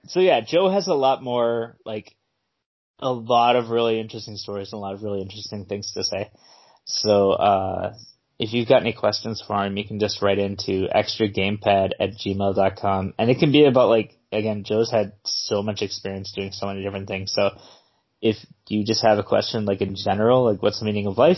[0.07, 2.15] so yeah, Joe has a lot more like
[2.99, 6.31] a lot of really interesting stories and a lot of really interesting things to say.
[6.86, 7.94] So uh,
[8.40, 13.14] if you've got any questions for him, you can just write into extragamepad at gmail.com.
[13.18, 16.84] And it can be about like, again, Joe's had so much experience doing so many
[16.84, 17.34] different things.
[17.34, 17.51] So
[18.22, 18.38] if
[18.68, 21.38] you just have a question like in general, like what's the meaning of life,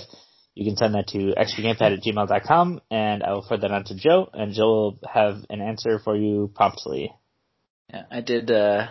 [0.56, 3.96] you can send that to extragamepad at gmail.com and I will forward that on to
[3.96, 7.14] Joe and Joe will have an answer for you promptly.
[7.90, 8.88] Yeah, I did uh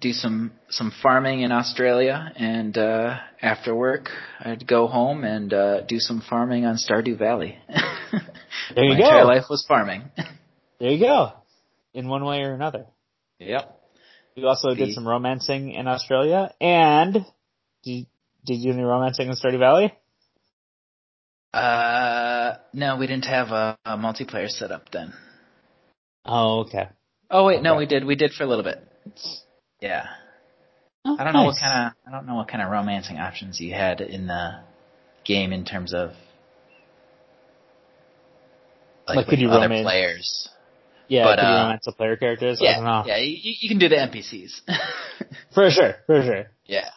[0.00, 4.10] do some some farming in Australia and uh after work
[4.40, 7.56] I'd go home and uh do some farming on Stardew Valley.
[8.74, 9.04] There you My go.
[9.04, 10.10] entire life was farming.
[10.80, 11.32] There you go.
[11.94, 12.86] In one way or another.
[13.44, 13.80] Yep.
[14.34, 17.24] You also did some romancing in Australia and
[17.84, 18.06] did,
[18.44, 19.92] did you do any romancing in Stardew Valley?
[21.52, 25.12] Uh no, we didn't have a, a multiplayer set up then.
[26.24, 26.88] Oh, okay.
[27.30, 28.04] Oh wait, no, we did.
[28.04, 28.78] We did for a little bit.
[29.80, 30.06] Yeah.
[31.04, 33.60] Oh, I don't know what kind of I don't know what kind of romancing options
[33.60, 34.60] you had in the
[35.24, 36.10] game in terms of
[39.06, 40.48] like, Like, could with you other romance- players.
[41.08, 42.58] Yeah, But, could uh, the player characters?
[42.60, 43.02] I Yeah, don't know.
[43.06, 44.60] yeah, you, you can do the NPCs.
[45.54, 46.44] For sure, for sure.
[46.66, 46.88] yeah,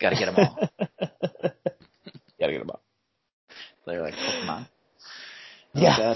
[0.00, 0.68] got to get them all.
[2.38, 2.82] Gotta get them all.
[3.86, 4.68] They're like Pokemon.
[5.78, 6.14] Oh, Yeah.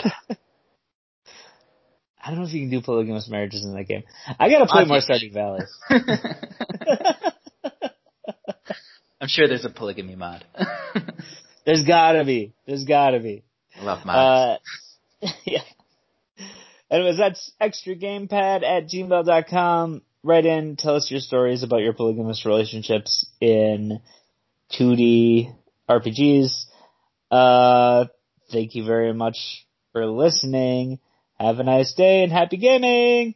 [2.23, 4.05] I don't know if you can do polygamous marriages in that game.
[4.39, 5.61] I gotta play more Stardew Valley.
[9.21, 10.45] I'm sure there's a polygamy mod.
[11.67, 12.55] There's gotta be.
[12.67, 13.45] There's gotta be.
[13.79, 14.61] I love mods.
[15.23, 15.61] Uh, yeah.
[16.91, 20.03] Anyways, that's extragamepad at gmail.com.
[20.23, 24.01] Write in, tell us your stories about your polygamous relationships in
[24.73, 25.55] 2D
[25.89, 26.65] RPGs.
[27.31, 28.07] Uh,
[28.51, 30.99] thank you very much for listening.
[31.39, 33.35] Have a nice day and happy gaming!